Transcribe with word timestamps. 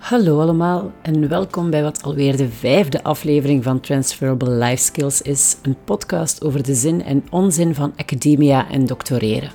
Hallo 0.00 0.40
allemaal 0.40 0.92
en 1.02 1.28
welkom 1.28 1.70
bij 1.70 1.82
wat 1.82 2.02
alweer 2.02 2.36
de 2.36 2.48
vijfde 2.48 3.02
aflevering 3.02 3.64
van 3.64 3.80
Transferable 3.80 4.50
Life 4.50 4.82
Skills 4.82 5.22
is, 5.22 5.56
een 5.62 5.76
podcast 5.84 6.44
over 6.44 6.62
de 6.62 6.74
zin 6.74 7.02
en 7.04 7.24
onzin 7.30 7.74
van 7.74 7.92
academia 7.96 8.70
en 8.70 8.86
doctoreren. 8.86 9.50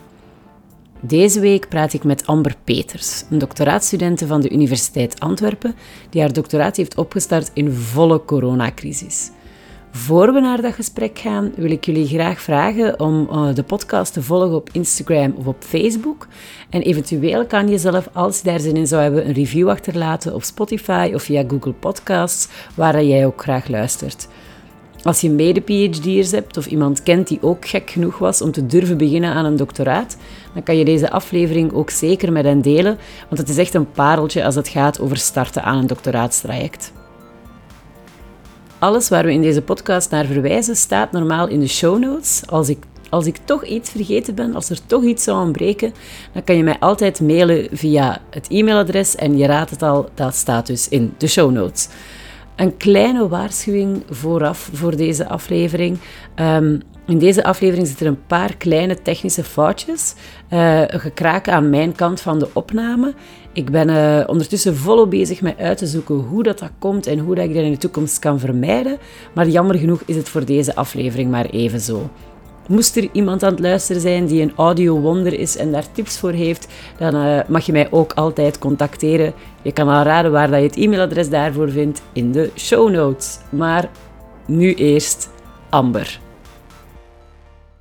Deze 1.00 1.40
week 1.40 1.70
praat 1.70 1.94
ik 1.94 2.04
met 2.04 2.26
Amber 2.28 2.56
Peters, 2.64 3.24
een 3.30 3.38
doctoraatstudente 3.38 4.28
van 4.28 4.42
de 4.42 4.50
Universiteit 4.50 5.20
Antwerpen, 5.20 5.76
die 6.10 6.22
haar 6.22 6.34
doctoraat 6.34 6.76
heeft 6.76 6.98
opgestart 6.98 7.52
in 7.54 7.72
volle 7.72 8.26
coronacrisis. 8.26 9.32
Voor 9.96 10.34
we 10.34 10.40
naar 10.40 10.62
dat 10.62 10.74
gesprek 10.74 11.20
gaan, 11.20 11.52
wil 11.56 11.72
ik 11.72 11.86
jullie 11.86 12.08
graag 12.08 12.42
vragen 12.42 13.00
om 13.00 13.28
uh, 13.32 13.54
de 13.54 13.64
podcast 13.64 14.14
te 14.14 14.22
volgen 14.22 14.56
op 14.56 14.70
Instagram 14.72 15.34
of 15.38 15.46
op 15.48 15.56
Facebook. 15.60 16.28
En 16.70 16.82
eventueel 16.82 17.46
kan 17.46 17.68
je 17.68 17.78
zelf, 17.78 18.10
als 18.14 18.38
je 18.38 18.44
daar 18.44 18.60
zin 18.60 18.76
in 18.76 18.88
zou 18.88 19.02
hebben, 19.02 19.28
een 19.28 19.34
review 19.34 19.70
achterlaten 19.70 20.34
op 20.34 20.44
Spotify 20.44 21.12
of 21.14 21.24
via 21.24 21.44
Google 21.48 21.74
Podcasts, 21.74 22.48
waar 22.74 23.04
jij 23.04 23.26
ook 23.26 23.42
graag 23.42 23.68
luistert. 23.68 24.28
Als 25.04 25.22
je 25.22 25.30
mede-PhD'ers 25.30 26.32
hebt 26.32 26.58
of 26.58 26.66
iemand 26.66 27.04
kent 27.04 27.28
die 27.28 27.42
ook 27.42 27.68
gek 27.68 27.90
genoeg 27.90 28.18
was 28.18 28.42
om 28.42 28.52
te 28.52 28.66
durven 28.66 28.98
beginnen 28.98 29.34
aan 29.34 29.46
een 29.46 29.56
doctoraat, 29.56 30.18
dan 30.54 30.64
kan 30.64 30.78
je 30.78 30.86
deze 30.86 31.12
aflevering 31.12 31.74
ook 31.74 31.90
zeker 31.90 32.32
met 32.32 32.46
hen 32.46 32.62
delen, 32.62 32.98
want 33.28 33.42
het 33.42 33.50
is 33.50 33.58
echt 33.58 33.74
een 33.74 33.92
pareltje 33.92 34.46
als 34.46 34.56
het 34.56 34.68
gaat 34.68 35.00
over 35.00 35.18
starten 35.18 35.64
aan 35.64 35.78
een 35.78 35.88
doctoraatstraject. 35.88 36.92
Alles 38.86 39.10
waar 39.10 39.26
we 39.26 39.32
in 39.32 39.42
deze 39.42 39.62
podcast 39.62 40.10
naar 40.10 40.26
verwijzen 40.26 40.76
staat 40.76 41.12
normaal 41.12 41.48
in 41.48 41.60
de 41.60 41.68
show 41.68 42.00
notes. 42.00 42.44
Als 42.46 42.70
ik, 42.70 42.84
als 43.10 43.26
ik 43.26 43.38
toch 43.46 43.66
iets 43.66 43.90
vergeten 43.90 44.36
ben, 44.36 44.56
als 44.56 44.70
er 44.70 44.86
toch 44.86 45.04
iets 45.04 45.24
zou 45.24 45.46
ontbreken, 45.46 45.94
dan 46.34 46.44
kan 46.44 46.56
je 46.56 46.64
mij 46.64 46.80
altijd 46.80 47.22
mailen 47.22 47.68
via 47.72 48.22
het 48.30 48.48
e-mailadres 48.50 49.16
en 49.16 49.38
je 49.38 49.46
raadt 49.46 49.70
het 49.70 49.82
al, 49.82 50.10
dat 50.14 50.36
staat 50.36 50.68
dus 50.68 50.90
in 50.90 51.14
de 51.18 51.28
show 51.28 51.52
notes. 51.52 51.88
Een 52.56 52.78
kleine 52.78 53.28
waarschuwing 53.28 54.04
vooraf 54.10 54.70
voor 54.74 54.96
deze 54.96 55.28
aflevering. 55.28 55.98
Um, 56.36 56.82
in 57.08 57.20
deze 57.20 57.44
aflevering 57.44 57.88
zitten 57.88 58.08
een 58.08 58.26
paar 58.28 58.56
kleine 58.58 59.02
technische 59.02 59.44
foutjes. 59.44 60.14
Uh, 60.50 60.82
gekraken 60.88 61.54
aan 61.54 61.70
mijn 61.70 61.96
kant 61.96 62.22
van 62.22 62.40
de 62.40 62.48
opname. 62.54 63.14
Ik 63.56 63.72
ben 63.72 63.90
uh, 63.90 64.24
ondertussen 64.28 64.76
volop 64.76 65.10
bezig 65.10 65.42
met 65.42 65.58
uit 65.58 65.78
te 65.78 65.86
zoeken 65.86 66.16
hoe 66.16 66.44
dat, 66.44 66.60
dat 66.60 66.72
komt 66.80 67.08
en 67.08 67.20
hoe 67.20 67.36
dat 67.36 67.46
ik 67.46 67.54
dat 67.54 67.64
in 67.64 67.72
de 67.72 67.78
toekomst 67.78 68.20
kan 68.20 68.40
vermijden. 68.40 68.98
Maar 69.34 69.48
jammer 69.48 69.76
genoeg 69.76 70.02
is 70.06 70.16
het 70.16 70.30
voor 70.30 70.46
deze 70.46 70.76
aflevering 70.76 71.32
maar 71.32 71.46
even 71.46 71.80
zo. 71.80 72.10
Moest 72.68 72.96
er 72.96 73.10
iemand 73.12 73.44
aan 73.44 73.52
het 73.52 73.60
luisteren 73.60 74.02
zijn 74.02 74.26
die 74.26 74.42
een 74.42 74.54
audio-wonder 74.56 75.40
is 75.40 75.58
en 75.58 75.72
daar 75.72 75.92
tips 75.92 76.20
voor 76.20 76.32
heeft, 76.32 76.68
dan 76.98 77.16
uh, 77.16 77.40
mag 77.48 77.66
je 77.66 77.72
mij 77.72 77.92
ook 77.92 78.14
altijd 78.14 78.60
contacteren. 78.60 79.34
Je 79.62 79.72
kan 79.72 79.88
al 79.88 80.04
raden 80.04 80.32
waar 80.32 80.50
dat 80.50 80.60
je 80.60 80.66
het 80.66 80.78
e-mailadres 80.78 81.30
daarvoor 81.30 81.70
vindt 81.70 82.02
in 82.14 82.32
de 82.32 82.52
show 82.56 82.92
notes. 82.92 83.40
Maar 83.50 83.90
nu 84.46 84.74
eerst 84.74 85.30
Amber. 85.70 86.20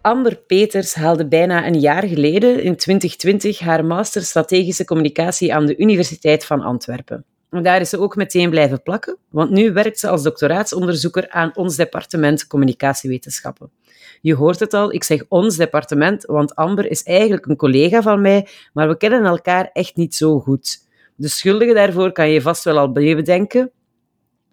Amber 0.05 0.37
Peters 0.37 0.95
haalde 0.95 1.27
bijna 1.29 1.67
een 1.67 1.81
jaar 1.81 2.03
geleden, 2.03 2.63
in 2.63 2.77
2020, 2.77 3.59
haar 3.59 3.85
master 3.85 4.23
strategische 4.23 4.85
communicatie 4.85 5.55
aan 5.55 5.67
de 5.67 5.77
Universiteit 5.77 6.45
van 6.45 6.61
Antwerpen. 6.61 7.25
En 7.51 7.63
daar 7.63 7.81
is 7.81 7.89
ze 7.89 7.99
ook 7.99 8.17
meteen 8.17 8.51
blijven 8.51 8.83
plakken, 8.83 9.19
want 9.31 9.51
nu 9.51 9.73
werkt 9.73 9.99
ze 9.99 10.09
als 10.09 10.23
doctoraatsonderzoeker 10.23 11.31
aan 11.31 11.51
ons 11.55 11.77
departement 11.77 12.47
communicatiewetenschappen. 12.47 13.71
Je 14.21 14.35
hoort 14.35 14.61
het 14.61 14.75
al, 14.75 14.93
ik 14.93 15.05
zeg 15.05 15.25
ons 15.29 15.57
departement, 15.57 16.25
want 16.25 16.55
Amber 16.55 16.91
is 16.91 17.03
eigenlijk 17.03 17.47
een 17.47 17.57
collega 17.57 18.03
van 18.03 18.21
mij, 18.21 18.49
maar 18.73 18.89
we 18.89 18.97
kennen 18.97 19.25
elkaar 19.25 19.71
echt 19.73 19.97
niet 19.97 20.15
zo 20.15 20.41
goed. 20.41 20.79
De 21.15 21.29
schuldige 21.29 21.75
daarvoor 21.75 22.13
kan 22.13 22.31
je 22.31 22.41
vast 22.41 22.65
wel 22.65 22.79
al 22.79 22.93
bedenken, 22.93 23.71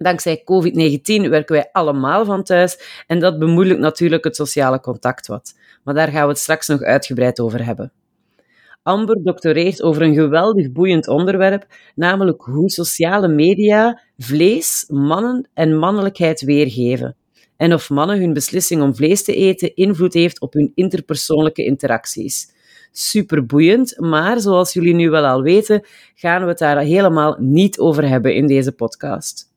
Dankzij 0.01 0.43
COVID-19 0.43 1.29
werken 1.29 1.55
wij 1.55 1.69
allemaal 1.71 2.25
van 2.25 2.43
thuis 2.43 3.03
en 3.07 3.19
dat 3.19 3.39
bemoeilijkt 3.39 3.81
natuurlijk 3.81 4.23
het 4.23 4.35
sociale 4.35 4.79
contact 4.79 5.27
wat. 5.27 5.53
Maar 5.83 5.93
daar 5.93 6.07
gaan 6.07 6.23
we 6.23 6.29
het 6.29 6.37
straks 6.37 6.67
nog 6.67 6.81
uitgebreid 6.81 7.39
over 7.39 7.65
hebben. 7.65 7.91
Amber 8.83 9.23
doctoreert 9.23 9.81
over 9.81 10.01
een 10.01 10.13
geweldig 10.13 10.71
boeiend 10.71 11.07
onderwerp, 11.07 11.65
namelijk 11.95 12.41
hoe 12.41 12.69
sociale 12.69 13.27
media 13.27 14.01
vlees, 14.17 14.85
mannen 14.87 15.49
en 15.53 15.77
mannelijkheid 15.77 16.41
weergeven. 16.41 17.15
En 17.57 17.73
of 17.73 17.89
mannen 17.89 18.19
hun 18.19 18.33
beslissing 18.33 18.81
om 18.81 18.95
vlees 18.95 19.23
te 19.23 19.35
eten 19.35 19.75
invloed 19.75 20.13
heeft 20.13 20.41
op 20.41 20.53
hun 20.53 20.71
interpersoonlijke 20.75 21.65
interacties. 21.65 22.53
Super 22.91 23.45
boeiend, 23.45 23.99
maar 23.99 24.39
zoals 24.39 24.73
jullie 24.73 24.93
nu 24.93 25.09
wel 25.09 25.25
al 25.25 25.41
weten, 25.41 25.85
gaan 26.15 26.41
we 26.41 26.47
het 26.47 26.57
daar 26.57 26.79
helemaal 26.79 27.35
niet 27.39 27.79
over 27.79 28.07
hebben 28.07 28.35
in 28.35 28.47
deze 28.47 28.71
podcast. 28.71 29.50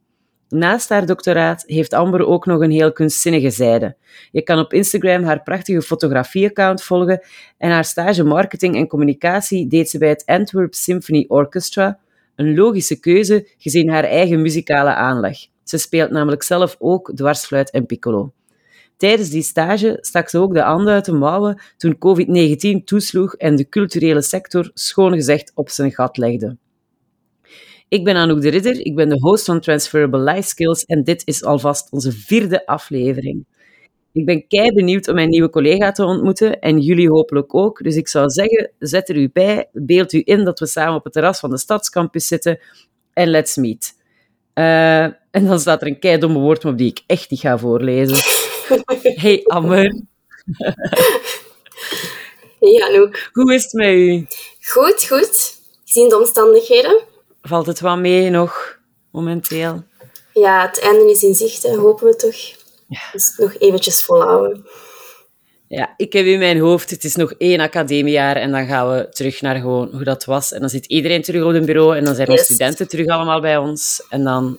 Naast 0.48 0.88
haar 0.88 1.06
doctoraat 1.06 1.64
heeft 1.66 1.92
Amber 1.92 2.26
ook 2.26 2.46
nog 2.46 2.60
een 2.60 2.70
heel 2.70 2.92
kunstzinnige 2.92 3.50
zijde. 3.50 3.96
Je 4.30 4.42
kan 4.42 4.58
op 4.58 4.72
Instagram 4.72 5.22
haar 5.22 5.42
prachtige 5.42 5.82
fotografie-account 5.82 6.82
volgen 6.82 7.22
en 7.58 7.70
haar 7.70 7.84
stage 7.84 8.24
marketing 8.24 8.76
en 8.76 8.86
communicatie 8.86 9.66
deed 9.66 9.90
ze 9.90 9.98
bij 9.98 10.08
het 10.08 10.22
Antwerp 10.26 10.74
Symphony 10.74 11.24
Orchestra. 11.28 11.98
Een 12.36 12.54
logische 12.54 13.00
keuze 13.00 13.48
gezien 13.58 13.90
haar 13.90 14.04
eigen 14.04 14.42
muzikale 14.42 14.94
aanleg. 14.94 15.38
Ze 15.62 15.78
speelt 15.78 16.10
namelijk 16.10 16.42
zelf 16.42 16.76
ook 16.78 17.12
dwarsfluit 17.14 17.70
en 17.70 17.86
piccolo. 17.86 18.32
Tijdens 18.96 19.30
die 19.30 19.42
stage 19.42 19.98
stak 20.00 20.28
ze 20.28 20.38
ook 20.38 20.54
de 20.54 20.60
handen 20.60 20.92
uit 20.92 21.04
de 21.04 21.12
mouwen 21.12 21.60
toen 21.76 21.98
COVID-19 21.98 22.84
toesloeg 22.84 23.34
en 23.34 23.56
de 23.56 23.68
culturele 23.68 24.22
sector 24.22 24.70
schoon 24.74 25.14
gezegd 25.14 25.52
op 25.54 25.70
zijn 25.70 25.92
gat 25.92 26.16
legde. 26.16 26.56
Ik 27.88 28.04
ben 28.04 28.16
Anouk 28.16 28.40
de 28.40 28.48
Ridder, 28.48 28.86
ik 28.86 28.94
ben 28.94 29.08
de 29.08 29.18
host 29.18 29.44
van 29.44 29.60
Transferable 29.60 30.20
Life 30.20 30.48
Skills 30.48 30.84
en 30.84 31.04
dit 31.04 31.22
is 31.24 31.44
alvast 31.44 31.92
onze 31.92 32.12
vierde 32.12 32.66
aflevering. 32.66 33.44
Ik 34.12 34.24
ben 34.24 34.46
kei 34.46 34.72
benieuwd 34.72 35.08
om 35.08 35.14
mijn 35.14 35.28
nieuwe 35.28 35.50
collega 35.50 35.92
te 35.92 36.04
ontmoeten 36.04 36.60
en 36.60 36.80
jullie 36.80 37.08
hopelijk 37.08 37.54
ook. 37.54 37.82
Dus 37.82 37.96
ik 37.96 38.08
zou 38.08 38.28
zeggen, 38.28 38.70
zet 38.78 39.08
er 39.08 39.16
u 39.16 39.30
bij, 39.32 39.68
beeld 39.72 40.12
u 40.12 40.22
in 40.24 40.44
dat 40.44 40.58
we 40.58 40.66
samen 40.66 40.94
op 40.94 41.04
het 41.04 41.12
terras 41.12 41.38
van 41.38 41.50
de 41.50 41.58
stadscampus 41.58 42.26
zitten 42.26 42.60
en 43.12 43.28
let's 43.28 43.56
meet. 43.56 43.94
Uh, 44.54 45.02
en 45.02 45.46
dan 45.46 45.60
staat 45.60 45.80
er 45.80 45.86
een 45.86 45.98
kei 45.98 46.18
domme 46.18 46.38
woord 46.38 46.64
op 46.64 46.78
die 46.78 46.90
ik 46.90 47.02
echt 47.06 47.30
niet 47.30 47.40
ga 47.40 47.58
voorlezen. 47.58 48.16
Hey 49.02 49.44
Amber. 49.44 50.02
Hey 52.60 52.82
Anouk. 52.88 53.30
Hoe 53.32 53.54
is 53.54 53.62
het 53.62 53.72
met 53.72 53.88
u? 53.88 54.26
Goed, 54.60 55.06
goed. 55.06 55.60
Gezien 55.84 56.08
de 56.08 56.18
omstandigheden 56.18 57.12
valt 57.48 57.66
het 57.66 57.80
wel 57.80 57.96
mee 57.96 58.30
nog 58.30 58.78
momenteel? 59.10 59.82
Ja, 60.32 60.66
het 60.66 60.80
einde 60.80 61.10
is 61.10 61.22
in 61.22 61.34
zicht, 61.34 61.62
hè. 61.62 61.76
hopen 61.76 62.06
we 62.06 62.16
toch. 62.16 62.36
Ja. 62.88 63.00
Dus 63.12 63.36
nog 63.36 63.54
eventjes 63.58 64.02
volhouden. 64.02 64.66
Ja, 65.68 65.94
ik 65.96 66.12
heb 66.12 66.26
in 66.26 66.38
mijn 66.38 66.58
hoofd, 66.58 66.90
het 66.90 67.04
is 67.04 67.16
nog 67.16 67.32
één 67.32 67.60
academiejaar 67.60 68.36
en 68.36 68.50
dan 68.50 68.66
gaan 68.66 68.90
we 68.90 69.08
terug 69.08 69.40
naar 69.40 69.56
gewoon 69.56 69.88
hoe 69.92 70.04
dat 70.04 70.24
was. 70.24 70.52
En 70.52 70.60
dan 70.60 70.68
zit 70.68 70.86
iedereen 70.86 71.22
terug 71.22 71.44
op 71.44 71.52
een 71.52 71.64
bureau 71.64 71.96
en 71.96 72.04
dan 72.04 72.14
zijn 72.14 72.30
yes. 72.30 72.38
de 72.38 72.44
studenten 72.44 72.88
terug 72.88 73.06
allemaal 73.06 73.40
bij 73.40 73.56
ons. 73.56 74.06
En 74.08 74.24
dan 74.24 74.58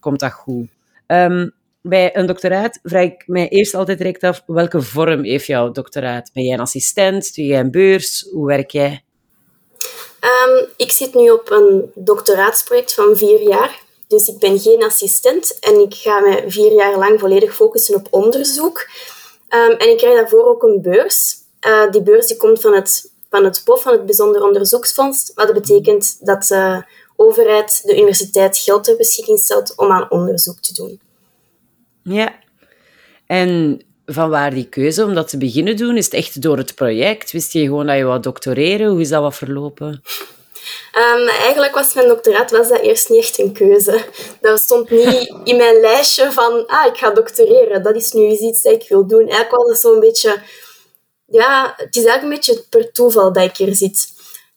komt 0.00 0.20
dat 0.20 0.32
goed. 0.32 0.68
Um, 1.06 1.52
bij 1.82 2.16
een 2.16 2.26
doctoraat 2.26 2.78
vraag 2.82 3.04
ik 3.04 3.22
mij 3.26 3.48
eerst 3.48 3.74
altijd 3.74 3.98
direct 3.98 4.22
af, 4.22 4.42
welke 4.46 4.82
vorm 4.82 5.24
heeft 5.24 5.46
jouw 5.46 5.70
doctoraat? 5.70 6.30
Ben 6.32 6.42
jij 6.42 6.54
een 6.54 6.60
assistent? 6.60 7.34
Doe 7.34 7.44
jij 7.44 7.60
een 7.60 7.70
beurs? 7.70 8.28
Hoe 8.32 8.46
werk 8.46 8.70
jij? 8.70 9.04
Um, 10.24 10.68
ik 10.76 10.92
zit 10.92 11.14
nu 11.14 11.30
op 11.30 11.50
een 11.50 11.92
doctoraatsproject 11.94 12.94
van 12.94 13.16
vier 13.16 13.42
jaar. 13.42 13.82
Dus 14.06 14.28
ik 14.28 14.38
ben 14.38 14.58
geen 14.58 14.84
assistent 14.84 15.58
en 15.58 15.80
ik 15.80 15.94
ga 15.94 16.20
me 16.20 16.44
vier 16.46 16.72
jaar 16.72 16.98
lang 16.98 17.20
volledig 17.20 17.54
focussen 17.54 17.94
op 17.94 18.06
onderzoek. 18.10 18.88
Um, 19.48 19.70
en 19.70 19.90
ik 19.90 19.96
krijg 19.96 20.14
daarvoor 20.14 20.44
ook 20.44 20.62
een 20.62 20.82
beurs. 20.82 21.34
Uh, 21.66 21.90
die 21.90 22.02
beurs 22.02 22.26
die 22.26 22.36
komt 22.36 22.60
van 22.60 22.74
het, 22.74 23.10
van 23.30 23.44
het 23.44 23.62
BOF, 23.64 23.82
van 23.82 23.92
het 23.92 24.06
Bijzonder 24.06 24.44
Onderzoeksfonds. 24.44 25.32
Wat 25.34 25.52
betekent 25.52 26.26
dat 26.26 26.42
de 26.42 26.84
overheid 27.16 27.80
de 27.84 27.96
universiteit 27.96 28.56
geld 28.56 28.84
ter 28.84 28.96
beschikking 28.96 29.38
stelt 29.38 29.76
om 29.76 29.90
aan 29.90 30.10
onderzoek 30.10 30.60
te 30.60 30.74
doen. 30.74 31.00
Ja. 32.02 32.34
En 33.26 33.82
van 34.06 34.30
waar 34.30 34.54
die 34.54 34.68
keuze 34.68 35.04
om 35.04 35.14
dat 35.14 35.28
te 35.28 35.38
beginnen 35.38 35.76
doen? 35.76 35.96
Is 35.96 36.04
het 36.04 36.14
echt 36.14 36.42
door 36.42 36.56
het 36.56 36.74
project? 36.74 37.30
Wist 37.30 37.52
je 37.52 37.60
gewoon 37.60 37.86
dat 37.86 37.96
je 37.96 38.04
wou 38.04 38.20
doctoreren? 38.20 38.90
Hoe 38.90 39.00
is 39.00 39.08
dat 39.08 39.22
wat 39.22 39.34
verlopen? 39.34 40.02
Um, 40.96 41.28
eigenlijk 41.28 41.74
was 41.74 41.94
mijn 41.94 42.08
doctoraat 42.08 42.50
was 42.50 42.68
dat 42.68 42.80
eerst 42.80 43.08
niet 43.08 43.18
echt 43.18 43.38
een 43.38 43.52
keuze. 43.52 44.04
Dat 44.40 44.60
stond 44.60 44.90
niet 44.90 45.34
in 45.44 45.56
mijn 45.56 45.80
lijstje 45.80 46.32
van, 46.32 46.66
ah, 46.66 46.86
ik 46.86 46.96
ga 46.96 47.10
doctoreren. 47.10 47.82
Dat 47.82 47.96
is 47.96 48.12
nu 48.12 48.28
iets 48.28 48.62
dat 48.62 48.72
ik 48.72 48.88
wil 48.88 49.06
doen. 49.06 49.28
Eigenlijk 49.28 49.50
was 49.50 49.68
het 49.68 49.78
zo'n 49.78 50.00
beetje... 50.00 50.42
Ja, 51.26 51.74
het 51.76 51.96
is 51.96 52.04
eigenlijk 52.04 52.22
een 52.22 52.54
beetje 52.54 52.64
per 52.68 52.92
toeval 52.92 53.32
dat 53.32 53.44
ik 53.44 53.56
hier 53.56 53.74
zit. 53.74 54.08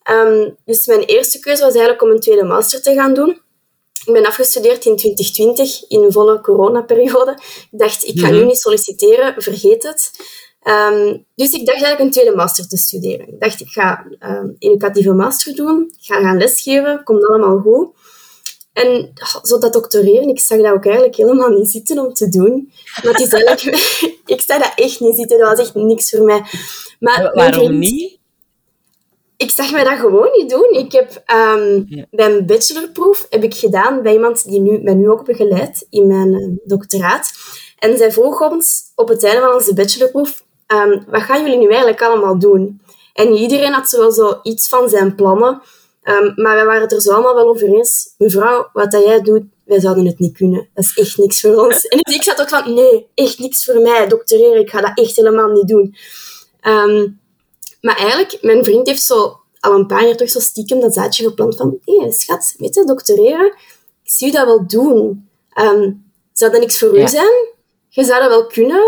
Um, 0.09 0.57
dus 0.65 0.86
mijn 0.86 1.03
eerste 1.03 1.39
keuze 1.39 1.62
was 1.62 1.74
eigenlijk 1.74 2.01
om 2.01 2.09
een 2.09 2.19
tweede 2.19 2.44
master 2.44 2.81
te 2.81 2.94
gaan 2.94 3.13
doen. 3.13 3.41
Ik 4.06 4.13
ben 4.13 4.25
afgestudeerd 4.25 4.86
in 4.86 4.96
2020, 4.96 5.88
in 5.88 6.04
een 6.04 6.12
volle 6.12 6.42
coronaperiode. 6.42 7.31
Ik 7.72 7.80
dacht, 7.80 8.04
ik 8.04 8.19
ga 8.19 8.30
nu 8.30 8.38
mhm. 8.38 8.46
niet 8.46 8.57
solliciteren, 8.57 9.42
vergeet 9.42 9.84
het. 9.84 10.12
Um, 10.68 11.25
dus 11.36 11.52
ik 11.52 11.66
dacht 11.66 11.81
eigenlijk 11.81 12.00
een 12.00 12.12
tweede 12.12 12.36
master 12.36 12.68
te 12.68 12.78
studeren. 12.78 13.28
Ik 13.28 13.40
dacht, 13.40 13.62
ik 13.62 13.68
ga 13.68 14.06
um, 14.19 14.56
educatieve 14.60 15.13
master 15.13 15.56
doen, 15.56 15.94
ik 16.00 16.06
ga 16.06 16.22
gaan 16.22 16.38
lesgeven, 16.38 17.04
komt 17.04 17.28
allemaal 17.28 17.60
goed. 17.60 17.88
En 18.74 19.12
zo 19.42 19.57
dat 19.57 19.74
doctoreren, 19.74 20.28
ik 20.28 20.40
zag 20.40 20.62
dat 20.62 20.74
ook 20.74 20.86
eigenlijk 20.86 21.16
helemaal 21.16 21.50
niet 21.50 21.69
zitten 21.69 22.00
om 22.00 22.13
te 22.13 22.30
doen. 22.30 22.72
Maar 23.04 23.13
het 23.13 23.22
is 23.22 23.34
eigenlijk... 23.34 23.62
ik 24.36 24.42
zag 24.42 24.62
dat 24.62 24.72
echt 24.75 25.00
niet 25.00 25.16
zitten. 25.16 25.40
Dat 25.40 25.58
was 25.58 25.60
echt 25.60 25.75
niks 25.75 26.10
voor 26.10 26.25
mij. 26.25 26.42
Maar 27.00 27.31
Waarom 27.34 27.80
niet? 27.80 28.19
Ik 29.38 29.52
zag 29.52 29.72
mij 29.72 29.84
dat 29.84 30.00
gewoon 30.00 30.30
niet 30.32 30.50
doen. 30.50 30.70
Ik 30.72 30.92
heb 30.92 31.24
um, 31.58 31.86
ja. 31.88 32.06
mijn 32.12 32.46
bachelorproef 32.46 33.28
heb 33.30 33.44
ik 33.44 33.54
gedaan 33.54 34.02
bij 34.02 34.14
iemand 34.14 34.44
die 34.44 34.60
nu, 34.60 34.82
mij 34.82 34.94
nu 34.94 35.10
ook 35.10 35.26
begeleidt 35.26 35.86
in 35.90 36.08
mijn 36.08 36.34
uh, 36.34 36.58
doctoraat. 36.64 37.32
En 37.80 37.98
zij 37.98 38.12
vroeg 38.12 38.42
ons 38.42 38.82
op 38.96 39.08
het 39.08 39.24
einde 39.24 39.42
van 39.42 39.54
onze 39.54 39.74
bachelorproef, 39.74 40.44
um, 40.68 41.06
wat 41.08 41.22
gaan 41.22 41.42
jullie 41.42 41.58
nu 41.58 41.68
eigenlijk 41.68 42.02
allemaal 42.02 42.40
doen? 42.40 42.82
En 43.14 43.34
iedereen 43.34 43.74
had 43.74 43.90
zo 43.90 44.00
wel 44.00 44.12
zo 44.12 44.40
iets 44.44 44.68
van 44.68 44.90
zijn 44.90 45.16
plannen. 45.16 45.62
Um, 46.04 46.34
maar 46.36 46.56
wij 46.56 46.66
waren 46.66 46.82
het 46.82 46.92
er 46.92 47.02
zo 47.02 47.12
allemaal 47.12 47.36
wel 47.36 47.50
over 47.50 47.68
eens. 47.68 48.14
Mevrouw, 48.18 48.70
wat 48.74 48.92
dat 48.92 49.04
jij 49.04 49.22
doet, 49.22 49.44
wij 49.66 49.80
zouden 49.80 50.06
het 50.06 50.20
niet 50.20 50.38
kunnen. 50.38 50.70
Dat 50.74 50.84
is 50.84 50.98
echt 50.98 51.18
niks 51.18 51.42
voor 51.42 51.66
ons. 51.66 51.86
En 51.88 52.00
ik 52.14 52.24
zat 52.24 52.42
ook 52.42 52.50
van, 52.50 52.74
nee, 52.74 53.08
echt 53.14 53.40
niks 53.40 53.66
voor 53.66 53.82
mij. 53.82 54.08
Doctoreren, 54.08 54.60
ik 54.60 54.70
ga 54.70 54.82
dat 54.82 54.92
echt 54.94 55.16
helemaal 55.16 55.52
niet 55.52 55.68
doen. 55.68 55.96
Um, 56.68 57.20
maar 57.86 57.98
eigenlijk, 57.98 58.38
mijn 58.42 58.64
vriend 58.64 58.88
heeft 58.88 59.02
zo 59.02 59.40
al 59.60 59.74
een 59.74 59.88
paar 59.88 60.06
jaar 60.06 60.16
terug 60.16 60.32
zo 60.32 60.40
stiekem 60.40 60.80
dat 60.80 60.94
zaadje 60.94 61.24
geplant 61.24 61.56
van, 61.56 61.78
hé, 61.84 61.98
hey, 61.98 62.12
schat, 62.12 62.54
weet 62.58 62.76
je, 62.76 62.84
doctoreren, 62.84 63.46
ik 64.04 64.12
zie 64.12 64.28
je 64.28 64.34
dat 64.34 64.46
wel 64.46 64.68
doen. 64.68 65.30
Um, 65.60 66.12
zou 66.34 66.52
dat 66.52 66.60
niks 66.60 66.78
voor 66.78 66.98
ja. 66.98 67.04
u 67.04 67.08
zijn? 67.08 67.48
Je 67.90 68.04
zou 68.04 68.20
dat 68.20 68.30
wel 68.30 68.48
kunnen. 68.48 68.84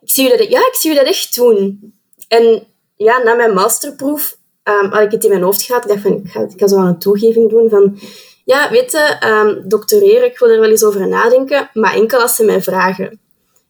Ik 0.00 0.10
zie 0.10 0.30
je 0.30 0.36
dat, 0.36 0.48
ja, 0.48 0.58
ik 0.58 0.74
zie 0.74 0.90
je 0.90 0.96
dat 0.96 1.06
echt 1.06 1.34
doen. 1.34 1.92
En 2.28 2.66
ja, 2.96 3.22
na 3.22 3.34
mijn 3.34 3.54
masterproef 3.54 4.36
um, 4.64 4.90
had 4.90 5.02
ik 5.02 5.10
het 5.10 5.24
in 5.24 5.30
mijn 5.30 5.42
hoofd 5.42 5.62
gehad. 5.62 5.82
Ik 5.82 5.88
dacht 5.88 6.02
van, 6.02 6.12
ik 6.12 6.30
ga, 6.30 6.40
ik 6.40 6.60
ga 6.60 6.66
zo 6.66 6.76
aan 6.76 6.86
een 6.86 6.98
toegeving 6.98 7.50
doen 7.50 7.68
van... 7.68 7.98
Ja, 8.44 8.70
weet 8.70 8.92
je, 8.92 9.26
um, 9.26 9.68
doctoreren, 9.68 10.24
ik 10.24 10.38
wil 10.38 10.48
er 10.48 10.60
wel 10.60 10.70
eens 10.70 10.84
over 10.84 11.08
nadenken, 11.08 11.70
maar 11.72 11.94
enkel 11.94 12.20
als 12.20 12.36
ze 12.36 12.44
mij 12.44 12.62
vragen. 12.62 13.20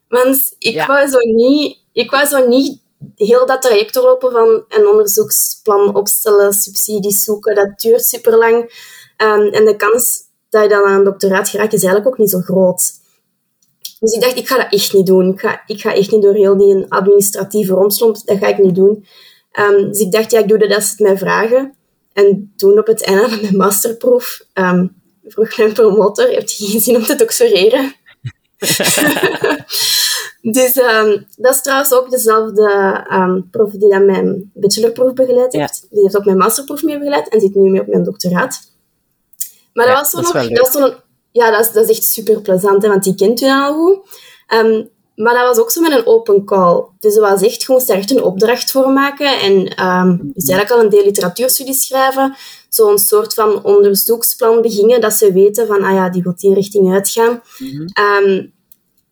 Want 0.09 0.55
ik 0.59 0.75
ja. 0.75 0.87
wou 0.87 1.09
zo 1.09 1.19
niet... 1.19 1.79
Ik 1.93 2.11
wou 2.11 2.27
zo 2.27 2.49
niet 2.49 2.81
heel 3.14 3.47
dat 3.47 3.62
traject 3.62 3.94
doorlopen 3.94 4.32
van 4.32 4.64
een 4.69 4.87
onderzoeksplan 4.87 5.94
opstellen, 5.94 6.52
subsidies 6.52 7.23
zoeken. 7.23 7.55
Dat 7.55 7.81
duurt 7.81 8.05
super 8.05 8.38
lang. 8.38 8.56
Um, 9.17 9.52
en 9.52 9.64
de 9.64 9.76
kans 9.76 10.29
dat 10.49 10.62
je 10.62 10.69
dan 10.69 10.85
aan 10.85 10.99
een 10.99 11.05
doctoraat 11.05 11.49
geraakt 11.49 11.73
is 11.73 11.82
eigenlijk 11.82 12.12
ook 12.12 12.19
niet 12.19 12.31
zo 12.31 12.41
groot. 12.41 12.93
Dus 14.00 14.12
ik 14.12 14.20
dacht, 14.20 14.37
ik 14.37 14.49
ga 14.49 14.56
dat 14.56 14.73
echt 14.73 14.93
niet 14.93 15.06
doen. 15.06 15.32
Ik 15.32 15.41
ga, 15.41 15.62
ik 15.67 15.81
ga 15.81 15.94
echt 15.94 16.11
niet 16.11 16.23
door 16.23 16.35
heel 16.35 16.56
die 16.56 16.87
administratieve 16.88 17.73
romslomp. 17.73 18.17
Dat 18.25 18.38
ga 18.38 18.47
ik 18.47 18.58
niet 18.58 18.75
doen. 18.75 19.06
Um, 19.53 19.88
dus 19.88 20.00
ik 20.00 20.12
dacht, 20.12 20.31
ja, 20.31 20.38
ik 20.38 20.49
doe 20.49 20.58
dat 20.58 20.75
als 20.75 20.85
ze 20.85 20.91
het 20.91 21.00
mij 21.00 21.19
vragen. 21.19 21.75
En 22.12 22.53
toen 22.56 22.79
op 22.79 22.87
het 22.87 23.03
einde 23.03 23.29
van 23.29 23.41
mijn 23.41 23.56
masterproef 23.56 24.41
um, 24.55 24.94
vroeg 25.25 25.56
mijn 25.56 25.73
promotor, 25.73 26.26
heeft 26.26 26.56
je 26.56 26.67
geen 26.67 26.81
zin 26.81 26.96
om 26.96 27.05
te 27.05 27.14
doctoreren? 27.14 27.94
dus 30.40 30.76
um, 30.76 31.26
dat 31.37 31.54
is 31.54 31.62
trouwens 31.62 31.92
ook 31.92 32.10
dezelfde 32.10 33.04
um, 33.12 33.48
prof 33.50 33.70
die 33.70 33.90
dan 33.90 34.04
mijn 34.04 34.50
bachelorproef 34.54 35.12
begeleid 35.12 35.52
heeft. 35.52 35.78
Ja. 35.82 35.88
Die 35.90 36.02
heeft 36.02 36.16
ook 36.16 36.25
mijn 36.25 36.37
masterproef 36.37 36.82
mee 36.82 36.98
begeleid 36.98 37.28
en 37.28 37.40
zit 37.40 37.54
nu 37.54 37.70
mee 37.70 37.81
op 37.81 37.87
mijn 37.87 38.04
doctoraat. 38.04 38.60
Maar 39.72 39.87
ja, 39.87 39.94
dat 39.94 40.00
was 40.00 40.10
zo 40.10 40.38
nog... 40.38 40.48
Dat 40.48 40.72
was 40.72 40.72
zo 40.72 40.94
ja, 41.32 41.50
dat 41.50 41.60
is, 41.60 41.72
dat 41.72 41.88
is 41.88 41.96
echt 41.96 42.04
super 42.04 42.40
plezant, 42.40 42.82
hè, 42.82 42.88
want 42.88 43.04
die 43.04 43.14
kent 43.14 43.40
u 43.40 43.46
dan 43.46 43.62
al 43.62 43.75
goed. 43.75 43.98
Um, 44.54 44.90
maar 45.14 45.34
dat 45.34 45.46
was 45.46 45.58
ook 45.58 45.70
zo 45.70 45.81
met 45.81 45.92
een 45.92 46.06
open 46.06 46.44
call. 46.44 46.84
Dus 46.98 47.14
dat 47.14 47.31
was 47.31 47.43
echt, 47.43 47.62
je 47.62 47.72
moest 47.72 47.86
daar 47.86 47.96
echt 47.96 48.10
een 48.10 48.22
opdracht 48.22 48.70
voor 48.70 48.90
maken. 48.90 49.40
En 49.40 49.86
um, 49.86 50.31
dus 50.34 50.48
eigenlijk 50.48 50.70
al 50.70 50.81
een 50.81 50.90
deel 50.90 51.04
literatuurstudie 51.04 51.75
schrijven. 51.75 52.36
Zo'n 52.69 52.98
soort 52.98 53.34
van 53.34 53.64
onderzoeksplan 53.64 54.62
beginnen, 54.62 55.00
dat 55.00 55.12
ze 55.12 55.32
weten 55.32 55.66
van, 55.66 55.82
ah 55.82 55.94
ja, 55.94 56.10
die 56.10 56.22
wil 56.22 56.34
die 56.36 56.54
richting 56.54 56.93
uitgaan. 56.93 57.43
Mm 57.58 57.69
-hmm. 57.69 58.26
um, 58.28 58.52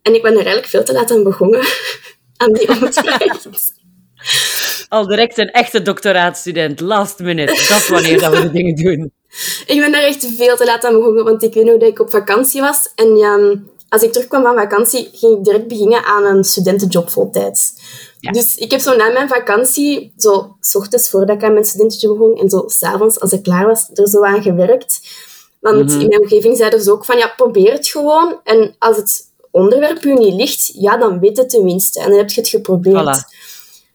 en 0.01 0.15
ik 0.15 0.21
ben 0.21 0.31
er 0.31 0.37
eigenlijk 0.37 0.67
veel 0.67 0.83
te 0.83 0.93
laat 0.93 1.11
aan 1.11 1.23
begonnen, 1.23 1.61
aan 2.41 2.53
die 2.53 2.69
opdracht. 2.69 3.73
Al 4.89 5.07
direct 5.07 5.37
een 5.37 5.51
echte 5.51 5.81
doctoraatstudent, 5.81 6.79
last 6.79 7.19
minute. 7.19 7.53
Dat 7.67 7.77
is 7.77 7.89
wanneer 7.89 8.19
dat 8.19 8.33
we 8.33 8.41
de 8.41 8.51
dingen 8.51 8.75
doen. 8.75 9.11
Ik 9.65 9.79
ben 9.79 9.91
daar 9.91 10.03
echt 10.03 10.27
veel 10.37 10.55
te 10.55 10.65
laat 10.65 10.85
aan 10.85 10.93
begonnen, 10.93 11.23
want 11.23 11.43
ik 11.43 11.53
weet 11.53 11.65
nog 11.65 11.77
dat 11.77 11.89
ik 11.89 11.99
op 11.99 12.09
vakantie 12.09 12.61
was. 12.61 12.91
En 12.95 13.15
ja, 13.15 13.59
als 13.89 14.01
ik 14.01 14.11
terugkwam 14.11 14.43
van 14.43 14.55
vakantie, 14.55 15.09
ging 15.13 15.37
ik 15.37 15.43
direct 15.43 15.67
beginnen 15.67 16.03
aan 16.03 16.23
een 16.23 16.43
studentenjob 16.43 17.09
voltijds. 17.09 17.73
Ja. 18.19 18.31
Dus 18.31 18.55
ik 18.55 18.71
heb 18.71 18.79
zo 18.79 18.95
na 18.95 19.09
mijn 19.09 19.27
vakantie, 19.27 20.13
zo 20.17 20.55
s 20.59 20.75
ochtends 20.75 21.09
voordat 21.09 21.35
ik 21.35 21.43
aan 21.43 21.53
mijn 21.53 21.65
studentenjob 21.65 22.17
begon, 22.17 22.37
en 22.37 22.49
zo 22.49 22.63
s'avonds 22.67 23.19
als 23.19 23.31
ik 23.31 23.43
klaar 23.43 23.65
was, 23.65 23.89
er 23.93 24.07
zo 24.07 24.23
aan 24.23 24.41
gewerkt. 24.41 24.99
Want 25.59 25.81
mm 25.81 25.87
-hmm. 25.87 25.99
in 25.99 26.07
mijn 26.07 26.21
omgeving 26.21 26.57
zeiden 26.57 26.81
ze 26.81 26.91
ook 26.91 27.05
van, 27.05 27.17
ja, 27.17 27.33
probeer 27.35 27.71
het 27.71 27.87
gewoon. 27.87 28.39
En 28.43 28.75
als 28.79 28.97
het 28.97 29.28
onderwerp 29.51 30.03
u 30.03 30.13
niet 30.13 30.33
ligt, 30.33 30.71
ja, 30.73 30.97
dan 30.97 31.19
weet 31.19 31.37
het 31.37 31.49
tenminste. 31.49 31.99
En 31.99 32.09
dan 32.09 32.17
heb 32.17 32.29
je 32.29 32.39
het 32.41 32.49
geprobeerd. 32.49 33.17
Voilà. 33.17 33.37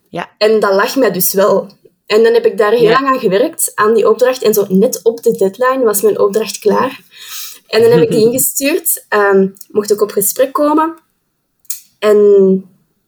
Ja. 0.09 0.31
En 0.39 0.61
dat 0.61 0.75
lag 0.75 0.97
mij 0.97 1.11
dus 1.11 1.33
wel. 1.33 1.69
En 2.07 2.23
dan 2.23 2.33
heb 2.33 2.47
ik 2.47 2.59
daar 2.59 2.73
heel 2.73 2.83
ja. 2.83 3.01
lang 3.01 3.07
aan 3.07 3.19
gewerkt, 3.19 3.73
aan 3.75 3.95
die 3.95 4.09
opdracht. 4.09 4.43
En 4.43 4.55
zo 4.55 4.67
net 4.69 5.01
op 5.03 5.23
de 5.23 5.31
deadline 5.31 5.85
was 5.85 6.03
mijn 6.03 6.19
opdracht 6.19 6.59
klaar. 6.59 7.01
En 7.67 7.83
dan 7.83 7.91
heb 7.91 8.03
ik 8.03 8.11
die 8.11 8.25
ingestuurd. 8.27 9.07
Um, 9.09 9.55
mocht 9.69 9.93
ook 9.93 10.01
op 10.01 10.11
gesprek 10.11 10.53
komen. 10.53 10.95
En 11.99 12.19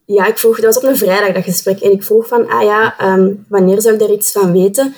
ja, 0.06 0.26
ik 0.26 0.38
vroeg, 0.38 0.56
dat 0.56 0.74
was 0.74 0.84
op 0.84 0.90
een 0.90 0.96
vrijdag 0.96 1.34
dat 1.34 1.44
gesprek. 1.44 1.80
En 1.80 1.92
ik 1.92 2.02
vroeg 2.02 2.26
van, 2.26 2.48
ah 2.48 2.62
ja, 2.62 3.12
um, 3.14 3.44
wanneer 3.48 3.80
zou 3.80 3.94
ik 3.94 4.00
daar 4.00 4.12
iets 4.12 4.32
van 4.32 4.52
weten? 4.52 4.94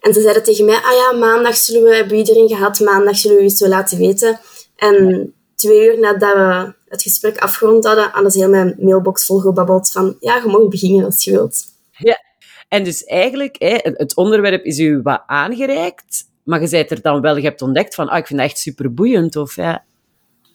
En 0.00 0.14
ze 0.14 0.20
zeiden 0.20 0.42
tegen 0.42 0.64
mij, 0.64 0.74
ah 0.74 0.92
ja, 0.92 1.18
maandag 1.18 1.56
zullen 1.56 1.82
we, 1.82 1.94
hebben 1.94 2.16
iedereen 2.16 2.48
gehad, 2.48 2.80
maandag 2.80 3.16
zullen 3.16 3.36
we 3.36 3.42
iets 3.42 3.60
laten 3.60 3.98
weten. 3.98 4.40
En 4.76 5.34
twee 5.60 5.86
uur 5.86 5.98
nadat 5.98 6.34
we 6.34 6.74
het 6.88 7.02
gesprek 7.02 7.38
afgerond 7.38 7.84
hadden, 7.84 8.30
ze 8.30 8.38
heel 8.38 8.48
mijn 8.48 8.76
mailbox 8.78 9.26
volgebabbeld 9.26 9.90
van, 9.90 10.16
ja, 10.20 10.36
je 10.36 10.48
mag 10.48 10.68
beginnen 10.68 11.04
als 11.04 11.24
je 11.24 11.30
wilt. 11.30 11.64
Ja, 11.90 12.22
en 12.68 12.84
dus 12.84 13.04
eigenlijk, 13.04 13.56
hè, 13.58 13.76
het 13.82 14.16
onderwerp 14.16 14.64
is 14.64 14.78
u 14.78 15.00
wat 15.02 15.22
aangereikt, 15.26 16.24
maar 16.44 16.60
je 16.60 16.68
bent 16.68 16.90
er 16.90 17.02
dan 17.02 17.20
wel, 17.20 17.36
je 17.36 17.42
hebt 17.42 17.62
ontdekt 17.62 17.94
van, 17.94 18.08
ah, 18.08 18.18
ik 18.18 18.26
vind 18.26 18.38
dat 18.38 18.48
echt 18.48 18.58
super 18.58 18.94
boeiend, 18.94 19.36
of 19.36 19.56
ja. 19.56 19.84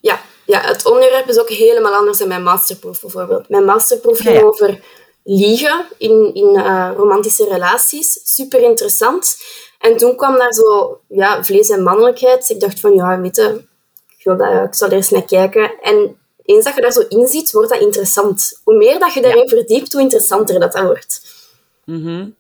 Ja, 0.02 0.20
ja, 0.46 0.62
het 0.62 0.86
onderwerp 0.86 1.28
is 1.28 1.40
ook 1.40 1.50
helemaal 1.50 1.94
anders 1.94 2.18
dan 2.18 2.28
mijn 2.28 2.44
masterproef 2.44 3.02
bijvoorbeeld. 3.02 3.50
Mijn 3.50 3.66
masterproef 3.66 4.18
ging 4.18 4.34
ja, 4.34 4.40
ja. 4.40 4.46
over 4.46 4.80
liegen 5.24 5.86
in, 5.98 6.34
in 6.34 6.56
uh, 6.56 6.92
romantische 6.96 7.48
relaties. 7.50 8.20
Super 8.24 8.62
interessant. 8.62 9.38
En 9.80 9.98
toen 9.98 10.16
kwam 10.16 10.38
daar 10.38 10.54
zo 10.54 11.00
ja, 11.08 11.44
vlees 11.44 11.70
en 11.70 11.84
mannelijkheid. 11.84 12.40
Dus 12.40 12.50
ik 12.50 12.60
dacht 12.60 12.80
van, 12.80 12.94
ja, 12.94 13.22
weet 13.22 13.36
je, 13.36 13.64
wil 14.26 14.38
dat, 14.38 14.68
ik 14.68 14.74
zal 14.76 14.88
er 14.88 14.94
eens 14.94 15.10
naar 15.10 15.26
kijken. 15.26 15.72
En 15.82 16.18
eens 16.46 16.66
dat 16.66 16.76
je 16.76 16.82
daar 16.82 16.92
zo 16.92 17.06
in 17.10 17.28
ziet, 17.28 17.52
wordt 17.52 17.70
dat 17.70 17.82
interessant. 17.82 18.62
Hoe 18.64 18.78
meer 18.78 19.00
dat 19.00 19.14
je 19.14 19.22
daarin 19.22 19.42
ja. 19.42 19.48
verdiept, 19.48 19.94
hoe 19.94 20.02
interessanter 20.02 20.60
dat, 20.60 20.74
dat 20.74 20.84
wordt. 20.84 21.22
Mm 21.86 22.04
-hmm. 22.04 22.36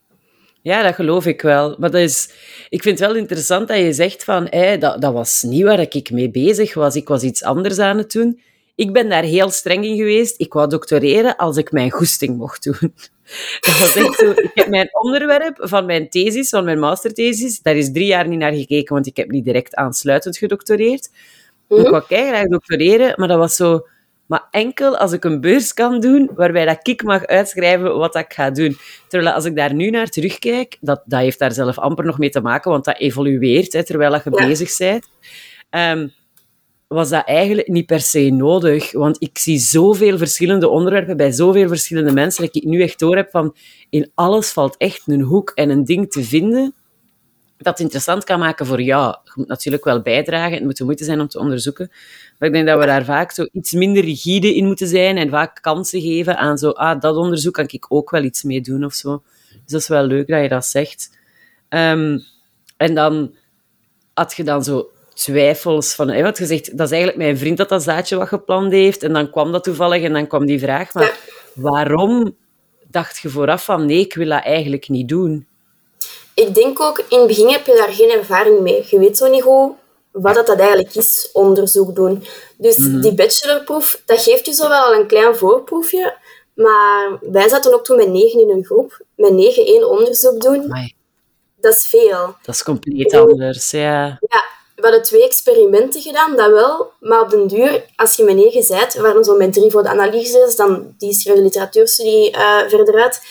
Ja, 0.62 0.84
dat 0.84 0.96
geloof 0.96 1.26
ik 1.26 1.42
wel. 1.42 1.76
Maar 1.80 1.92
dat 1.92 2.02
is, 2.02 2.30
ik 2.70 2.82
vind 2.82 3.00
het 3.00 3.08
wel 3.08 3.18
interessant 3.18 3.68
dat 3.68 3.78
je 3.78 3.94
zegt 3.94 4.24
van, 4.24 4.48
hey, 4.50 4.78
dat, 4.78 5.02
dat 5.02 5.14
was 5.14 5.44
niet 5.44 5.64
waar 5.64 5.80
ik 5.80 6.12
mee 6.12 6.32
bezig 6.32 6.74
was. 6.74 6.96
Ik 6.96 7.08
was 7.08 7.24
iets 7.24 7.44
anders 7.44 7.80
aan 7.80 7.98
het 7.98 8.12
doen. 8.12 8.40
Ik 8.76 8.94
ben 8.94 9.10
daar 9.10 9.24
heel 9.24 9.50
streng 9.50 9.86
in 9.86 9.96
geweest. 9.96 10.40
Ik 10.40 10.54
wou 10.54 10.70
doctoreren 10.70 11.36
als 11.36 11.58
ik 11.58 11.72
mijn 11.72 11.92
goesting 11.92 12.38
mocht 12.38 12.64
doen. 12.64 12.94
Dat 13.60 13.80
was 13.80 13.96
echt 13.96 14.16
zo. 14.16 14.30
Ik 14.30 14.52
heb 14.54 14.68
mijn 14.68 14.90
onderwerp 14.92 15.58
van 15.60 15.86
mijn 15.86 16.10
thesis, 16.10 16.50
van 16.50 16.64
mijn 16.64 16.80
masterthesis, 16.80 17.62
daar 17.62 17.76
is 17.76 17.92
drie 17.92 18.06
jaar 18.06 18.28
niet 18.28 18.40
naar 18.40 18.54
gekeken, 18.54 18.94
want 18.94 19.08
ik 19.08 19.18
heb 19.18 19.32
niet 19.32 19.46
direct 19.46 19.76
aansluitend 19.76 20.38
gedoctoreerd. 20.38 21.10
Mm 21.68 21.78
-hmm. 21.78 21.86
Ik 21.86 21.92
wou 21.92 22.04
graag 22.04 22.48
doctoreren, 22.48 23.14
maar 23.16 23.28
dat 23.28 23.38
was 23.38 23.56
zo 23.56 23.86
maar 24.26 24.48
enkel 24.52 24.98
als 24.98 25.12
ik 25.12 25.24
een 25.24 25.42
beurs 25.42 25.74
kan 25.74 26.00
doen 26.00 26.30
waarbij 26.36 26.66
dat 26.66 26.88
ik 26.88 27.04
mag 27.04 27.26
uitschrijven 27.26 27.98
wat 27.98 28.16
ik 28.16 28.34
ga 28.34 28.52
doen. 28.52 28.78
Terwijl 29.08 29.34
als 29.34 29.46
ik 29.46 29.56
daar 29.56 29.74
nu 29.74 29.90
naar 29.90 30.08
terugkijk, 30.08 30.78
dat, 30.82 31.02
dat 31.06 31.20
heeft 31.20 31.40
daar 31.40 31.52
zelf 31.52 31.78
amper 31.78 32.06
nog 32.06 32.18
mee 32.18 32.30
te 32.30 32.42
maken, 32.42 32.72
want 32.72 32.86
dat 32.86 32.98
evolueert 32.98 33.74
hè, 33.74 33.84
terwijl 33.84 34.12
dat 34.12 34.24
je 34.24 34.30
ja. 34.34 34.48
bezig 34.48 34.78
bent. 34.78 35.10
Um, 35.70 36.14
was 36.88 37.10
dat 37.10 37.26
eigenlijk 37.26 37.68
niet 37.68 37.86
per 37.86 38.00
se 38.00 38.30
nodig. 38.30 38.92
Want 38.92 39.22
ik 39.22 39.38
zie 39.38 39.60
zoveel 39.60 40.18
verschillende 40.18 40.70
onderwerpen 40.70 41.18
bij 41.18 41.32
zoveel 41.32 41.68
verschillende 41.68 42.14
mensen, 42.14 42.46
dat 42.46 42.56
ik 42.56 42.64
nu 42.64 42.82
echt 42.82 43.00
door 43.00 43.16
heb 43.16 43.30
van 43.30 43.56
in 43.90 44.12
alles 44.14 44.52
valt 44.52 44.78
echt 44.78 45.02
een 45.06 45.22
hoek 45.22 45.52
en 45.56 45.70
een 45.70 45.84
ding 45.84 46.12
te 46.12 46.24
vinden 46.24 46.74
dat 47.58 47.80
interessant 47.80 48.24
kan 48.24 48.40
maken 48.40 48.66
voor 48.66 48.82
jou. 48.82 49.16
Je 49.24 49.32
moet 49.36 49.48
natuurlijk 49.48 49.84
wel 49.84 50.02
bijdragen, 50.02 50.54
het 50.54 50.64
moet 50.64 50.78
de 50.78 50.84
moeite 50.84 51.04
zijn 51.04 51.20
om 51.20 51.28
te 51.28 51.40
onderzoeken. 51.40 51.92
Maar 52.40 52.48
ik 52.48 52.54
denk 52.56 52.68
dat 52.68 52.80
we 52.80 52.86
daar 52.86 53.06
vaak 53.06 53.32
zo 53.32 53.48
iets 53.52 53.72
minder 53.72 54.04
rigide 54.04 54.56
in 54.56 54.66
moeten 54.66 54.88
zijn 54.88 55.18
en 55.18 55.30
vaak 55.30 55.62
kansen 55.62 56.02
geven 56.02 56.38
aan 56.38 56.58
zo, 56.58 56.70
ah, 56.70 57.00
dat 57.00 57.16
onderzoek 57.16 57.54
kan 57.54 57.66
ik 57.68 57.86
ook 57.90 58.10
wel 58.10 58.24
iets 58.24 58.44
mee 58.44 58.62
doen 58.62 58.86
of 58.86 58.94
zo. 58.94 59.24
Dus 59.50 59.72
dat 59.72 59.82
is 59.82 59.88
wel 59.88 60.04
leuk 60.04 60.28
dat 60.28 60.42
je 60.42 60.50
dat 60.50 60.66
zegt. 60.66 61.18
Um, 61.70 62.24
en 62.78 62.94
dan 62.94 63.36
had 64.14 64.34
je 64.34 64.44
dan 64.44 64.64
zo 64.64 64.90
twijfels 65.14 65.94
van, 65.96 66.10
hè, 66.10 66.22
wat 66.22 66.38
gezegd, 66.38 66.78
dat 66.78 66.86
is 66.86 66.94
eigenlijk 66.94 67.24
mijn 67.24 67.38
vriend 67.38 67.58
dat 67.58 67.70
dat 67.70 67.84
zaadje 67.84 68.16
wat 68.16 68.28
gepland 68.28 68.72
heeft 68.72 69.04
en 69.04 69.14
dan 69.14 69.30
kwam 69.30 69.52
dat 69.52 69.64
toevallig 69.64 70.04
en 70.04 70.14
dan 70.14 70.28
kwam 70.28 70.46
die 70.46 70.60
vraag, 70.60 70.94
maar 70.94 71.18
waarom 71.54 72.36
dacht 72.88 73.18
je 73.18 73.30
vooraf 73.30 73.66
van, 73.66 73.86
nee, 73.86 74.00
ik 74.00 74.14
wil 74.14 74.30
dat 74.30 74.44
eigenlijk 74.44 74.90
niet 74.90 75.10
doen? 75.10 75.48
Ik 76.36 76.56
denk 76.56 76.80
ook, 76.80 77.00
in 77.10 77.18
het 77.18 77.28
begin 77.28 77.50
heb 77.50 77.66
je 77.66 77.76
daar 77.76 77.94
geen 77.94 78.10
ervaring 78.10 78.60
mee. 78.60 78.86
Je 78.90 79.00
weet 79.00 79.18
zo 79.18 79.28
niet 79.28 79.44
goed 79.44 79.72
wat 80.12 80.36
dat, 80.36 80.48
dat 80.48 80.60
eigenlijk 80.60 80.96
is, 80.96 81.30
onderzoek 81.34 81.96
doen. 81.96 82.24
Dus 82.58 82.78
Mhm. 82.78 83.02
die 83.02 83.14
bachelorproef, 83.14 84.02
dat 84.06 84.22
geeft 84.24 84.46
je 84.46 84.54
zo 84.54 84.68
wel 84.70 84.82
al 84.84 84.94
een 84.94 85.08
klein 85.08 85.36
voorproefje. 85.36 86.16
Maar 86.54 87.18
wij 87.22 87.50
zaten 87.50 87.74
ook 87.74 87.84
toen 87.84 87.98
met 87.98 88.10
negen 88.10 88.40
in 88.40 88.50
een 88.50 88.66
groep. 88.66 89.02
Met 89.16 89.34
negen 89.34 89.66
één 89.66 89.90
onderzoek 89.90 90.42
doen, 90.42 90.64
Amai, 90.64 90.94
dat 91.56 91.74
is 91.74 91.86
veel. 91.86 92.36
dat 92.44 92.56
is 92.56 92.64
compleet 92.64 93.14
anders, 93.14 93.72
ja. 93.72 94.04
Ja, 94.06 94.44
we 94.76 94.82
hadden 94.82 95.04
twee 95.04 95.24
experimenten 95.26 96.02
gedaan, 96.02 96.36
dat 96.36 96.52
wel. 96.52 96.92
Maar 97.00 97.22
op 97.22 97.30
den 97.30 97.48
duur, 97.48 97.86
als 97.96 98.16
je 98.16 98.24
met 98.24 98.36
negen 98.36 98.78
bent, 98.78 98.94
we 98.94 99.02
waren 99.02 99.24
zo 99.24 99.36
met 99.38 99.54
drie 99.54 99.72
voor 99.72 99.84
de 99.84 99.90
analyses, 99.90 100.56
dan 100.56 100.94
die 100.98 101.14
schreef 101.14 101.36
de 101.36 101.42
literatuurstudie 101.42 102.32
eh, 102.32 102.60
verder 102.68 103.04
uit. 103.04 103.22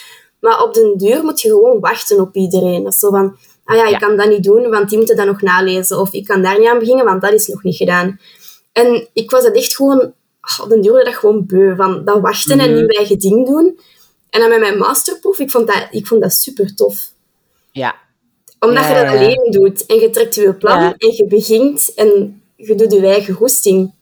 Maar 0.44 0.62
op 0.62 0.74
den 0.74 0.96
duur 0.96 1.24
moet 1.24 1.40
je 1.40 1.48
gewoon 1.48 1.80
wachten 1.80 2.20
op 2.20 2.34
iedereen. 2.34 2.82
Dat 2.84 2.92
is 2.92 2.98
zo 2.98 3.10
van, 3.10 3.36
ah 3.64 3.76
ja, 3.76 3.84
ik 3.84 3.90
Ja. 3.90 3.98
kan 3.98 4.16
dat 4.16 4.28
niet 4.28 4.42
doen, 4.44 4.70
want 4.70 4.88
die 4.88 4.98
moeten 4.98 5.16
dat 5.16 5.26
nog 5.26 5.42
nalezen. 5.42 5.98
Of 6.00 6.12
ik 6.12 6.24
kan 6.24 6.42
daar 6.42 6.58
niet 6.58 6.68
aan 6.68 6.78
beginnen, 6.78 7.04
want 7.04 7.22
dat 7.22 7.32
is 7.32 7.46
nog 7.46 7.62
niet 7.62 7.76
gedaan. 7.76 8.20
En 8.72 9.08
ik 9.12 9.30
was 9.30 9.42
dat 9.42 9.54
echt 9.56 9.76
gewoon, 9.76 10.12
ah, 10.40 10.60
op 10.62 10.68
den 10.68 10.80
duur 10.80 10.92
werd 10.92 11.04
dat 11.06 11.14
gewoon 11.14 11.46
beu, 11.46 11.74
van 11.76 12.04
dat 12.04 12.20
wachten 12.20 12.58
en 12.60 12.70
Mhm. 12.72 12.80
niet 12.80 12.96
eigen 12.96 13.18
ding 13.18 13.46
doen. 13.46 13.78
En 14.30 14.40
dan 14.40 14.48
met 14.48 14.60
mijn 14.60 14.78
masterproef, 14.78 15.38
ik 15.38 15.50
vond 15.50 15.66
dat, 15.66 15.86
ik 15.90 16.06
vond 16.06 16.22
dat 16.22 16.32
super 16.32 16.74
tof 16.74 17.12
Ja, 17.72 17.94
omdat 18.60 18.82
Ja, 18.84 18.88
je 18.88 18.94
dat 19.04 19.12
ja. 19.12 19.18
alleen 19.18 19.50
doet 19.50 19.86
en 19.86 19.96
je 20.00 20.10
trekt 20.10 20.34
je 20.34 20.54
plan 20.54 20.94
en 20.98 21.14
je 21.16 21.26
begint 21.28 21.92
en 21.94 22.42
je 22.56 22.74
doet 22.74 22.92
je 22.92 23.06
eigen 23.06 23.34
goesting. 23.34 23.92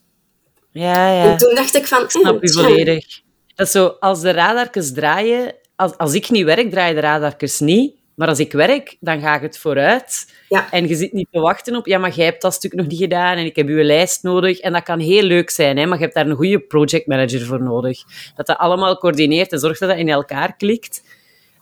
ja, 0.71 1.13
ja. 1.15 1.31
En 1.31 1.37
toen 1.39 1.55
dacht 1.55 1.75
ik 1.75 1.87
van... 1.87 2.11
snap 2.11 2.35
eh, 2.35 2.41
je 2.41 2.53
volledig. 2.53 3.21
Dat 3.55 3.67
is 3.67 3.73
zo, 3.73 3.87
als 4.01 4.21
de 4.21 4.31
radartjes 4.31 4.93
draaien... 4.93 5.55
Als, 5.83 5.97
als 5.97 6.15
ik 6.15 6.31
niet 6.31 6.45
werk, 6.45 6.71
draaien 6.71 6.95
de 6.95 7.01
radartjes 7.01 7.61
niet. 7.61 7.95
Maar 8.15 8.29
als 8.29 8.39
ik 8.39 8.53
werk, 8.53 8.97
dan 9.01 9.21
ga 9.21 9.35
ik 9.35 9.43
het 9.43 9.59
vooruit. 9.59 10.33
Ja. 10.49 10.71
En 10.71 10.89
je 10.89 10.95
zit 10.95 11.13
niet 11.13 11.29
te 11.31 11.41
wachten 11.41 11.77
op... 11.77 11.87
Ja, 11.87 11.99
maar 11.99 12.15
jij 12.15 12.25
hebt 12.25 12.43
dat 12.43 12.55
stuk 12.55 12.73
nog 12.73 12.87
niet 12.87 12.99
gedaan 12.99 13.37
en 13.37 13.45
ik 13.45 13.57
heb 13.57 13.69
uw 13.69 13.83
lijst 13.83 14.23
nodig. 14.23 14.59
En 14.59 14.73
dat 14.73 14.83
kan 14.83 14.99
heel 14.99 15.23
leuk 15.23 15.51
zijn, 15.51 15.77
hè, 15.77 15.87
maar 15.87 15.99
je 15.99 16.03
hebt 16.03 16.15
daar 16.15 16.27
een 16.27 16.37
goede 16.37 16.59
projectmanager 16.59 17.41
voor 17.47 17.63
nodig. 17.63 18.03
Dat 18.37 18.47
dat 18.47 18.59
allemaal 18.59 18.99
coördineert 18.99 19.53
en 19.53 19.59
zorgt 19.59 19.81
dat 19.81 19.89
dat 19.89 19.99
in 19.99 20.09
elkaar 20.09 20.57
klikt. 20.57 21.03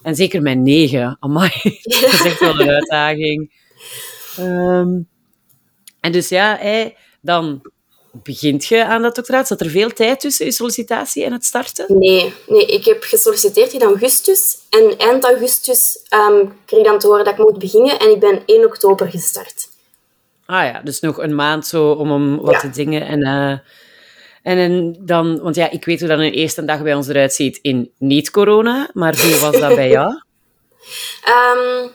En 0.02 0.14
zeker 0.14 0.42
met 0.42 0.58
negen. 0.58 1.16
Amai, 1.20 1.50
dat 1.82 2.12
is 2.12 2.24
echt 2.24 2.40
wel 2.40 2.60
een 2.60 2.70
uitdaging. 2.70 3.52
Ehm, 4.36 4.98
en 6.00 6.12
dus 6.12 6.28
ja, 6.28 6.58
dan 7.20 7.69
begint 8.12 8.66
je 8.66 8.84
aan 8.84 9.02
dat 9.02 9.14
doctoraat. 9.14 9.46
Zat 9.46 9.60
er 9.60 9.70
veel 9.70 9.92
tijd 9.92 10.20
tussen 10.20 10.44
je 10.46 10.52
sollicitatie 10.52 11.24
en 11.24 11.32
het 11.32 11.44
starten? 11.44 11.84
Nee, 11.88 12.34
nee, 12.46 12.66
ik 12.66 12.84
heb 12.84 13.02
gesolliciteerd 13.02 13.72
in 13.72 13.82
augustus. 13.82 14.58
En 14.70 14.98
eind 14.98 15.24
augustus 15.24 16.00
ehm, 16.08 16.44
kreeg 16.64 16.80
ik 16.80 16.86
dan 16.86 16.98
te 16.98 17.06
horen 17.06 17.24
dat 17.24 17.32
ik 17.32 17.38
mocht 17.38 17.58
beginnen. 17.58 17.98
En 17.98 18.10
ik 18.10 18.20
ben 18.20 18.42
1 18.46 18.64
oktober 18.64 19.08
gestart. 19.10 19.68
Ah 20.46 20.64
ja, 20.64 20.80
dus 20.84 21.00
nog 21.00 21.18
een 21.18 21.34
maand 21.34 21.66
zo 21.66 21.90
om, 21.90 22.10
om 22.12 22.40
wat 22.40 22.52
Ja. 22.54 22.60
te 22.60 22.70
dingen. 22.70 23.06
En, 23.06 23.22
eh, 23.22 23.50
en, 24.52 24.58
en 24.58 24.96
dan, 25.00 25.40
want 25.40 25.54
ja, 25.54 25.70
ik 25.70 25.84
weet 25.84 26.00
hoe 26.00 26.08
dat 26.08 26.18
een 26.18 26.32
eerste 26.32 26.64
dag 26.64 26.82
bij 26.82 26.94
ons 26.94 27.08
eruit 27.08 27.32
ziet 27.34 27.58
in 27.62 27.90
niet-corona. 27.98 28.90
Maar 28.92 29.20
hoe 29.20 29.38
was 29.38 29.60
dat 29.60 29.74
bij 29.74 29.88
jou? 29.88 30.12
Ehm, 31.24 31.88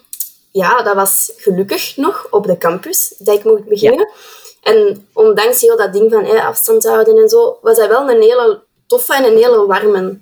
ja, 0.51 0.81
dat 0.83 0.95
was 0.95 1.31
gelukkig 1.37 1.97
nog 1.97 2.27
op 2.29 2.45
de 2.45 2.57
campus 2.57 3.13
dat 3.17 3.37
ik 3.37 3.43
mocht 3.43 3.65
beginnen. 3.65 4.09
En 4.65 5.07
ondanks 5.13 5.61
heel 5.61 5.77
dat 5.77 5.93
ding 5.93 6.11
van 6.11 6.25
eh, 6.25 6.47
afstand 6.47 6.83
houden 6.83 7.17
en 7.17 7.29
zo, 7.29 7.57
was 7.61 7.77
dat 7.77 7.87
wel 7.87 8.09
een 8.09 8.21
hele 8.21 8.63
toffe 8.87 9.13
en 9.15 9.23
een 9.23 9.37
hele 9.37 9.65
warme 9.65 10.19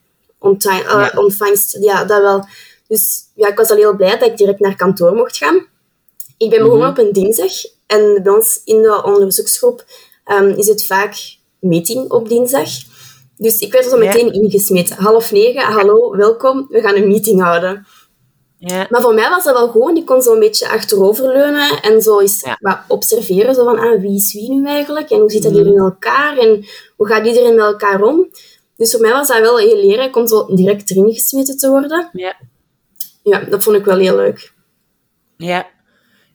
Ja. 0.60 1.12
ontvangst. 1.16 1.78
Ja, 1.82 2.06
dat 2.06 2.22
wel. 2.22 2.46
Dus 2.88 3.22
ja, 3.36 3.48
ik 3.48 3.58
was 3.58 3.70
al 3.70 3.76
heel 3.78 3.96
blij 3.96 4.18
dat 4.18 4.30
ik 4.30 4.38
direct 4.38 4.60
naar 4.60 4.76
kantoor 4.76 5.14
mocht 5.14 5.38
gaan. 5.38 5.66
Ik 6.38 6.50
ben 6.50 6.64
begonnen 6.64 6.90
op 6.90 6.98
een 6.98 7.12
dinsdag. 7.14 7.52
En 7.88 8.20
bij 8.24 8.34
ons 8.34 8.62
in 8.66 8.82
de 8.82 9.04
onderzoeksgroep 9.04 9.86
ehm, 10.26 10.50
is 10.50 10.68
het 10.68 10.86
vaak 10.86 11.16
meeting 11.60 12.12
op 12.12 12.30
dinsdag. 12.30 12.70
Dus 13.38 13.60
ik 13.60 13.72
werd 13.72 13.86
er 13.86 13.92
zo 13.92 14.04
Ja. 14.04 14.06
meteen 14.14 14.34
ingesmeten. 14.34 14.96
Half 14.96 15.32
negen, 15.32 15.62
hallo, 15.62 16.16
welkom, 16.18 16.68
we 16.70 16.82
gaan 16.82 16.96
een 16.96 17.08
meeting 17.08 17.42
houden. 17.42 17.86
Ja, 18.66 18.88
Maar 18.90 19.02
voor 19.02 19.14
mij 19.14 19.30
was 19.30 19.44
dat 19.44 19.58
wel 19.58 19.68
gewoon. 19.70 19.96
Ik 19.96 20.06
kon 20.06 20.22
zo 20.22 20.34
een 20.34 20.40
beetje 20.40 20.70
achteroverleunen 20.70 21.82
en 21.82 22.02
zo 22.02 22.20
eens 22.20 22.42
Ja. 22.42 22.58
wat 22.60 22.78
observeren. 22.88 23.56
Zo 23.56 23.64
van, 23.64 23.80
ah, 23.80 24.02
wie 24.02 24.16
is 24.16 24.34
wie 24.34 24.52
nu 24.52 24.68
eigenlijk? 24.68 25.10
En 25.10 25.20
hoe 25.20 25.32
zit 25.32 25.44
dat 25.44 25.52
Mhm. 25.52 25.62
hier 25.64 25.72
in 25.72 25.80
elkaar? 25.80 26.38
En 26.38 26.66
hoe 26.96 27.08
gaat 27.08 27.26
iedereen 27.26 27.56
met 27.56 27.66
elkaar 27.66 28.02
om? 28.02 28.28
Dus 28.76 28.92
voor 28.92 29.02
mij 29.02 29.12
was 29.12 29.28
dat 29.28 29.40
wel 29.40 29.58
heel 29.58 29.76
leren 29.76 30.16
om 30.16 30.28
zo 30.28 30.56
direct 30.56 30.90
erin 30.92 31.14
gesmeten 31.14 31.58
te 31.58 31.70
worden. 31.70 32.10
ja, 32.14 32.36
Ja, 33.24 33.40
dat 33.40 33.64
vond 33.64 33.78
ik 33.78 33.86
wel 33.86 33.98
heel 33.98 34.16
leuk. 34.16 34.54
ja. 35.38 35.72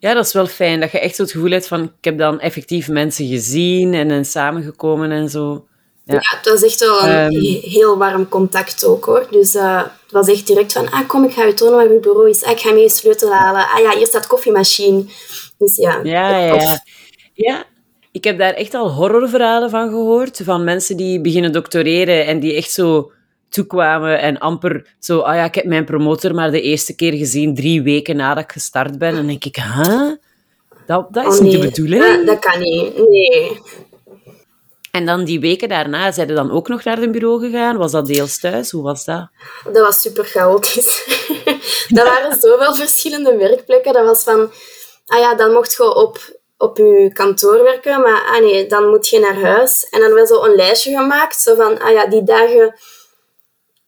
Ja, 0.01 0.15
dat 0.15 0.27
is 0.27 0.33
wel 0.33 0.47
fijn. 0.47 0.81
Dat 0.81 0.91
je 0.91 0.99
echt 1.01 1.15
zo 1.17 1.23
het 1.23 1.31
gevoel 1.33 1.51
hebt 1.51 1.67
van... 1.69 1.83
Ik 1.83 2.05
heb 2.05 2.19
dan 2.19 2.41
effectief 2.41 2.89
mensen 2.89 3.27
gezien 3.27 3.95
en, 3.95 4.11
en 4.11 4.25
samengekomen 4.25 5.11
en 5.11 5.29
zo. 5.29 5.67
Ja. 6.13 6.19
Het 6.37 6.49
was 6.49 6.63
echt 6.63 6.81
wel 6.81 7.03
een 7.03 7.09
Ehm. 7.09 7.31
he- 7.33 7.61
heel 7.63 7.99
warm 7.99 8.29
contact 8.29 8.85
ook, 8.85 9.05
hoor. 9.05 9.27
Dus 9.31 9.55
eh, 9.55 9.77
het 9.83 10.13
was 10.13 10.29
echt 10.29 10.47
direct 10.47 10.73
van, 10.73 10.91
ah, 10.91 11.09
kom, 11.09 11.25
ik 11.25 11.33
ga 11.33 11.45
je 11.45 11.55
tonen 11.55 11.75
waar 11.75 11.93
je 11.93 12.01
bureau 12.01 12.29
is. 12.31 12.45
Ah, 12.45 12.51
ik 12.51 12.59
ga 12.61 12.73
mee 12.73 12.83
je 12.83 12.89
sleutel 12.89 13.33
halen. 13.33 13.61
Ah 13.69 13.79
ja, 13.83 13.97
hier 13.97 14.07
staat 14.07 14.27
koffiemachine. 14.27 15.05
Dus 15.59 15.77
ja, 15.77 16.01
Ja, 16.03 16.39
ja, 16.39 16.55
ja. 16.55 16.83
Ja, 17.35 17.65
ik 18.13 18.25
heb 18.25 18.39
daar 18.39 18.53
echt 18.55 18.75
al 18.75 18.91
horrorverhalen 18.93 19.71
van 19.71 19.89
gehoord. 19.89 20.41
Van 20.45 20.65
mensen 20.65 20.97
die 20.97 21.21
beginnen 21.21 21.53
doctoreren 21.53 22.27
en 22.27 22.41
die 22.41 22.55
echt 22.55 22.71
zo 22.71 23.11
toekwamen 23.49 24.21
en 24.21 24.39
amper 24.39 24.87
zo... 24.99 25.19
Ah 25.21 25.35
ja, 25.35 25.45
ik 25.45 25.55
heb 25.55 25.65
mijn 25.65 25.85
promotor 25.85 26.35
maar 26.35 26.51
de 26.51 26.61
eerste 26.61 26.95
keer 26.95 27.13
gezien 27.13 27.55
drie 27.55 27.83
weken 27.83 28.17
nadat 28.17 28.45
ik 28.45 28.53
gestart 28.53 28.99
ben. 28.99 29.09
En 29.09 29.15
dan 29.15 29.27
denk 29.27 29.45
ik, 29.45 29.57
huh? 29.57 30.11
Dat, 30.87 31.07
dat 31.11 31.33
is 31.33 31.39
Oh, 31.39 31.45
niet 31.45 31.53
de 31.53 31.59
bedoeling. 31.59 32.05
Ja, 32.05 32.25
dat 32.25 32.39
kan 32.39 32.61
niet. 32.61 33.09
Nee. 33.09 33.59
En 34.99 35.07
dan 35.07 35.25
die 35.25 35.41
weken 35.41 35.69
daarna, 35.69 36.13
zijn 36.13 36.29
ze 36.29 36.35
dan 36.35 36.51
ook 36.51 36.69
nog 36.69 36.85
naar 36.85 36.99
het 36.99 37.13
bureau 37.13 37.41
gegaan? 37.41 37.77
Was 37.77 37.93
dat 37.93 38.07
deels 38.07 38.41
thuis? 38.41 38.71
Hoe 38.71 38.83
was 38.83 39.05
dat? 39.05 39.29
Dat 39.65 39.85
was 39.87 40.01
super 40.01 40.25
chaotisch. 40.25 41.05
dat 41.97 42.07
waren 42.07 42.41
zoveel 42.41 42.75
verschillende 42.75 43.37
werkplekken. 43.37 43.93
Dat 43.93 44.05
was 44.05 44.23
van, 44.23 44.51
ah 45.07 45.19
ja, 45.19 45.35
dan 45.35 45.53
mocht 45.53 45.75
je 45.77 45.95
op, 45.95 46.19
op 46.57 46.77
je 46.77 47.11
kantoor 47.13 47.63
werken, 47.63 48.01
maar 48.01 48.23
ah 48.23 48.41
nee, 48.41 48.67
dan 48.67 48.89
moet 48.89 49.09
je 49.09 49.19
naar 49.19 49.41
huis. 49.41 49.89
En 49.89 50.01
dan 50.01 50.13
werd 50.15 50.29
zo 50.29 50.45
een 50.45 50.55
lijstje 50.55 50.97
gemaakt, 50.97 51.41
zo 51.41 51.55
van, 51.55 51.79
ah 51.79 51.93
ja, 51.93 52.07
die 52.07 52.23
dagen 52.23 52.75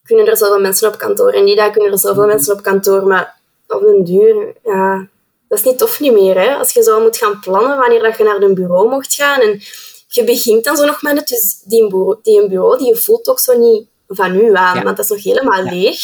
kunnen 0.04 0.26
er 0.26 0.36
zoveel 0.36 0.60
mensen 0.60 0.88
op 0.88 0.98
kantoor 0.98 1.32
en 1.32 1.44
die 1.44 1.56
dagen 1.56 1.72
kunnen 1.72 1.92
er 1.92 1.98
zoveel 1.98 2.26
mensen 2.26 2.54
op 2.54 2.62
kantoor, 2.62 3.06
maar 3.06 3.40
op 3.68 3.82
een 3.82 4.04
duur, 4.04 4.54
ja, 4.64 5.08
dat 5.48 5.58
is 5.58 5.64
niet 5.64 5.78
tof 5.78 6.00
niet 6.00 6.12
meer, 6.12 6.40
hè. 6.40 6.54
Als 6.54 6.72
je 6.72 6.82
zo 6.82 7.00
moet 7.00 7.16
gaan 7.16 7.40
plannen 7.40 7.78
wanneer 7.78 8.02
dat 8.02 8.16
je 8.16 8.24
naar 8.24 8.42
een 8.42 8.54
bureau 8.54 8.88
mocht 8.88 9.14
gaan 9.14 9.40
en 9.40 9.60
je 10.14 10.24
begint 10.24 10.64
dan 10.64 10.76
zo 10.76 10.84
nog 10.84 11.02
met 11.02 11.18
het, 11.18 11.28
dus 11.28 11.60
die 11.64 11.86
bureau, 11.86 12.18
die, 12.22 12.48
bureau, 12.48 12.78
die 12.78 12.86
je 12.86 12.96
voelt 12.96 13.28
ook 13.28 13.38
zo 13.40 13.58
niet 13.58 13.86
van 14.08 14.34
u 14.36 14.54
aan, 14.54 14.76
Ja. 14.76 14.82
want 14.82 14.96
dat 14.96 15.04
is 15.04 15.10
nog 15.10 15.22
helemaal 15.22 15.62
leeg. 15.62 15.98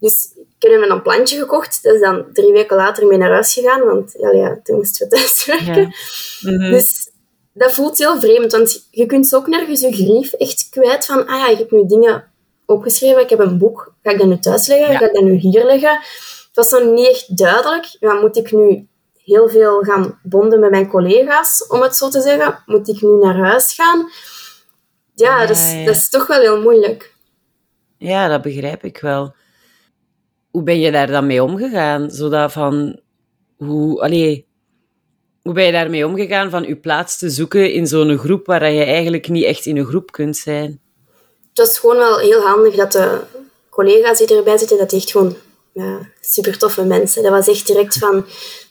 Dus 0.00 0.28
ik 0.58 0.70
heb 0.70 0.90
een 0.90 1.02
plantje 1.02 1.38
gekocht. 1.38 1.82
Dat 1.82 1.94
is 1.94 2.00
dan 2.00 2.24
drie 2.32 2.52
weken 2.52 2.76
later 2.76 3.06
mee 3.06 3.18
naar 3.18 3.30
huis 3.30 3.52
gegaan, 3.52 3.84
want 3.84 4.14
ja, 4.18 4.30
ja, 4.30 4.60
toen 4.62 4.76
moesten 4.76 5.08
we 5.08 5.16
thuis 5.16 5.44
werken. 5.44 5.94
Mhm. 6.40 6.70
Dus 6.70 7.08
dat 7.52 7.72
voelt 7.72 7.98
heel 7.98 8.20
vreemd, 8.20 8.52
want 8.52 8.86
je 8.90 9.06
kunt 9.06 9.34
ook 9.34 9.46
nergens 9.46 9.80
je 9.80 9.92
grief 9.92 10.32
echt 10.32 10.68
kwijt 10.70 11.06
van, 11.06 11.26
ah 11.26 11.38
ja, 11.38 11.48
ik 11.48 11.58
heb 11.58 11.70
nu 11.70 11.86
dingen 11.86 12.24
opgeschreven, 12.66 13.22
ik 13.22 13.30
heb 13.30 13.38
een 13.38 13.58
boek, 13.58 13.92
ga 14.02 14.10
ik 14.10 14.18
dat 14.18 14.26
nu 14.26 14.38
thuis 14.38 14.66
leggen, 14.66 14.92
Ja. 14.92 14.98
ga 14.98 15.06
ik 15.06 15.14
dat 15.14 15.22
nu 15.24 15.34
hier 15.34 15.64
leggen? 15.64 15.90
Het 15.98 16.50
was 16.52 16.68
zo 16.68 16.92
niet 16.92 17.08
echt 17.08 17.36
duidelijk. 17.36 17.96
Ja, 18.00 18.12
moet 18.12 18.36
ik 18.36 18.52
nu 18.52 18.86
heel 19.28 19.48
veel 19.48 19.82
gaan 19.82 20.20
bonden 20.22 20.60
met 20.60 20.70
mijn 20.70 20.88
collega's, 20.88 21.66
om 21.66 21.80
het 21.80 21.96
zo 21.96 22.08
te 22.08 22.20
zeggen? 22.20 22.62
Moet 22.66 22.88
ik 22.88 23.02
nu 23.02 23.18
naar 23.18 23.36
huis 23.36 23.74
gaan? 23.74 24.08
Ja, 25.14 25.40
Ja, 25.40 25.46
dat, 25.46 25.56
is, 25.56 25.72
ja. 25.72 25.84
dat 25.84 25.94
is 25.94 26.08
toch 26.08 26.26
wel 26.26 26.40
heel 26.40 26.62
moeilijk. 26.62 27.14
Ja, 27.96 28.28
dat 28.28 28.42
begrijp 28.42 28.84
ik 28.84 28.98
wel. 28.98 29.34
Hoe 30.50 30.62
ben 30.62 30.80
je 30.80 30.90
daar 30.90 31.06
dan 31.06 31.26
mee 31.26 31.42
omgegaan? 31.42 32.10
Zodat 32.10 32.52
van... 32.52 33.00
Hoe... 33.56 34.00
Allee, 34.00 34.46
hoe 35.42 35.52
ben 35.52 35.64
je 35.64 35.72
daarmee 35.72 36.06
omgegaan 36.06 36.50
van 36.50 36.62
je 36.62 36.76
plaats 36.76 37.18
te 37.18 37.30
zoeken 37.30 37.72
in 37.72 37.86
zo'n 37.86 38.18
groep 38.18 38.46
waar 38.46 38.70
je 38.70 38.84
eigenlijk 38.84 39.28
niet 39.28 39.44
echt 39.44 39.66
in 39.66 39.76
een 39.76 39.86
groep 39.86 40.12
kunt 40.12 40.36
zijn? 40.36 40.80
het 41.58 41.66
was 41.66 41.78
gewoon 41.78 41.96
wel 41.96 42.18
heel 42.18 42.40
handig 42.40 42.74
dat 42.74 42.92
de 42.92 43.20
collega's 43.70 44.18
die 44.18 44.36
erbij 44.36 44.58
zitten, 44.58 44.78
dat 44.78 44.90
die 44.90 44.98
echt 45.00 45.10
gewoon 45.10 45.36
ja, 45.72 46.10
super 46.20 46.58
toffe 46.58 46.84
mensen. 46.84 47.22
Dat 47.22 47.32
was 47.32 47.48
echt 47.48 47.66
direct 47.66 47.98
van, 47.98 48.24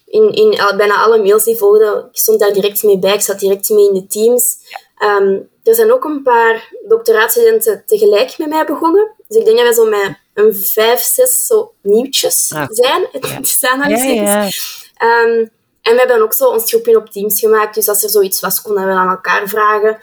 in, 0.07 0.31
in 0.33 0.59
al- 0.61 0.75
bijna 0.75 1.03
alle 1.03 1.21
mails 1.23 1.43
die 1.43 1.57
volgden, 1.57 1.97
ik 2.11 2.17
stond 2.17 2.39
daar 2.39 2.53
direct 2.53 2.83
mee 2.83 2.99
bij, 2.99 3.13
ik 3.13 3.21
zat 3.21 3.39
direct 3.39 3.69
mee 3.69 3.87
in 3.87 3.93
de 3.93 4.07
teams. 4.07 4.57
Ehm, 4.97 5.39
er 5.63 5.75
zijn 5.75 5.93
ook 5.93 6.03
een 6.03 6.21
paar 6.23 6.73
doctoraatstudenten 6.87 7.83
tegelijk 7.85 8.37
met 8.37 8.49
mij 8.49 8.65
begonnen. 8.65 9.11
Dus 9.27 9.37
ik 9.37 9.45
denk 9.45 9.57
dat 9.57 9.67
we 9.67 9.73
zo 9.73 9.85
met 9.85 10.17
een 10.33 10.55
vijf, 10.55 10.99
zes 11.01 11.45
zo 11.45 11.73
nieuwtjes 11.81 12.51
Ah. 12.55 12.65
zijn. 12.69 13.07
Het 13.11 13.47
zijn 13.47 13.89
Ja, 13.89 13.97
ja. 13.97 14.49
Ehm, 14.97 15.45
en 15.81 15.93
we 15.93 15.99
hebben 15.99 16.21
ook 16.21 16.33
zo 16.33 16.49
ons 16.49 16.69
groepje 16.69 16.97
op 16.97 17.09
teams 17.09 17.39
gemaakt. 17.39 17.75
Dus 17.75 17.89
als 17.89 18.03
er 18.03 18.09
zoiets 18.09 18.39
was, 18.39 18.61
konden 18.61 18.85
we 18.85 18.91
aan 18.91 19.09
elkaar 19.09 19.47
vragen. 19.47 19.97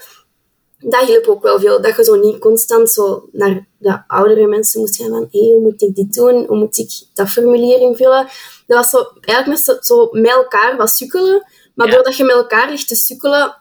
Dat 0.86 1.06
hielp 1.06 1.26
ook 1.26 1.42
wel 1.42 1.60
veel. 1.60 1.82
Dat 1.82 1.96
je 1.96 2.04
zo 2.04 2.14
niet 2.14 2.38
constant 2.38 2.90
zo 2.90 3.28
naar 3.32 3.66
de 3.78 4.02
oudere 4.06 4.46
mensen 4.46 4.80
moest 4.80 4.96
gaan 4.96 5.08
van 5.08 5.28
hé, 5.30 5.40
hoe 5.40 5.60
moet 5.60 5.82
ik 5.82 5.94
dit 5.94 6.14
doen? 6.14 6.44
Hoe 6.46 6.58
moet 6.58 6.78
ik 6.78 6.90
dat 7.14 7.28
formulier 7.28 7.80
invullen? 7.80 8.26
Dat 8.66 8.78
was 8.78 8.90
zo, 8.90 9.10
eigenlijk 9.20 9.66
met 9.66 9.84
zo, 9.84 10.08
met 10.12 10.30
elkaar 10.30 10.76
wat 10.76 10.90
sukkelen. 10.90 11.46
Maar 11.74 11.90
doordat 11.90 12.16
je 12.16 12.24
met 12.24 12.34
elkaar 12.34 12.70
ligt 12.70 12.88
te 12.88 12.94
sukkelen, 12.94 13.56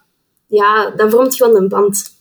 ja, 0.48 0.90
dan 0.90 1.10
vormt 1.10 1.36
gewoon 1.36 1.56
een 1.56 1.68
band. 1.68 2.12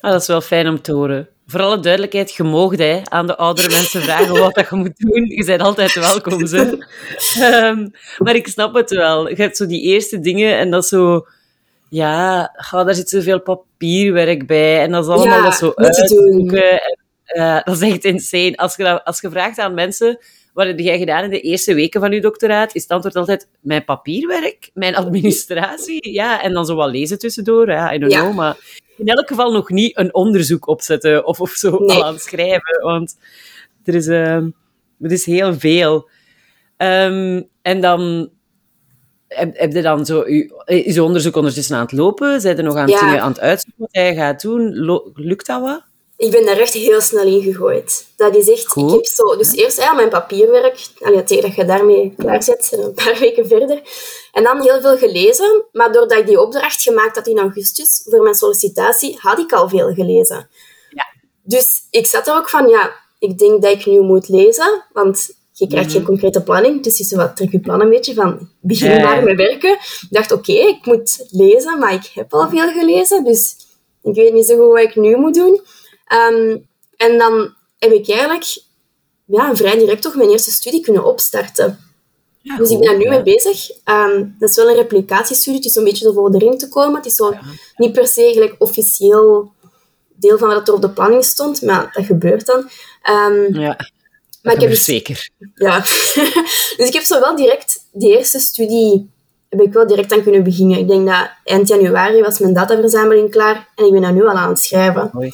Ah, 0.00 0.10
dat 0.10 0.20
is 0.20 0.26
wel 0.26 0.40
fijn 0.40 0.68
om 0.68 0.82
te 0.82 0.92
horen. 0.92 1.28
Voor 1.46 1.60
alle 1.60 1.80
duidelijkheid, 1.80 2.34
je 2.34 2.42
moogt 2.42 2.78
hè, 2.78 3.00
aan 3.04 3.26
de 3.26 3.36
oudere 3.36 3.68
mensen 3.68 4.02
vragen 4.02 4.38
wat 4.38 4.54
dat 4.54 4.68
je 4.70 4.76
moet 4.76 4.96
doen. 4.96 5.26
Je 5.26 5.44
bent 5.44 5.60
altijd 5.60 5.94
welkom. 5.94 6.46
Zo. 6.46 6.56
Ehm, 7.40 7.88
maar 8.18 8.34
ik 8.34 8.48
snap 8.48 8.74
het 8.74 8.90
wel. 8.90 9.28
Je 9.28 9.34
hebt 9.34 9.56
zo 9.56 9.66
die 9.66 9.82
eerste 9.82 10.20
dingen 10.20 10.58
en 10.58 10.70
dat 10.70 10.86
zo... 10.86 11.26
Ja, 11.90 12.42
oh, 12.72 12.84
daar 12.84 12.94
zit 12.94 13.08
zoveel 13.08 13.40
papierwerk 13.40 14.46
bij. 14.46 14.80
En 14.82 14.90
dat 14.90 15.04
is 15.04 15.10
allemaal 15.10 15.36
Ja, 15.38 15.42
dat 15.44 15.54
zo 15.54 15.72
uitzoeken. 15.74 16.72
En, 16.82 16.98
eh, 17.24 17.60
dat 17.64 17.82
is 17.82 17.90
echt 17.90 18.04
insane. 18.04 18.56
Als 18.56 18.76
je, 18.76 19.04
als 19.04 19.20
je 19.20 19.30
vraagt 19.30 19.58
aan 19.58 19.74
mensen... 19.74 20.18
Wat 20.54 20.66
heb 20.66 20.78
jij 20.78 20.98
gedaan 20.98 21.24
in 21.24 21.30
de 21.30 21.40
eerste 21.40 21.74
weken 21.74 22.00
van 22.00 22.12
je 22.12 22.20
doctoraat? 22.20 22.74
Is 22.74 22.82
het 22.82 22.90
antwoord 22.90 23.16
altijd 23.16 23.48
mijn 23.60 23.84
papierwerk, 23.84 24.70
mijn 24.74 24.96
administratie. 24.96 26.12
Ja, 26.12 26.42
en 26.42 26.52
dan 26.52 26.66
zo 26.66 26.74
wat 26.74 26.90
lezen 26.90 27.18
tussendoor. 27.18 27.68
Ja, 27.70 27.94
I 27.94 27.98
don't 27.98 28.12
Ja. 28.12 28.20
know. 28.20 28.34
Maar 28.34 28.56
in 28.96 29.06
elk 29.08 29.28
geval 29.28 29.52
nog 29.52 29.68
niet 29.70 29.98
een 29.98 30.14
onderzoek 30.14 30.66
opzetten 30.68 31.26
of, 31.26 31.40
of 31.40 31.50
zo 31.50 31.70
Nee. 31.78 31.96
al 31.96 32.04
aan 32.04 32.12
het 32.12 32.22
schrijven. 32.22 32.80
Want 32.82 33.16
er 33.84 33.94
is, 33.94 34.06
ehm 34.06 34.48
er 35.00 35.12
is 35.12 35.24
heel 35.26 35.54
veel. 35.58 36.08
Ehm, 36.76 37.42
en 37.62 37.80
dan 37.80 38.30
heb, 39.34 39.58
heb 39.58 39.72
je 39.72 39.82
dan 39.82 40.06
zo 40.06 40.28
je, 40.28 40.62
is 40.64 40.94
je 40.94 41.02
onderzoek 41.02 41.36
ondertussen 41.36 41.76
aan 41.76 41.82
het 41.82 41.92
lopen? 41.92 42.40
Zijn 42.40 42.56
er 42.56 42.62
nog 42.62 42.74
aan, 42.76 42.90
het 42.90 42.90
Ja. 42.90 43.00
dingen 43.00 43.20
aan 43.20 43.30
het 43.30 43.40
uitzoeken 43.40 43.80
wat 43.82 43.92
jij 43.92 44.14
gaat 44.14 44.40
doen? 44.42 44.72
Lukt 45.14 45.46
dat 45.46 45.60
wat? 45.60 45.82
Ik 46.16 46.30
ben 46.30 46.46
daar 46.46 46.58
echt 46.58 46.72
heel 46.72 47.00
snel 47.00 47.26
in 47.26 47.42
gegooid. 47.42 48.06
Dat 48.16 48.36
is 48.36 48.50
echt... 48.50 48.76
Ik 48.76 48.90
heb 48.90 49.06
zo... 49.06 49.36
Dus 49.36 49.54
eerst 49.54 49.78
ja, 49.80 49.92
mijn 49.92 50.08
papierwerk. 50.08 50.86
Allee, 51.00 51.22
tegen 51.22 51.42
dat 51.42 51.54
je 51.54 51.64
daarmee 51.64 52.14
klaar 52.16 52.42
zit, 52.42 52.72
een 52.76 52.94
paar 52.94 53.16
weken 53.18 53.46
verder. 53.46 53.80
En 54.32 54.42
dan 54.42 54.60
heel 54.60 54.80
veel 54.80 54.96
gelezen. 54.96 55.64
Maar 55.72 55.92
doordat 55.92 56.18
ik 56.18 56.26
die 56.26 56.40
opdracht 56.40 56.82
gemaakt 56.82 57.16
had 57.16 57.26
in 57.26 57.38
augustus 57.38 58.02
voor 58.04 58.22
mijn 58.22 58.34
sollicitatie, 58.34 59.16
had 59.20 59.38
ik 59.38 59.52
al 59.52 59.68
veel 59.68 59.94
gelezen. 59.94 60.48
Ja. 60.90 61.04
Dus 61.42 61.80
ik 61.90 62.06
zat 62.06 62.26
er 62.26 62.34
ook 62.34 62.48
van, 62.48 62.68
ja, 62.68 62.94
ik 63.18 63.38
denk 63.38 63.62
dat 63.62 63.72
ik 63.72 63.86
nu 63.86 64.00
moet 64.00 64.28
lezen. 64.28 64.84
Want 64.92 65.30
je 65.60 65.66
krijgt 65.66 65.92
geen 65.92 66.04
concrete 66.04 66.42
planning. 66.42 66.82
Dus 66.82 66.98
je 66.98 67.04
zo 67.04 67.16
wat 67.16 67.36
trek 67.36 67.50
je 67.52 67.60
plan 67.60 67.80
een 67.80 67.88
beetje 67.90 68.14
van, 68.14 68.48
begin 68.60 69.02
maar 69.02 69.22
met 69.22 69.36
werken. 69.36 69.72
Ik 69.72 70.06
dacht, 70.10 70.32
oké, 70.32 70.52
ik 70.52 70.86
moet 70.86 71.26
lezen, 71.30 71.78
maar 71.78 71.92
ik 71.94 72.10
heb 72.14 72.32
al 72.34 72.48
veel 72.48 72.68
gelezen. 72.72 73.24
Dus 73.24 73.56
ik 74.02 74.14
weet 74.14 74.32
niet 74.32 74.46
zo 74.46 74.56
goed 74.56 74.72
wat 74.72 74.82
ik 74.82 74.96
nu 74.96 75.16
moet 75.16 75.34
doen. 75.34 75.60
Ehm, 76.06 76.56
en 76.96 77.18
dan 77.18 77.54
heb 77.78 77.92
ik 77.92 78.08
eigenlijk 78.08 78.62
ja, 79.24 79.56
vrij 79.56 79.78
direct 79.78 80.02
toch 80.02 80.14
mijn 80.14 80.30
eerste 80.30 80.50
studie 80.50 80.80
kunnen 80.80 81.04
opstarten. 81.04 81.78
Ja, 82.42 82.56
Dus 82.56 82.70
ik 82.70 82.78
ben 82.78 82.88
daar 82.88 82.96
nu 82.98 83.08
mee 83.08 83.22
bezig. 83.22 83.70
Ehm, 83.84 84.24
dat 84.38 84.48
is 84.50 84.56
wel 84.56 84.68
een 84.68 84.74
replicatiestudie, 84.76 85.58
het 85.58 85.68
is 85.68 85.72
zo'n 85.72 85.84
beetje 85.84 86.04
zo 86.04 86.12
voor 86.12 86.34
erin 86.34 86.58
te 86.58 86.68
komen. 86.68 86.94
Het 86.96 87.06
is 87.06 87.14
zo 87.14 87.34
niet 87.76 87.92
per 87.92 88.06
se 88.06 88.30
gelijk 88.32 88.54
officieel 88.58 89.52
deel 90.14 90.38
van 90.38 90.48
wat 90.48 90.68
er 90.68 90.74
op 90.74 90.82
de 90.82 90.90
planning 90.90 91.24
stond, 91.24 91.62
maar 91.62 91.90
dat 91.92 92.04
gebeurt 92.04 92.46
dan. 92.46 92.68
Ehm, 93.02 93.60
Ja, 93.60 93.76
maar 94.42 94.54
ik 94.54 94.60
heb 94.60 94.70
dus, 94.70 94.84
zeker. 94.84 95.28
ja. 95.54 95.78
dus 96.76 96.86
ik 96.86 96.92
heb 96.92 97.02
zo 97.02 97.20
wel 97.20 97.36
direct, 97.36 97.78
die 97.92 98.16
eerste 98.16 98.38
studie 98.38 99.10
heb 99.48 99.60
ik 99.60 99.72
wel 99.72 99.86
direct 99.86 100.12
aan 100.12 100.22
kunnen 100.22 100.42
beginnen. 100.44 100.78
Ik 100.78 100.88
denk 100.88 101.06
dat 101.06 101.30
eind 101.44 101.68
januari 101.68 102.20
was 102.20 102.38
mijn 102.38 102.54
dataverzameling 102.54 103.30
klaar 103.30 103.68
en 103.74 103.84
ik 103.86 103.92
ben 103.92 104.00
daar 104.02 104.12
nu 104.12 104.22
al 104.26 104.34
aan 104.34 104.48
het 104.48 104.58
schrijven. 104.60 105.10
Mooi. 105.12 105.32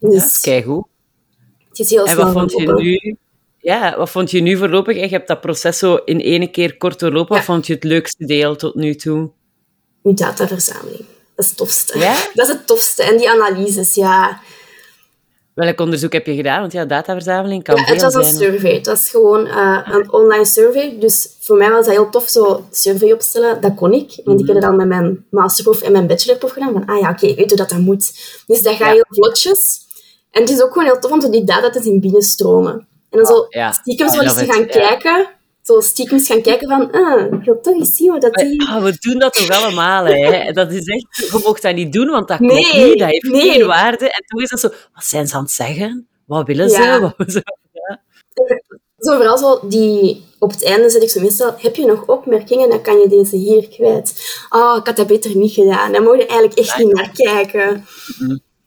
Dus 0.00 0.40
Kijk 0.40 0.64
goed. 0.64 0.86
het 1.68 1.78
is 1.78 1.90
heel 1.90 2.04
En 2.04 2.12
snel 2.12 2.24
wat 2.24 2.32
vond 2.32 2.52
je 2.52 2.72
nu? 2.74 3.16
Ja, 3.58 3.96
wat 3.96 4.10
vond 4.10 4.30
je 4.30 4.40
nu 4.40 4.56
voorlopig? 4.56 4.96
Je 4.96 5.06
hebt 5.08 5.28
dat 5.28 5.40
proces 5.40 5.78
zo 5.78 5.94
in 5.94 6.20
één 6.20 6.50
keer 6.50 6.76
kort 6.76 6.98
doorlopen. 6.98 7.28
Wat 7.28 7.38
Ja. 7.38 7.44
vond 7.44 7.66
je 7.66 7.74
het 7.74 7.84
leukste 7.84 8.24
deel 8.24 8.56
tot 8.56 8.74
nu 8.74 8.94
toe? 8.94 9.30
Uw 10.02 10.14
dataverzameling. 10.14 11.04
Dat 11.34 11.44
is 11.44 11.48
het 11.48 11.56
tofste. 11.56 11.98
Ja? 11.98 12.16
Dat 12.34 12.46
is 12.48 12.52
het 12.52 12.66
tofste. 12.66 13.02
En 13.02 13.16
die 13.16 13.30
analyses, 13.30 13.94
ja. 13.94 14.40
Welk 15.56 15.80
onderzoek 15.80 16.12
heb 16.12 16.26
je 16.26 16.34
gedaan? 16.34 16.60
Want 16.60 16.72
ja, 16.72 16.84
dataverzameling 16.84 17.62
kan 17.62 17.76
ja 17.76 17.84
veel 17.84 17.94
het 17.94 18.02
was 18.02 18.14
een 18.14 18.24
zijn. 18.24 18.52
survey. 18.52 18.74
Het 18.74 18.86
was 18.86 19.10
gewoon 19.10 19.46
eh, 19.46 19.88
een 19.92 20.12
online 20.12 20.44
survey. 20.44 20.96
Dus 21.00 21.28
voor 21.40 21.56
mij 21.56 21.70
was 21.70 21.84
dat 21.86 21.94
heel 21.94 22.10
tof, 22.10 22.28
zo 22.28 22.64
survey 22.70 23.12
opstellen. 23.12 23.60
Dat 23.60 23.74
kon 23.74 23.92
ik. 23.92 24.20
Want 24.24 24.40
ik 24.40 24.46
heb 24.46 24.56
het 24.56 24.64
al 24.64 24.72
met 24.72 24.86
mijn 24.86 25.24
masterproef 25.30 25.82
en 25.82 25.92
mijn 25.92 26.06
bachelorproef 26.06 26.50
gedaan. 26.52 26.72
Van, 26.72 26.84
ah 26.86 27.00
ja, 27.00 27.10
oké, 27.10 27.26
ik 27.26 27.36
weet 27.36 27.48
hoe 27.48 27.58
dat, 27.58 27.68
dat 27.68 27.78
moet. 27.78 28.12
Dus 28.46 28.62
dat 28.62 28.74
gaat 28.74 28.86
Ja. 28.86 28.92
heel 28.92 29.04
vlotjes. 29.08 29.78
En 30.30 30.40
het 30.42 30.50
is 30.50 30.62
ook 30.62 30.72
gewoon 30.72 30.88
heel 30.88 30.98
tof 30.98 31.10
om 31.10 31.20
zo 31.20 31.30
die 31.30 31.44
data 31.44 31.70
te 31.70 31.82
zien 31.82 32.00
binnenstromen. 32.00 32.72
En 33.10 33.18
dan 33.18 33.26
zo 33.26 33.34
Oh, 33.34 33.46
ja. 33.48 33.72
stiekem 33.72 34.08
zo 34.08 34.20
eens 34.20 34.32
love 34.34 34.46
te 34.46 34.52
gaan 34.52 34.66
kijken. 34.66 35.28
Zo 35.66 35.80
stiekem 35.80 36.20
gaan 36.20 36.42
kijken 36.42 36.68
van, 36.68 36.90
ah, 36.92 37.32
ik 37.32 37.44
wil 37.44 37.60
toch 37.60 37.74
eens 37.74 37.96
zien 37.96 38.12
wat 38.12 38.20
dat. 38.20 38.34
Ah, 38.56 38.82
we 38.82 38.96
doen 39.00 39.18
dat 39.18 39.32
toch 39.32 39.50
allemaal, 39.50 40.04
hè? 40.04 40.52
Dat 40.52 40.72
is 40.72 40.86
echt... 40.86 41.16
Je 41.16 41.40
mocht 41.44 41.62
dat 41.62 41.74
niet 41.74 41.92
doen, 41.92 42.06
want 42.06 42.28
dat 42.28 42.38
klopt 42.38 42.52
Nee, 42.72 42.88
niet. 42.88 42.98
Dat 42.98 43.08
heeft 43.08 43.22
nee. 43.30 43.50
geen 43.50 43.66
waarde. 43.66 44.10
En 44.10 44.24
toen 44.26 44.42
is 44.42 44.48
dat 44.50 44.60
zo... 44.60 44.68
Wat 44.68 45.04
zijn 45.04 45.26
ze 45.26 45.34
aan 45.36 45.42
het 45.42 45.50
zeggen? 45.50 46.08
Wat 46.26 46.46
willen 46.46 46.70
ze? 46.70 46.82
Ja. 46.82 47.14
Wat 47.16 47.32
ze- 47.32 47.42
Zo 48.98 49.16
vooral 49.16 49.38
zo 49.38 49.68
die... 49.68 50.24
Op 50.38 50.50
het 50.50 50.64
einde 50.64 50.90
zet 50.90 51.02
ik 51.02 51.10
zo 51.10 51.20
meestal, 51.20 51.54
heb 51.58 51.76
je 51.76 51.86
nog 51.86 52.06
opmerkingen? 52.06 52.70
Dan 52.70 52.82
kan 52.82 52.98
je 52.98 53.08
deze 53.08 53.36
hier 53.36 53.68
kwijt. 53.68 54.38
Oh, 54.50 54.76
ik 54.80 54.86
had 54.86 54.96
dat 54.96 55.06
beter 55.06 55.36
niet 55.36 55.52
gedaan. 55.52 55.92
Dan 55.92 56.02
moet 56.02 56.16
je 56.18 56.26
eigenlijk 56.26 56.58
echt 56.58 56.78
niet 56.78 56.92
naar 56.92 57.10
kijken. 57.14 57.84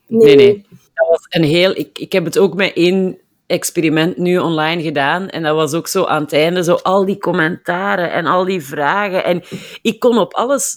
Nee, 0.07 0.35
nee. 0.35 0.65
Dat 0.93 1.07
was 1.07 1.25
een 1.29 1.43
heel... 1.43 1.71
Ik, 1.75 1.99
ik 1.99 2.12
heb 2.12 2.25
het 2.25 2.38
ook 2.38 2.53
met 2.53 2.73
één 2.73 3.17
experiment 3.49 4.17
nu 4.17 4.38
online 4.38 4.81
gedaan. 4.81 5.29
En 5.29 5.43
dat 5.43 5.55
was 5.55 5.73
ook 5.73 5.88
zo 5.88 6.03
aan 6.03 6.21
het 6.21 6.33
einde, 6.33 6.63
zo 6.63 6.73
al 6.73 7.05
die 7.05 7.17
commentaren 7.17 8.12
en 8.12 8.25
al 8.25 8.45
die 8.45 8.62
vragen. 8.62 9.23
En 9.23 9.41
ik 9.81 9.99
kon 9.99 10.17
op 10.17 10.33
alles 10.33 10.75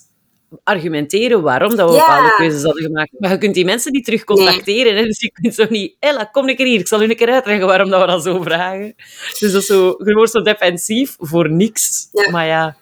argumenteren 0.64 1.42
waarom 1.42 1.76
dat 1.76 1.90
we 1.90 1.96
Ja. 1.96 2.00
bepaalde 2.00 2.34
keuzes 2.36 2.62
hadden 2.62 2.82
gemaakt. 2.82 3.10
Maar 3.18 3.30
je 3.30 3.38
kunt 3.38 3.54
die 3.54 3.64
mensen 3.64 3.92
niet 3.92 4.04
terug 4.04 4.24
contacteren. 4.24 4.96
Hè? 4.96 5.02
Dus 5.04 5.20
je 5.20 5.30
kunt 5.32 5.54
zo 5.54 5.66
niet... 5.68 5.96
Ella, 5.98 6.24
kom 6.24 6.48
een 6.48 6.56
keer 6.56 6.66
hier. 6.66 6.80
Ik 6.80 6.88
zal 6.88 7.02
u 7.02 7.04
een 7.10 7.16
keer 7.16 7.30
uitleggen 7.30 7.66
waarom 7.66 7.90
dat 7.90 8.00
we 8.00 8.06
dat 8.06 8.22
zo 8.22 8.42
vragen. 8.42 8.94
Dus 9.38 9.52
dat 9.52 9.60
is 9.62 9.66
zo... 9.66 9.94
Je 10.04 10.12
wordt 10.14 10.30
zo 10.30 10.42
defensief 10.42 11.16
voor 11.18 11.50
niks. 11.50 12.08
Ja. 12.12 12.30
Maar 12.30 12.46
ja... 12.46 12.76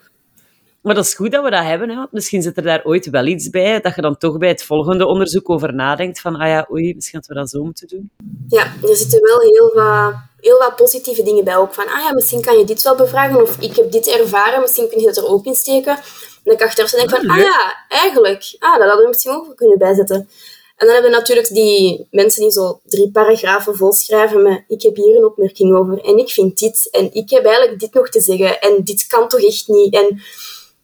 Maar 0.82 0.94
dat 0.94 1.04
is 1.04 1.14
goed 1.14 1.32
dat 1.32 1.44
we 1.44 1.50
dat 1.50 1.62
hebben, 1.62 1.90
hè? 1.90 2.04
misschien 2.10 2.42
zit 2.42 2.56
er 2.56 2.62
daar 2.62 2.84
ooit 2.84 3.10
wel 3.10 3.26
iets 3.26 3.50
bij, 3.50 3.80
dat 3.80 3.94
je 3.94 4.00
dan 4.00 4.18
toch 4.18 4.38
bij 4.38 4.48
het 4.48 4.64
volgende 4.64 5.06
onderzoek 5.06 5.50
over 5.50 5.74
nadenkt 5.74 6.20
van, 6.20 6.36
ah 6.36 6.48
ja, 6.48 6.66
oei, 6.70 6.94
misschien 6.94 7.18
hadden 7.18 7.36
we 7.36 7.42
dat 7.42 7.50
zo 7.50 7.64
moeten 7.64 7.88
doen. 7.88 8.10
Ja, 8.48 8.62
er 8.88 8.96
zitten 8.96 9.20
wel 9.22 9.40
heel 9.40 9.72
wat, 9.74 10.14
heel 10.40 10.58
wat 10.58 10.76
positieve 10.76 11.22
dingen 11.22 11.44
bij. 11.44 11.56
Ook 11.56 11.74
van, 11.74 11.84
ah 11.84 12.00
ja, 12.04 12.12
misschien 12.14 12.42
kan 12.42 12.58
je 12.58 12.64
dit 12.64 12.82
wel 12.82 12.96
bevragen. 12.96 13.42
Of 13.42 13.56
ik 13.58 13.76
heb 13.76 13.92
dit 13.92 14.06
ervaren, 14.06 14.60
misschien 14.60 14.88
kun 14.88 15.00
je 15.00 15.06
het 15.06 15.16
er 15.16 15.28
ook 15.28 15.44
in 15.44 15.54
steken. 15.54 15.98
En 16.44 16.52
ik 16.52 16.62
achteraf 16.62 16.88
zo 16.90 16.96
denken 16.96 17.16
van, 17.16 17.30
Ah, 17.30 17.36
ah 17.36 17.42
ja, 17.42 17.86
eigenlijk. 17.88 18.56
Ah, 18.58 18.78
dat 18.78 18.88
hadden 18.88 19.02
we 19.02 19.08
misschien 19.08 19.32
ook 19.32 19.56
kunnen 19.56 19.78
bijzetten. 19.78 20.28
En 20.76 20.86
dan 20.86 20.94
hebben 20.94 21.10
we 21.10 21.16
natuurlijk 21.16 21.48
die 21.48 22.06
mensen 22.10 22.42
die 22.42 22.50
zo 22.50 22.80
drie 22.84 23.10
paragrafen 23.10 23.76
volschrijven 23.76 24.42
met 24.42 24.64
ik 24.68 24.82
heb 24.82 24.96
hier 24.96 25.16
een 25.16 25.24
opmerking 25.24 25.74
over 25.76 26.04
en 26.04 26.18
ik 26.18 26.30
vind 26.30 26.58
dit 26.58 26.88
en 26.90 27.14
ik 27.14 27.30
heb 27.30 27.44
eigenlijk 27.44 27.80
dit 27.80 27.94
nog 27.94 28.08
te 28.08 28.20
zeggen 28.20 28.60
en 28.60 28.84
dit 28.84 29.06
kan 29.06 29.28
toch 29.28 29.40
echt 29.40 29.68
niet. 29.68 29.94
En 29.94 30.22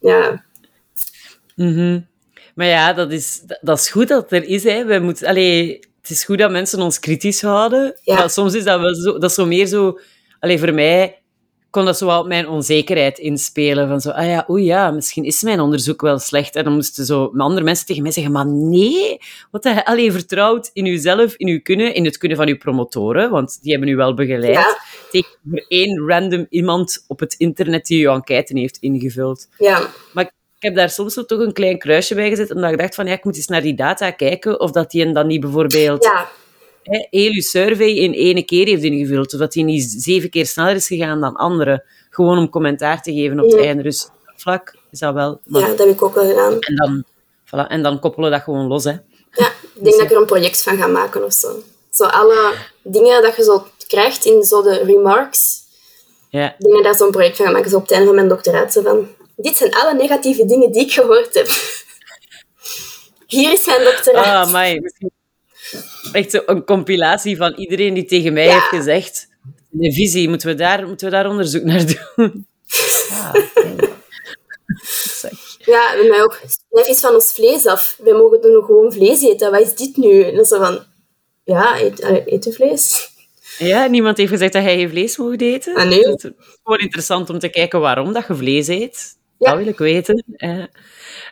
ja, 0.08 0.44
Mhm. 1.56 2.00
Maar 2.54 2.66
ja, 2.66 2.92
dat 2.92 3.12
is, 3.12 3.42
dat, 3.60 3.78
is 3.78 3.90
goed 3.90 4.08
dat 4.08 4.22
het 4.22 4.32
er 4.32 4.48
is. 4.48 4.64
Hè. 4.64 4.84
Wij 4.84 5.00
moeten, 5.00 5.26
allee, 5.26 5.80
het 6.00 6.10
is 6.10 6.24
goed 6.24 6.38
dat 6.38 6.50
mensen 6.50 6.80
ons 6.80 6.98
kritisch 6.98 7.42
houden. 7.42 7.98
Ja. 8.02 8.14
Maar 8.14 8.30
soms 8.30 8.54
is 8.54 8.64
dat 8.64 8.80
wel 8.80 8.94
zo, 8.94 9.12
dat 9.12 9.30
is 9.30 9.36
zo 9.36 9.46
meer 9.46 9.66
zo... 9.66 9.98
Allee, 10.40 10.58
voor 10.58 10.74
mij 10.74 11.22
kon 11.76 11.84
dat 11.84 11.98
zo 11.98 12.06
wel 12.06 12.20
op 12.20 12.26
mijn 12.26 12.48
onzekerheid 12.48 13.18
inspelen. 13.18 13.88
Van 13.88 14.00
zo, 14.00 14.10
ah 14.10 14.26
ja, 14.26 14.46
oei 14.50 14.64
ja, 14.64 14.90
misschien 14.90 15.24
is 15.24 15.42
mijn 15.42 15.60
onderzoek 15.60 16.00
wel 16.00 16.18
slecht. 16.18 16.56
En 16.56 16.64
dan 16.64 16.72
moesten 16.72 17.04
zo 17.04 17.32
andere 17.36 17.64
mensen 17.64 17.86
tegen 17.86 18.02
mij 18.02 18.12
zeggen, 18.12 18.32
maar 18.32 18.46
nee, 18.46 19.18
wat 19.50 19.62
dat, 19.62 19.84
allee, 19.84 20.12
vertrouwt 20.12 20.70
in 20.72 20.86
uzelf, 20.86 21.34
in 21.36 21.48
uw 21.48 21.60
kunnen, 21.62 21.94
in 21.94 22.04
het 22.04 22.18
kunnen 22.18 22.36
van 22.36 22.48
uw 22.48 22.56
promotoren, 22.56 23.30
want 23.30 23.58
die 23.62 23.72
hebben 23.72 23.90
u 23.90 23.96
wel 23.96 24.14
begeleid. 24.14 24.54
Ja. 24.54 24.78
Tegenover 25.10 25.64
één 25.68 26.08
random 26.08 26.46
iemand 26.50 27.04
op 27.08 27.20
het 27.20 27.34
internet 27.34 27.86
die 27.86 28.06
uw 28.06 28.14
enquête 28.14 28.58
heeft 28.58 28.76
ingevuld. 28.76 29.48
ja, 29.58 29.90
Maar 30.12 30.24
ik 30.24 30.32
heb 30.58 30.74
daar 30.74 30.90
soms 30.90 31.14
zo 31.14 31.24
toch 31.24 31.40
een 31.40 31.52
klein 31.52 31.78
kruisje 31.78 32.14
bij 32.14 32.28
gezet, 32.28 32.54
omdat 32.54 32.70
ik 32.70 32.78
dacht 32.78 32.94
van, 32.94 33.06
ja, 33.06 33.12
ik 33.12 33.24
moet 33.24 33.36
eens 33.36 33.46
naar 33.46 33.62
die 33.62 33.74
data 33.74 34.10
kijken, 34.10 34.60
of 34.60 34.70
dat 34.70 34.90
die 34.90 35.12
dan 35.12 35.26
niet 35.26 35.40
bijvoorbeeld 35.40 36.04
ja, 36.04 36.28
hè, 36.90 37.06
heel 37.10 37.30
uw 37.32 37.40
survey 37.40 37.88
in 37.90 38.12
ene 38.12 38.42
keer 38.44 38.66
heeft 38.66 38.82
ingevuld, 38.82 39.32
of 39.32 39.38
dat 39.40 39.52
die 39.52 39.64
niet 39.64 39.94
zeven 39.98 40.30
keer 40.30 40.46
sneller 40.46 40.74
is 40.74 40.86
gegaan 40.86 41.20
dan 41.20 41.34
anderen, 41.36 41.82
gewoon 42.10 42.38
om 42.38 42.48
commentaar 42.48 43.02
te 43.02 43.12
geven 43.12 43.40
op 43.40 43.50
het 43.50 43.60
Ja. 43.60 43.66
einde. 43.66 43.82
Dus 43.82 44.08
vlak 44.36 44.76
is 44.90 44.98
dat 44.98 45.14
wel. 45.14 45.40
Maar, 45.44 45.60
ja, 45.60 45.66
dat 45.68 45.78
heb 45.78 45.88
ik 45.88 46.02
ook 46.04 46.14
wel 46.14 46.26
gedaan. 46.28 46.58
en, 46.60 46.74
dan, 46.76 47.04
voilà, 47.46 47.68
en 47.68 47.82
dan 47.82 48.00
koppelen 48.00 48.30
we 48.30 48.36
dat 48.36 48.44
gewoon 48.44 48.66
los, 48.66 48.84
hè. 48.84 48.90
Ja, 49.30 49.46
ik 49.74 49.84
denk 49.84 49.94
dat 49.96 50.04
ik 50.04 50.10
er 50.10 50.16
een 50.16 50.26
project 50.26 50.62
van 50.62 50.76
ga 50.76 50.86
maken 50.86 51.24
of 51.24 51.32
zo. 51.32 51.62
Zo 51.90 52.04
alle 52.04 52.52
dingen 52.82 53.22
dat 53.22 53.36
je 53.36 53.42
zo 53.42 53.66
krijgt 53.86 54.24
in 54.24 54.42
zo 54.42 54.62
de 54.62 54.82
remarks, 54.84 55.58
Ja. 56.30 56.54
ik 56.58 56.64
denk 56.70 56.84
dat 56.84 56.96
zo'n 56.96 57.10
project 57.10 57.36
van 57.36 57.46
ga 57.46 57.52
maken, 57.52 57.70
zo 57.70 57.76
op 57.76 57.82
het 57.82 57.90
einde 57.90 58.06
van 58.06 58.14
mijn 58.14 58.28
doctoraat. 58.28 58.72
Zo 58.72 58.82
van, 58.82 59.08
dit 59.36 59.56
zijn 59.56 59.74
alle 59.74 59.94
negatieve 59.94 60.46
dingen 60.46 60.72
die 60.72 60.82
ik 60.82 60.92
gehoord 60.92 61.34
heb. 61.34 61.46
Hier 63.26 63.52
is 63.52 63.66
mijn 63.66 63.84
doctoraat. 63.84 64.46
Ah, 64.46 64.52
misschien 64.80 65.10
echt 66.12 66.30
zo 66.30 66.42
een 66.46 66.64
compilatie 66.64 67.36
van 67.36 67.54
iedereen 67.54 67.94
die 67.94 68.04
tegen 68.04 68.32
mij 68.32 68.44
Ja. 68.44 68.52
heeft 68.52 68.64
gezegd, 68.66 69.28
de 69.70 69.92
visie, 69.92 70.28
moeten 70.28 70.48
we 70.48 70.54
daar, 70.54 70.86
moeten 70.86 71.06
we 71.06 71.12
daar 71.12 71.28
onderzoek 71.28 71.62
naar 71.62 71.84
doen? 72.16 72.46
Oké. 73.34 73.94
Zeg. 75.20 75.32
Ja, 75.58 75.92
bij 75.96 76.08
mij 76.08 76.22
ook. 76.22 76.40
Blijf 76.68 76.86
eens 76.88 77.00
van 77.00 77.14
ons 77.14 77.32
vlees 77.32 77.66
af. 77.66 77.98
Wij 78.02 78.12
mogen 78.12 78.40
toch 78.40 78.52
nog 78.52 78.64
gewoon 78.66 78.92
vlees 78.92 79.22
eten. 79.22 79.50
Wat 79.50 79.60
is 79.60 79.74
dit 79.74 79.96
nu? 79.96 80.22
En 80.22 80.34
dan 80.36 80.44
zo 80.44 80.58
van... 80.58 80.84
Ja, 81.44 81.80
eet, 82.26 82.48
vlees? 82.54 83.08
Ja, 83.58 83.86
niemand 83.86 84.16
heeft 84.16 84.30
gezegd 84.30 84.52
dat 84.52 84.62
jij 84.62 84.76
geen 84.76 84.88
vlees 84.90 85.16
mocht 85.16 85.40
eten. 85.40 85.74
Ah, 85.74 85.88
nee. 85.88 86.08
Het 86.08 86.24
is 86.24 86.30
gewoon 86.62 86.78
interessant 86.78 87.30
om 87.30 87.38
te 87.38 87.48
kijken 87.48 87.80
waarom 87.80 88.12
dat 88.12 88.26
je 88.26 88.34
vlees 88.34 88.68
eet. 88.68 89.16
Dat 89.38 89.56
wil 89.56 89.66
ik 89.66 89.78
weten. 89.78 90.24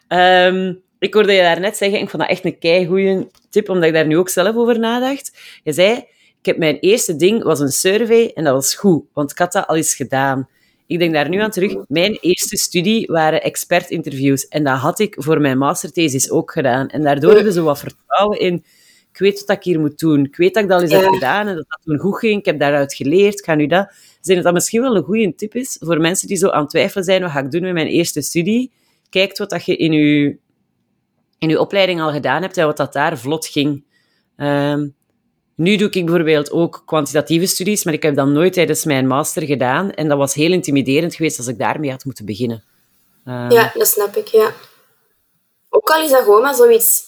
Ehm, 0.09 0.75
ik 1.05 1.15
hoorde 1.15 1.33
je 1.33 1.43
daarnet 1.43 1.77
zeggen, 1.77 2.01
ik 2.01 2.09
vond 2.09 2.23
dat 2.23 2.31
echt 2.31 2.45
een 2.45 2.59
keigoeie 2.59 3.27
tip, 3.51 3.69
omdat 3.69 3.85
ik 3.85 3.93
daar 3.93 4.07
nu 4.07 4.19
ook 4.19 4.29
zelf 4.29 4.57
over 4.57 4.79
nadacht. 4.79 5.39
Je 5.63 5.73
zei, 5.73 5.93
ik 6.39 6.47
heb 6.47 6.59
mijn 6.59 6.79
eerste 6.79 7.17
ding 7.17 7.43
was 7.43 7.61
een 7.61 7.73
survey 7.73 8.31
en 8.35 8.45
dat 8.45 8.55
was 8.55 8.75
goed, 8.75 9.05
want 9.13 9.31
ik 9.31 9.39
had 9.39 9.53
dat 9.53 9.67
al 9.67 9.77
eens 9.77 9.95
gedaan. 9.95 10.49
Ik 10.87 10.99
denk 10.99 11.13
daar 11.13 11.29
nu 11.29 11.39
aan 11.39 11.51
terug. 11.51 11.77
Mijn 11.89 12.19
eerste 12.21 12.57
studie 12.57 13.07
waren 13.07 13.43
expertinterviews 13.43 14.49
en 14.49 14.65
dat 14.65 14.79
had 14.79 14.99
ik 14.99 15.15
voor 15.19 15.41
mijn 15.41 15.59
masterthesis 15.59 16.31
ook 16.31 16.53
gedaan. 16.53 16.89
En 16.89 17.03
daardoor 17.03 17.35
hebben 17.35 17.53
ze 17.53 17.63
wat 17.63 17.79
vertrouwen 17.79 18.39
in 18.39 18.65
ik 19.15 19.21
weet 19.21 19.45
wat 19.45 19.57
ik 19.57 19.63
hier 19.63 19.81
moet 19.81 19.99
doen. 19.99 20.25
Ik 20.25 20.37
weet 20.37 20.55
dat 20.55 20.63
ik 20.63 20.69
dat 20.69 20.79
al 20.79 20.85
eens 20.85 20.95
heb 20.95 21.13
gedaan 21.13 21.47
en 21.47 21.55
dat 21.55 21.65
dat 21.69 21.81
toen 21.85 21.99
goed 21.99 22.19
ging. 22.19 22.39
Ik 22.39 22.45
heb 22.45 22.59
daaruit 22.59 22.95
geleerd. 22.95 23.39
Ik 23.39 23.45
ga 23.45 23.55
nu 23.55 23.67
dat... 23.67 23.93
Zijn 24.21 24.37
dat 24.37 24.47
dat 24.47 24.55
misschien 24.55 24.81
wel 24.81 24.97
een 24.97 25.03
goede 25.03 25.35
tip 25.35 25.55
is 25.55 25.77
voor 25.81 26.01
mensen 26.01 26.29
die 26.29 26.37
zo 26.37 26.49
aan 26.49 26.61
het 26.61 26.71
twijfelen 26.71 27.05
zijn, 27.05 27.23
wat 27.23 27.31
ga 27.31 27.41
ik 27.41 27.51
doen 27.51 27.63
met 27.63 27.73
mijn 27.73 27.87
eerste 27.87 28.23
studie? 28.23 28.71
Kijkt 29.11 29.39
wat 29.39 29.51
dat 29.51 29.65
je 29.65 29.77
in 29.77 29.93
je, 29.93 30.37
in 31.39 31.49
je 31.49 31.61
opleiding 31.61 32.01
al 32.01 32.13
gedaan 32.13 32.43
hebt 32.43 32.57
en 32.57 32.67
wat 32.67 32.77
dat 32.77 32.93
daar 32.93 33.19
vlot 33.19 33.47
ging. 33.47 33.85
Ehm, 34.37 34.89
nu 35.55 35.77
doe 35.77 35.91
ik 35.91 36.05
bijvoorbeeld 36.05 36.51
ook 36.51 36.83
kwantitatieve 36.87 37.47
studies, 37.47 37.85
maar 37.85 37.95
ik 37.95 38.03
heb 38.03 38.15
dat 38.15 38.27
nooit 38.27 38.53
tijdens 38.53 38.85
mijn 38.85 39.07
master 39.07 39.43
gedaan. 39.43 39.91
En 39.91 40.09
dat 40.09 40.19
was 40.19 40.35
heel 40.35 40.53
intimiderend 40.53 41.15
geweest 41.15 41.39
als 41.39 41.47
ik 41.47 41.59
daarmee 41.59 41.91
had 41.91 42.05
moeten 42.05 42.25
beginnen. 42.25 42.65
Ehm, 43.25 43.51
ja, 43.51 43.73
dat 43.75 43.87
snap 43.87 44.17
ik, 44.17 44.27
ja. 44.27 44.53
Ook 45.69 45.91
al 45.91 46.03
is 46.03 46.11
dat 46.11 46.23
gewoon 46.23 46.43
maar 46.43 46.55
zoiets 46.55 47.03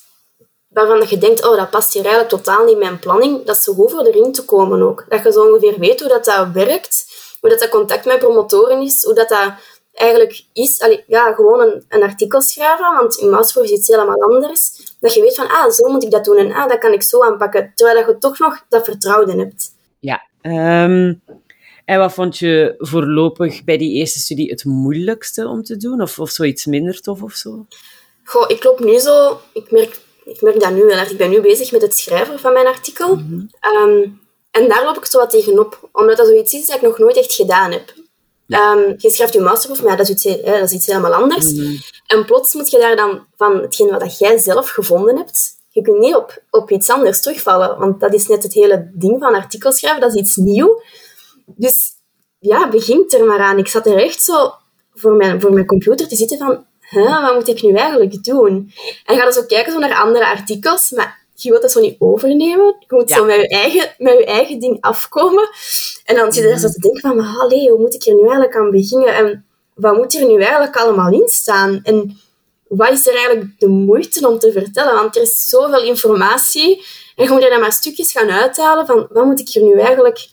waarvan 0.69 1.07
je 1.09 1.19
denkt, 1.19 1.47
oh, 1.47 1.57
dat 1.57 1.71
past 1.71 1.93
hier 1.93 2.05
eigenlijk 2.05 2.35
totaal 2.35 2.65
niet 2.65 2.73
in 2.73 2.79
mijn 2.79 2.99
planning, 2.99 3.45
dat 3.45 3.57
is 3.57 3.63
zo 3.63 3.73
goed 3.73 3.91
voor 3.91 4.07
erin 4.07 4.33
te 4.33 4.45
komen 4.45 4.83
ook. 4.83 5.05
Dat 5.09 5.23
je 5.23 5.33
zo 5.33 5.45
ongeveer 5.45 5.79
weet 5.79 6.01
hoe 6.01 6.09
dat, 6.09 6.25
dat 6.25 6.49
werkt, 6.53 7.07
hoe 7.41 7.51
dat, 7.51 7.59
dat 7.59 7.69
contact 7.69 8.05
met 8.05 8.19
promotoren 8.19 8.83
is, 8.83 9.03
hoe 9.03 9.15
dat, 9.15 9.29
dat 9.29 9.53
eigenlijk 9.99 10.45
is. 10.53 10.81
Allee, 10.81 11.05
ja, 11.07 11.33
gewoon 11.33 11.61
een, 11.61 11.85
een 11.89 12.03
artikel 12.03 12.41
schrijven, 12.41 12.95
want 12.95 13.17
in 13.17 13.31
master 13.31 13.65
is 13.65 13.71
iets 13.71 13.89
helemaal 13.89 14.23
anders. 14.23 14.95
Dat 15.01 15.15
je 15.15 15.21
weet 15.21 15.35
van, 15.35 15.49
ah, 15.49 15.71
zo 15.71 15.93
moet 15.93 16.05
ik 16.05 16.11
dat 16.11 16.25
doen 16.25 16.37
en 16.37 16.53
ah, 16.53 16.69
dat 16.69 16.79
kan 16.79 16.93
ik 16.93 17.03
zo 17.03 17.23
aanpakken. 17.23 17.73
Terwijl 17.75 17.99
dat 17.99 18.15
je 18.15 18.19
toch 18.19 18.39
nog 18.39 18.65
dat 18.69 18.85
vertrouwen 18.85 19.39
hebt. 19.39 19.75
Ja. 19.99 20.27
Ehm, 20.41 21.15
en 21.85 21.99
wat 21.99 22.13
vond 22.13 22.39
je 22.39 22.75
voorlopig 22.79 23.65
bij 23.65 23.79
die 23.79 23.93
eerste 23.93 24.19
studie 24.19 24.51
het 24.51 24.65
moeilijkste 24.65 25.49
om 25.49 25.63
te 25.63 25.77
doen? 25.77 26.03
Of, 26.03 26.19
of 26.19 26.31
zoiets 26.31 26.67
minder 26.67 27.01
tof 27.01 27.23
of 27.23 27.33
zo? 27.33 27.67
Goh, 28.25 28.51
ik 28.51 28.65
loop 28.65 28.81
nu 28.81 28.99
zo... 28.99 29.41
Ik 29.53 29.71
merk 29.71 30.05
ik 30.27 30.41
merk 30.41 30.61
dat 30.61 30.71
nu 30.71 30.79
heel 30.79 30.91
erg. 30.91 31.11
Ik 31.11 31.19
ben 31.19 31.31
nu 31.31 31.41
bezig 31.41 31.73
met 31.73 31.83
het 31.83 31.97
schrijven 31.97 32.39
van 32.39 32.53
mijn 32.53 32.67
artikel. 32.67 33.17
Mhm. 33.17 33.41
Ehm, 33.61 34.09
en 34.51 34.69
daar 34.69 34.85
loop 34.85 34.97
ik 34.97 35.05
zo 35.05 35.19
wat 35.19 35.31
tegenop. 35.31 35.89
Omdat 35.93 36.17
dat 36.17 36.27
zoiets 36.27 36.53
is 36.53 36.67
dat 36.67 36.77
ik 36.77 36.83
nog 36.83 36.99
nooit 36.99 37.17
echt 37.17 37.35
gedaan 37.35 37.73
heb. 37.73 37.95
Um, 38.49 38.95
je 38.97 39.11
schrijft 39.11 39.33
je 39.33 39.41
masterproef, 39.41 39.83
maar 39.83 39.97
dat 39.97 40.09
is 40.09 40.25
iets, 40.25 40.43
dat 40.43 40.63
is 40.63 40.73
iets 40.73 40.87
helemaal 40.87 41.15
anders. 41.15 41.53
Mhm. 41.53 41.77
En 42.07 42.25
plots 42.25 42.55
moet 42.55 42.71
je 42.71 42.79
daar 42.79 42.97
dan 42.97 43.27
van 43.37 43.61
hetgeen 43.61 43.91
wat 43.91 44.19
jij 44.19 44.39
zelf 44.39 44.71
gevonden 44.71 45.17
hebt, 45.17 45.57
je 45.71 45.83
kunt 45.83 45.99
niet 45.99 46.15
op, 46.15 46.43
op 46.51 46.71
iets 46.71 46.91
anders 46.91 47.21
terugvallen. 47.21 47.79
Want 47.79 48.01
dat 48.01 48.15
is 48.15 48.27
net 48.27 48.43
het 48.43 48.53
hele 48.53 48.91
ding 48.95 49.17
van 49.19 49.35
artikel 49.35 49.73
schrijven, 49.73 50.01
dat 50.01 50.15
is 50.15 50.21
iets 50.21 50.37
nieuw. 50.37 50.83
Dus 51.47 51.91
ja, 52.39 52.69
begint 52.69 53.13
er 53.13 53.25
maar 53.25 53.41
aan. 53.41 53.59
Ik 53.59 53.69
zat 53.69 53.87
er 53.87 53.97
echt 53.97 54.23
zo 54.23 54.53
voor 54.95 55.13
mijn, 55.13 55.41
voor 55.41 55.53
mijn 55.53 55.67
computer 55.67 56.09
te 56.09 56.17
zitten 56.17 56.39
van 56.39 56.65
wat 56.91 57.35
moet 57.35 57.49
ik 57.49 57.63
nu 57.63 57.75
eigenlijk 57.75 58.25
doen? 58.25 58.73
En 59.05 59.17
ga 59.17 59.23
dan 59.23 59.33
zo 59.33 59.43
kijken 59.43 59.73
zo 59.73 59.79
naar 59.79 59.95
andere 59.95 60.27
artikels, 60.27 60.91
maar 60.91 61.26
je 61.43 61.51
wilt 61.51 61.63
dat 61.63 61.73
zo 61.73 61.81
niet 61.81 61.97
overnemen. 61.99 62.77
Je 62.79 62.87
moet 62.89 63.11
zo 63.11 63.25
met 63.25 63.37
je, 63.37 63.49
eigen, 63.49 63.95
met 63.99 64.19
je 64.19 64.25
eigen 64.25 64.59
ding 64.59 64.81
afkomen. 64.81 65.49
En 66.05 66.17
dan 66.17 66.33
zit 66.33 66.43
je 66.43 66.49
daar 66.49 66.59
zo 66.59 66.69
te 66.69 66.81
denken 66.81 67.01
van, 67.01 67.17
maar 67.17 67.37
allee, 67.39 67.71
hoe 67.71 67.79
moet 67.79 67.95
ik 67.95 68.07
er 68.07 68.15
nu 68.15 68.21
eigenlijk 68.21 68.57
aan 68.57 68.71
beginnen? 68.71 69.15
En 69.15 69.47
wat 69.75 69.97
moet 69.97 70.15
er 70.15 70.27
nu 70.27 70.41
eigenlijk 70.41 70.77
allemaal 70.77 71.13
in 71.13 71.29
staan? 71.29 71.81
En 71.83 72.19
wat 72.69 72.91
is 72.91 73.07
er 73.07 73.15
eigenlijk 73.15 73.59
de 73.59 73.69
moeite 73.69 74.29
om 74.29 74.39
te 74.39 74.53
vertellen? 74.53 74.95
Want 74.95 75.17
er 75.17 75.23
is 75.23 75.49
zoveel 75.49 75.83
informatie. 75.83 76.85
En 77.17 77.25
je 77.25 77.31
moet 77.31 77.43
er 77.43 77.51
dan 77.51 77.61
maar 77.61 77.73
stukjes 77.73 78.13
gaan 78.13 78.31
uithalen 78.31 78.87
van, 78.87 79.07
wat 79.11 79.25
moet 79.25 79.41
ik 79.41 79.55
er 79.55 79.63
nu 79.63 79.81
eigenlijk 79.81 80.29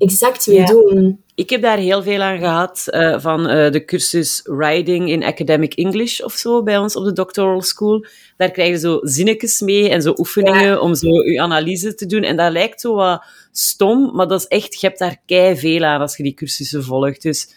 exact 0.00 0.46
mee 0.46 0.64
doen? 0.64 1.22
Ik 1.34 1.50
heb 1.50 1.62
daar 1.62 1.78
heel 1.78 2.02
veel 2.02 2.20
aan 2.20 2.38
gehad 2.38 2.84
uh, 2.86 3.20
van 3.20 3.40
uh, 3.40 3.70
de 3.70 3.84
cursus 3.84 4.40
Writing 4.44 5.08
in 5.08 5.24
Academic 5.24 5.74
English 5.74 6.20
of 6.20 6.32
zo 6.32 6.62
bij 6.62 6.78
ons 6.78 6.96
op 6.96 7.04
de 7.04 7.12
Doctoral 7.12 7.62
School. 7.62 8.06
Daar 8.36 8.50
krijg 8.50 8.70
je 8.70 8.78
zo 8.78 8.98
zinnetjes 9.02 9.60
mee 9.60 9.88
en 9.90 10.02
zo 10.02 10.14
oefeningen 10.16 10.80
om 10.80 10.94
zo 10.94 11.08
je 11.08 11.40
analyse 11.40 11.94
te 11.94 12.06
doen. 12.06 12.22
En 12.22 12.36
dat 12.36 12.52
lijkt 12.52 12.80
zo 12.80 12.94
wat 12.94 13.24
stom, 13.52 14.14
maar 14.14 14.28
dat 14.28 14.40
is 14.40 14.46
echt, 14.46 14.80
je 14.80 14.86
hebt 14.86 14.98
daar 14.98 15.16
kei 15.26 15.56
veel 15.56 15.84
aan 15.84 16.00
als 16.00 16.16
je 16.16 16.22
die 16.22 16.34
cursussen 16.34 16.84
volgt. 16.84 17.22
Dus 17.22 17.54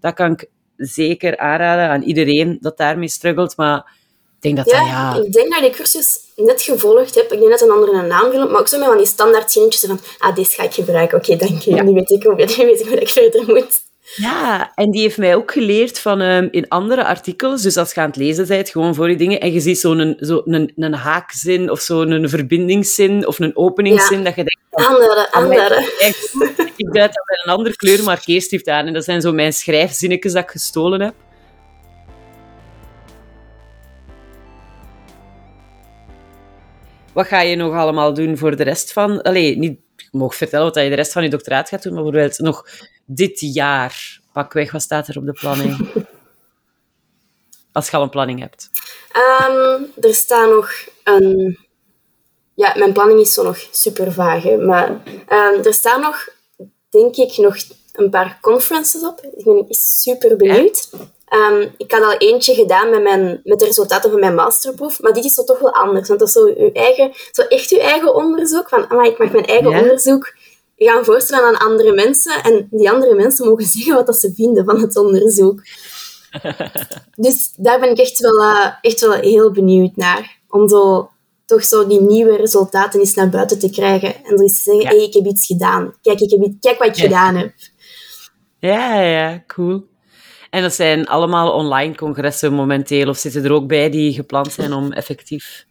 dat 0.00 0.14
kan 0.14 0.32
ik 0.32 0.48
zeker 0.76 1.38
aanraden 1.38 1.88
aan 1.88 2.02
iedereen 2.02 2.58
dat 2.60 2.76
daarmee 2.76 3.08
struggelt. 3.08 3.56
Maar 3.56 3.92
denk 4.42 4.56
dat 4.56 4.70
ja, 4.70 4.80
ja... 4.80 5.22
ik 5.24 5.32
denk 5.32 5.48
dat 5.48 5.62
ik 5.62 5.64
die 5.64 5.76
cursus 5.76 6.18
net 6.36 6.62
gevolgd 6.62 7.14
heb. 7.14 7.32
Ik 7.32 7.38
denk 7.38 7.50
net 7.50 7.60
een 7.60 7.70
andere 7.70 8.02
naam 8.02 8.30
wil, 8.30 8.48
maar 8.48 8.60
ook 8.60 8.68
zo 8.68 8.78
met 8.78 8.86
van 8.86 8.96
die 8.96 9.06
standaard 9.06 9.52
zinnetjes 9.52 9.84
van 9.84 10.00
ah, 10.18 10.34
deze 10.34 10.54
ga 10.54 10.62
ik 10.62 10.74
gebruiken. 10.74 11.18
Oké, 11.18 11.36
dank 11.36 11.62
je. 11.62 11.82
Nu 11.82 11.92
weet 11.92 12.10
ik 12.10 12.22
hoe, 12.22 12.34
nu 12.58 12.64
weet 12.64 12.80
ik 12.80 12.86
hoe 12.86 13.00
ik 13.00 13.08
verder 13.08 13.44
moet. 13.46 13.84
Ja, 14.14 14.72
en 14.74 14.90
die 14.90 15.02
heeft 15.02 15.18
mij 15.18 15.34
ook 15.34 15.52
geleerd 15.52 15.98
van 15.98 16.20
um, 16.20 16.48
in 16.50 16.68
andere 16.68 17.04
artikels. 17.04 17.62
Dus 17.62 17.76
als 17.76 17.94
je 17.94 18.00
aan 18.00 18.06
het 18.06 18.16
lezen 18.16 18.46
bent, 18.46 18.68
gewoon 18.68 18.94
voor 18.94 19.10
je 19.10 19.16
dingen, 19.16 19.40
en 19.40 19.52
je 19.52 19.60
ziet 19.60 19.78
zo'n 19.78 20.16
zo 20.20 20.42
een, 20.44 20.72
een 20.76 20.94
haakzin 20.94 21.70
of 21.70 21.80
zo'n 21.80 22.28
verbindingszin 22.28 23.26
of 23.26 23.38
een 23.38 23.56
openingszin, 23.56 24.24
dat 24.24 24.34
je 24.34 24.44
denkt... 24.44 24.60
Andere, 24.70 25.32
andere. 25.32 25.90
Ik 26.76 26.92
duid 26.92 27.12
dat 27.14 27.24
met 27.26 27.42
een 27.44 27.52
andere 27.52 27.76
kleur 27.76 28.02
markeerstift 28.02 28.68
aan. 28.68 28.86
En 28.86 28.92
dat 28.92 29.04
zijn 29.04 29.20
zo 29.20 29.32
mijn 29.32 29.52
schrijfzinnetjes 29.52 30.32
dat 30.32 30.42
ik 30.42 30.50
gestolen 30.50 31.00
heb. 31.00 31.14
Wat 37.16 37.26
ga 37.26 37.40
je 37.40 37.56
nog 37.56 37.74
allemaal 37.74 38.14
doen 38.14 38.38
voor 38.38 38.56
de 38.56 38.62
rest 38.62 38.92
van... 38.92 39.22
Allee, 39.22 39.58
niet, 39.58 39.78
ik 39.96 40.08
mag 40.12 40.34
vertellen 40.34 40.66
wat 40.66 40.74
je 40.74 40.88
de 40.88 40.94
rest 40.94 41.12
van 41.12 41.22
je 41.22 41.28
doctoraat 41.28 41.68
gaat 41.68 41.82
doen, 41.82 41.94
maar 41.94 42.02
bijvoorbeeld 42.02 42.38
nog 42.38 42.66
dit 43.04 43.40
jaar, 43.40 44.20
pakweg, 44.32 44.72
wat 44.72 44.82
staat 44.82 45.08
er 45.08 45.16
op 45.16 45.26
de 45.26 45.32
planning? 45.32 45.88
Als 47.72 47.90
je 47.90 47.96
al 47.96 48.02
een 48.02 48.08
planning 48.08 48.40
hebt. 48.40 48.70
Um, 49.48 49.86
er 50.00 50.14
staat 50.14 50.50
nog 50.50 50.70
een... 51.04 51.58
Ja, 52.54 52.74
mijn 52.76 52.92
planning 52.92 53.20
is 53.20 53.32
zo 53.32 53.42
nog 53.42 53.68
super 53.70 54.12
vaag, 54.12 54.42
hè, 54.42 54.56
maar 54.56 54.90
um, 55.28 55.64
er 55.64 55.74
staan 55.74 56.00
nog, 56.00 56.28
denk 56.90 57.16
ik, 57.16 57.36
nog 57.36 57.56
een 57.92 58.10
paar 58.10 58.38
conferences 58.40 59.02
op. 59.02 59.20
Ik 59.36 59.44
ben 59.44 59.66
super 59.68 60.36
benieuwd. 60.36 60.90
Um, 61.34 61.74
ik 61.76 61.92
had 61.92 62.02
al 62.02 62.16
eentje 62.16 62.54
gedaan 62.54 62.90
met, 62.90 63.02
mijn, 63.02 63.40
met 63.44 63.58
de 63.58 63.64
resultaten 63.64 64.10
van 64.10 64.20
mijn 64.20 64.34
masterproef, 64.34 65.00
maar 65.00 65.12
dit 65.12 65.24
is 65.24 65.34
zo 65.34 65.44
toch 65.44 65.58
wel 65.58 65.74
anders. 65.74 66.08
Want 66.08 66.20
dat 66.20 66.28
is 66.28 66.34
zo, 66.34 66.44
uw 66.44 66.72
eigen, 66.72 67.12
zo 67.30 67.42
echt 67.42 67.70
uw 67.70 67.78
eigen 67.78 68.14
onderzoek. 68.14 68.68
Van, 68.68 68.88
ah, 68.88 69.06
ik 69.06 69.18
mag 69.18 69.30
mijn 69.30 69.46
eigen 69.46 69.68
onderzoek 69.80 70.34
gaan 70.76 71.04
voorstellen 71.04 71.46
aan 71.46 71.68
andere 71.68 71.92
mensen. 71.92 72.42
En 72.42 72.68
die 72.70 72.90
andere 72.90 73.14
mensen 73.14 73.48
mogen 73.48 73.64
zeggen 73.76 73.94
wat 73.94 74.06
dat 74.06 74.16
ze 74.16 74.32
vinden 74.34 74.64
van 74.64 74.80
het 74.80 74.96
onderzoek. 74.96 75.60
dus 77.26 77.52
daar 77.56 77.80
ben 77.80 77.90
ik 77.90 77.98
echt 77.98 78.18
wel, 78.18 78.42
uh, 78.42 78.66
echt 78.80 79.00
wel 79.00 79.12
heel 79.12 79.50
benieuwd 79.50 79.96
naar. 79.96 80.38
Om 80.48 80.68
zo, 80.68 81.10
toch 81.44 81.64
zo 81.64 81.86
die 81.86 82.00
nieuwe 82.00 82.36
resultaten 82.36 83.00
eens 83.00 83.14
naar 83.14 83.28
buiten 83.28 83.58
te 83.58 83.70
krijgen. 83.70 84.14
En 84.24 84.40
eens 84.40 84.56
te 84.56 84.62
zeggen, 84.62 84.82
ja. 84.82 84.88
hey, 84.88 85.06
ik 85.06 85.14
heb 85.14 85.26
iets 85.26 85.46
gedaan. 85.46 85.94
Kijk, 86.02 86.20
ik 86.20 86.30
heb, 86.30 86.52
kijk 86.60 86.78
wat 86.78 86.88
ik 86.88 86.96
gedaan 86.96 87.36
heb. 87.36 87.52
Ja, 88.58 89.00
ja, 89.00 89.44
cool. 89.46 89.94
En 90.56 90.62
dat 90.62 90.74
zijn 90.74 91.06
allemaal 91.06 91.52
online 91.52 91.94
congressen 91.94 92.52
momenteel, 92.52 93.08
of 93.08 93.16
zitten 93.16 93.44
er 93.44 93.52
ook 93.52 93.66
bij 93.66 93.90
die 93.90 94.12
gepland 94.12 94.52
zijn 94.52 94.72
om 94.72 94.92
effectief? 94.92 95.64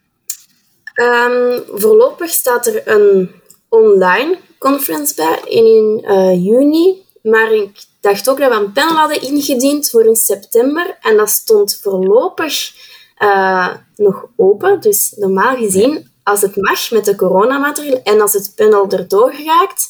Um, 0.95 1.63
voorlopig 1.67 2.29
staat 2.29 2.67
er 2.67 2.81
een 2.85 3.31
online 3.69 4.37
conference 4.57 5.15
bij 5.15 5.39
in 5.45 6.03
uh, 6.07 6.45
juni, 6.45 7.03
maar 7.21 7.53
ik 7.53 7.85
dacht 7.99 8.29
ook 8.29 8.39
dat 8.39 8.49
we 8.49 8.55
een 8.55 8.71
panel 8.71 8.95
hadden 8.95 9.21
ingediend 9.21 9.89
voor 9.89 10.05
in 10.05 10.15
september 10.15 10.97
en 11.01 11.17
dat 11.17 11.29
stond 11.29 11.79
voorlopig 11.81 12.73
uh, 13.19 13.69
nog 13.95 14.25
open. 14.35 14.81
Dus 14.81 15.13
normaal 15.15 15.55
gezien, 15.55 16.11
als 16.23 16.41
het 16.41 16.55
mag 16.55 16.91
met 16.91 17.05
de 17.05 17.15
coronamaatregelen 17.15 18.03
en 18.03 18.21
als 18.21 18.33
het 18.33 18.53
panel 18.55 18.89
erdoor 18.89 19.33
raakt, 19.45 19.89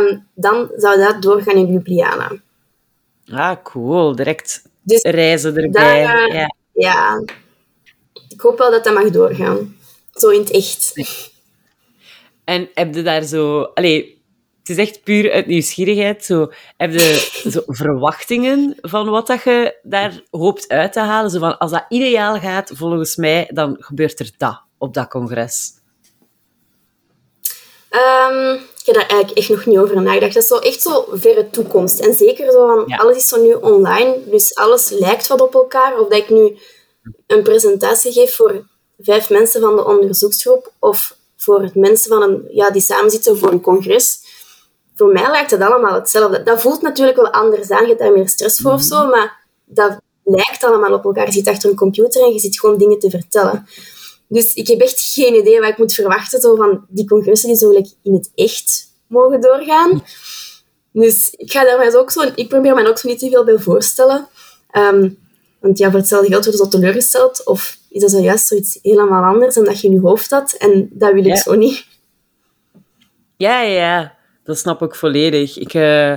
um, 0.00 0.26
dan 0.34 0.70
zou 0.76 0.98
dat 0.98 1.22
doorgaan 1.22 1.56
in 1.56 1.72
Ljubljana. 1.72 2.30
Ah, 3.32 3.56
cool. 3.62 4.16
Direct 4.16 4.62
dus 4.82 5.02
reizen 5.02 5.56
erbij. 5.56 6.02
Daar, 6.02 6.34
ja. 6.34 6.54
ja. 6.72 7.22
Ik 8.28 8.40
hoop 8.40 8.58
wel 8.58 8.70
dat 8.70 8.84
dat 8.84 8.94
mag 8.94 9.10
doorgaan. 9.10 9.76
Zo 10.12 10.28
in 10.28 10.40
het 10.40 10.50
echt. 10.50 10.92
En 12.44 12.68
heb 12.74 12.94
je 12.94 13.02
daar 13.02 13.22
zo... 13.22 13.62
Allee, 13.62 14.22
het 14.58 14.68
is 14.68 14.76
echt 14.76 15.02
puur 15.02 15.32
uit 15.32 15.46
nieuwsgierigheid. 15.46 16.24
Zo, 16.24 16.52
heb 16.76 16.92
je 16.92 17.30
zo 17.52 17.62
verwachtingen 17.66 18.76
van 18.80 19.08
wat 19.08 19.26
dat 19.26 19.42
je 19.42 19.78
daar 19.82 20.22
hoopt 20.30 20.68
uit 20.68 20.92
te 20.92 21.00
halen? 21.00 21.30
Zo 21.30 21.38
van, 21.38 21.58
als 21.58 21.70
dat 21.70 21.84
ideaal 21.88 22.38
gaat, 22.40 22.70
volgens 22.74 23.16
mij, 23.16 23.50
dan 23.52 23.76
gebeurt 23.78 24.20
er 24.20 24.30
dat 24.36 24.62
op 24.78 24.94
dat 24.94 25.08
congres. 25.08 25.70
Um, 27.90 28.60
ik 28.82 28.88
heb 28.88 28.94
daar 28.94 29.08
eigenlijk 29.08 29.38
echt 29.38 29.48
nog 29.48 29.66
niet 29.66 29.78
over 29.78 30.02
nagedacht. 30.02 30.34
Dat 30.34 30.42
is 30.42 30.48
zo 30.48 30.58
echt 30.58 30.82
zo 30.82 31.06
verre 31.12 31.50
toekomst. 31.50 32.00
En 32.00 32.14
zeker 32.14 32.52
zo 32.52 32.66
van, 32.66 32.98
alles 32.98 33.16
is 33.16 33.28
zo 33.28 33.42
nu 33.42 33.52
online, 33.52 34.18
dus 34.24 34.54
alles 34.54 34.90
lijkt 34.90 35.26
wat 35.26 35.40
op 35.40 35.54
elkaar. 35.54 35.98
Of 35.98 36.08
dat 36.08 36.18
ik 36.18 36.30
nu 36.30 36.58
een 37.26 37.42
presentatie 37.42 38.12
geef 38.12 38.36
voor 38.36 38.64
vijf 38.98 39.30
mensen 39.30 39.60
van 39.60 39.76
de 39.76 39.84
onderzoeksgroep, 39.84 40.72
of 40.78 41.16
voor 41.36 41.70
mensen 41.74 42.10
van 42.10 42.22
een, 42.22 42.44
ja, 42.50 42.70
die 42.70 42.82
samen 42.82 43.10
zitten 43.10 43.38
voor 43.38 43.50
een 43.50 43.60
congres. 43.60 44.20
Voor 44.94 45.12
mij 45.12 45.30
lijkt 45.30 45.50
het 45.50 45.60
allemaal 45.60 45.94
hetzelfde. 45.94 46.42
Dat 46.42 46.60
voelt 46.60 46.82
natuurlijk 46.82 47.16
wel 47.16 47.32
anders 47.32 47.70
aan. 47.70 47.82
Je 47.82 47.88
hebt 47.88 48.00
daar 48.00 48.12
meer 48.12 48.28
stress 48.28 48.60
voor 48.60 48.72
of 48.72 48.82
zo, 48.82 48.98
mhm. 48.98 49.10
maar 49.10 49.46
dat 49.64 49.96
lijkt 50.24 50.64
allemaal 50.64 50.92
op 50.92 51.04
elkaar. 51.04 51.26
Je 51.26 51.32
zit 51.32 51.48
achter 51.48 51.70
een 51.70 51.76
computer 51.76 52.22
en 52.22 52.32
je 52.32 52.38
zit 52.38 52.60
gewoon 52.60 52.78
dingen 52.78 52.98
te 52.98 53.10
vertellen. 53.10 53.66
Dus 54.32 54.54
ik 54.54 54.68
heb 54.68 54.80
echt 54.80 55.00
geen 55.00 55.34
idee 55.34 55.60
wat 55.60 55.68
ik 55.68 55.78
moet 55.78 55.92
verwachten 55.92 56.40
zo 56.40 56.54
van 56.54 56.86
die 56.88 57.06
congressen 57.06 57.48
die 57.48 57.58
zo 57.58 57.70
in 58.02 58.14
het 58.14 58.30
echt 58.34 58.86
mogen 59.06 59.40
doorgaan. 59.40 60.04
Dus 60.92 61.30
ik 61.36 61.52
ga 61.52 61.64
daar 61.64 61.78
mij 61.78 61.96
ook 61.96 62.10
zo... 62.10 62.20
Ik 62.34 62.48
probeer 62.48 62.74
mij 62.74 62.88
ook 62.88 62.98
zo 62.98 63.08
niet 63.08 63.18
te 63.18 63.30
veel 63.30 63.44
bij 63.44 63.58
voorstellen. 63.58 64.28
Um, 64.76 65.18
want 65.60 65.78
ja, 65.78 65.90
voor 65.90 65.98
hetzelfde 65.98 66.28
geld 66.28 66.44
wordt 66.44 66.58
zo 66.58 66.68
teleurgesteld. 66.68 67.46
Of 67.46 67.78
is 67.88 68.00
dat 68.00 68.10
zojuist 68.10 68.46
zoiets 68.46 68.78
helemaal 68.82 69.22
anders 69.22 69.54
dan 69.54 69.64
dat 69.64 69.80
je 69.80 69.86
in 69.86 69.92
je 69.92 70.00
hoofd 70.00 70.30
had. 70.30 70.52
En 70.52 70.90
dat 70.92 71.12
wil 71.12 71.24
ik 71.24 71.36
zo 71.36 71.54
niet. 71.54 71.86
Ja, 73.36 73.62
ja, 73.62 73.72
ja. 73.72 74.16
Dat 74.44 74.58
snap 74.58 74.82
ik 74.82 74.94
volledig. 74.94 75.58
Ik, 75.58 75.74
uh, 75.74 76.12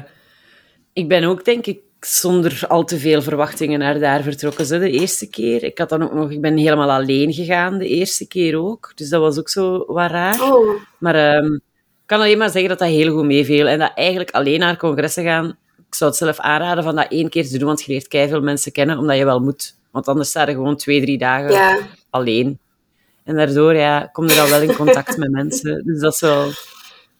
ik 0.93 1.07
ben 1.07 1.23
ook, 1.23 1.45
denk 1.45 1.65
ik, 1.65 1.79
zonder 2.05 2.63
al 2.67 2.83
te 2.83 2.99
veel 2.99 3.21
verwachtingen 3.21 3.79
naar 3.79 3.99
daar 3.99 4.23
vertrokken. 4.23 4.65
Ze 4.65 4.79
de 4.79 4.91
eerste 4.91 5.29
keer. 5.29 5.63
Ik 5.63 5.77
had 5.77 5.89
dan 5.89 6.03
ook 6.03 6.13
nog... 6.13 6.31
Ik 6.31 6.41
ben 6.41 6.57
helemaal 6.57 6.91
alleen 6.91 7.33
gegaan 7.33 7.77
de 7.77 7.87
eerste 7.87 8.27
keer 8.27 8.59
ook. 8.59 8.91
Dus 8.95 9.09
dat 9.09 9.21
was 9.21 9.39
ook 9.39 9.49
zo 9.49 9.85
wat 9.87 10.11
raar. 10.11 10.41
Oh. 10.41 10.81
Maar 10.97 11.37
um, 11.37 11.53
ik 11.55 11.61
kan 12.05 12.19
alleen 12.19 12.37
maar 12.37 12.49
zeggen 12.49 12.69
dat 12.69 12.79
dat 12.79 12.87
heel 12.87 13.13
goed 13.13 13.25
meeviel. 13.25 13.67
En 13.67 13.79
dat 13.79 13.91
eigenlijk 13.95 14.31
alleen 14.31 14.59
naar 14.59 14.77
congressen 14.77 15.23
gaan 15.23 15.57
ik 15.95 16.01
zou 16.01 16.09
het 16.09 16.19
zelf 16.19 16.39
aanraden 16.39 16.83
van 16.83 16.95
dat 16.95 17.11
één 17.11 17.29
keer 17.29 17.47
te 17.47 17.57
doen, 17.57 17.67
want 17.67 17.83
je 17.83 17.91
leert 17.91 18.29
veel 18.29 18.41
mensen 18.41 18.71
kennen, 18.71 18.97
omdat 18.97 19.17
je 19.17 19.25
wel 19.25 19.39
moet. 19.39 19.75
Want 19.91 20.07
anders 20.07 20.29
sta 20.29 20.47
je 20.47 20.53
gewoon 20.53 20.75
twee, 20.75 21.01
drie 21.01 21.17
dagen 21.17 21.51
ja. 21.51 21.79
alleen. 22.09 22.59
En 23.23 23.35
daardoor 23.35 23.75
ja, 23.75 24.09
kom 24.11 24.27
je 24.27 24.35
dan 24.35 24.49
wel 24.49 24.61
in 24.61 24.75
contact 24.75 25.17
met 25.17 25.31
mensen. 25.31 25.83
Dus 25.85 25.99
dat 25.99 26.13
is 26.13 26.19
wel, 26.19 26.45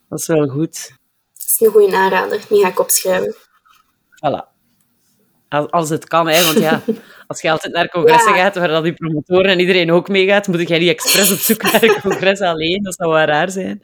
dat 0.10 0.19
is 0.19 0.28
wel 0.28 0.48
goed. 0.48 0.93
Dat 1.34 1.45
is 1.45 1.60
een 1.60 1.71
goede 1.71 1.95
aanrader. 1.95 2.41
Die 2.50 2.62
ga 2.62 2.67
ik 2.67 2.80
opschrijven. 2.80 3.36
Voilà. 4.15 4.55
Als, 5.70 5.89
het 5.89 6.08
kan, 6.08 6.28
hè. 6.28 6.44
Want 6.44 6.60
ja, 6.60 6.82
als 7.28 7.41
je 7.41 7.52
altijd 7.52 7.74
naar 7.74 7.89
congressen 7.89 8.34
gaat 8.34 8.56
waar 8.56 8.72
al 8.72 8.82
die 8.82 8.94
promotoren 8.94 9.52
en 9.52 9.60
iedereen 9.60 9.91
ook 9.91 10.10
meegaat, 10.10 10.48
moet 10.48 10.68
jij 10.68 10.80
niet 10.80 10.89
expres 10.89 11.32
op 11.32 11.38
zoek 11.38 11.62
naar 11.62 11.84
een 11.84 12.02
congres 12.10 12.39
alleen. 12.39 12.84
Dat 12.84 12.96
zou 12.96 13.12
wel 13.12 13.26
raar 13.26 13.50
zijn. 13.50 13.82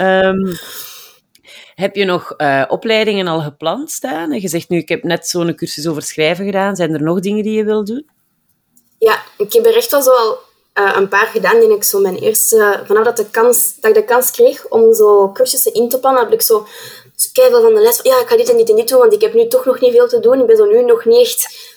Um, 0.00 0.56
heb 1.74 1.96
je 1.96 2.04
nog 2.04 2.34
uh, 2.36 2.64
opleidingen 2.68 3.26
al 3.26 3.40
gepland 3.40 3.90
staan? 3.90 4.32
En 4.32 4.40
je 4.40 4.48
zegt 4.48 4.68
nu, 4.68 4.78
ik 4.78 4.88
heb 4.88 5.02
net 5.02 5.28
zo'n 5.28 5.54
cursus 5.54 5.86
over 5.86 6.02
schrijven 6.02 6.44
gedaan. 6.44 6.76
Zijn 6.76 6.94
er 6.94 7.02
nog 7.02 7.20
dingen 7.20 7.42
die 7.42 7.56
je 7.56 7.64
wil 7.64 7.84
doen? 7.84 8.06
Ja, 8.98 9.22
ik 9.36 9.52
heb 9.52 9.66
er 9.66 9.76
echt 9.76 9.90
wel 9.90 10.02
zo 10.02 10.10
al 10.10 10.38
uh, 10.74 10.96
een 10.96 11.08
paar 11.08 11.26
gedaan. 11.26 11.60
Die 11.60 11.74
ik 11.74 11.84
zo 11.84 12.00
mijn 12.00 12.16
eerste, 12.16 12.82
vanaf 12.86 13.04
dat, 13.04 13.16
de 13.16 13.30
kans, 13.30 13.74
dat 13.80 13.90
ik 13.90 13.96
de 13.96 14.04
kans 14.04 14.30
kreeg 14.30 14.68
om 14.68 14.94
zo 14.94 15.32
cursussen 15.32 15.74
in 15.74 15.88
te 15.88 16.00
plannen, 16.00 16.22
heb 16.22 16.32
ik 16.32 16.42
zo 16.42 16.66
keihard 17.32 17.62
van 17.62 17.74
de 17.74 17.80
les 17.80 18.00
ja, 18.02 18.20
ik 18.20 18.28
ga 18.28 18.36
dit 18.36 18.50
en 18.50 18.56
dit 18.56 18.70
en 18.70 18.76
dit 18.76 18.88
doen, 18.88 18.98
want 18.98 19.12
ik 19.12 19.20
heb 19.20 19.34
nu 19.34 19.48
toch 19.48 19.64
nog 19.64 19.80
niet 19.80 19.92
veel 19.92 20.08
te 20.08 20.20
doen. 20.20 20.40
Ik 20.40 20.46
ben 20.46 20.56
zo 20.56 20.64
nu 20.64 20.84
nog 20.84 21.04
niet 21.04 21.20
echt 21.20 21.72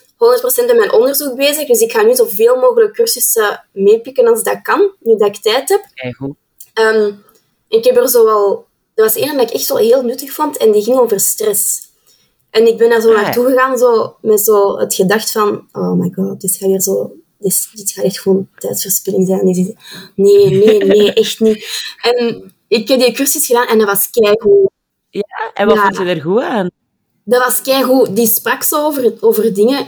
100% 0.61 0.65
met 0.65 0.77
mijn 0.77 0.91
onderzoek 0.91 1.35
bezig. 1.35 1.67
Dus 1.67 1.79
ik 1.79 1.91
ga 1.91 2.01
nu 2.01 2.15
zoveel 2.15 2.55
mogelijk 2.55 2.93
cursussen 2.93 3.65
meepikken 3.71 4.27
als 4.27 4.43
dat 4.43 4.61
kan, 4.61 4.91
nu 4.99 5.17
dat 5.17 5.27
ik 5.27 5.41
tijd 5.41 5.69
heb. 5.69 5.81
Kijk, 5.93 6.15
goed. 6.15 6.35
Um, 6.73 7.23
ik 7.67 7.83
heb 7.83 7.97
er 7.97 8.09
zo 8.09 8.23
wel 8.23 8.67
er 8.97 9.03
was 9.03 9.15
een 9.15 9.37
dat 9.37 9.49
ik 9.49 9.55
echt 9.55 9.67
wel 9.67 9.77
heel 9.77 10.01
nuttig 10.01 10.31
vond 10.31 10.57
en 10.57 10.71
die 10.71 10.83
ging 10.83 10.97
over 10.97 11.19
stress. 11.19 11.81
En 12.49 12.67
ik 12.67 12.77
ben 12.77 12.89
daar 12.89 13.01
zo 13.01 13.13
ah, 13.13 13.21
naartoe 13.21 13.45
gegaan 13.45 13.77
zo, 13.77 14.15
met 14.21 14.41
zo 14.41 14.77
het 14.77 14.93
gedacht 14.93 15.31
van, 15.31 15.67
oh 15.71 15.91
my 15.91 16.11
god, 16.15 16.41
dit 16.41 16.55
gaat 16.55 16.69
weer 16.69 16.81
zo, 16.81 17.11
dit, 17.37 17.69
dit 17.73 17.91
gaat 17.91 18.05
echt 18.05 18.19
gewoon 18.19 18.49
tijdsverspilling 18.57 19.27
zijn. 19.27 19.45
Nee, 20.15 20.49
nee, 20.49 20.83
nee, 20.83 21.13
echt 21.13 21.39
niet. 21.39 21.65
En 22.01 22.53
ik 22.67 22.87
heb 22.87 22.99
die 22.99 23.11
cursus 23.11 23.45
gedaan 23.45 23.67
en 23.67 23.77
dat 23.77 23.87
was 23.87 24.09
keigoed. 24.09 24.69
Ja, 25.17 25.51
en 25.53 25.67
wat 25.67 25.79
vond 25.79 25.97
je 25.97 26.03
er 26.03 26.21
goed 26.21 26.41
aan? 26.41 26.69
Dat 27.23 27.43
was 27.43 27.61
keigoed. 27.61 28.15
Die 28.15 28.27
sprak 28.27 28.63
zo 28.63 28.85
over, 28.85 29.13
over 29.19 29.53
dingen, 29.53 29.85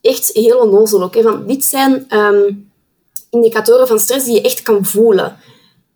echt 0.00 0.30
heel 0.32 0.58
onnozel 0.58 1.02
ook. 1.02 1.14
Hè, 1.14 1.22
van, 1.22 1.46
dit 1.46 1.64
zijn 1.64 2.16
um, 2.16 2.70
indicatoren 3.30 3.86
van 3.86 3.98
stress 3.98 4.24
die 4.24 4.34
je 4.34 4.40
echt 4.40 4.62
kan 4.62 4.84
voelen. 4.84 5.36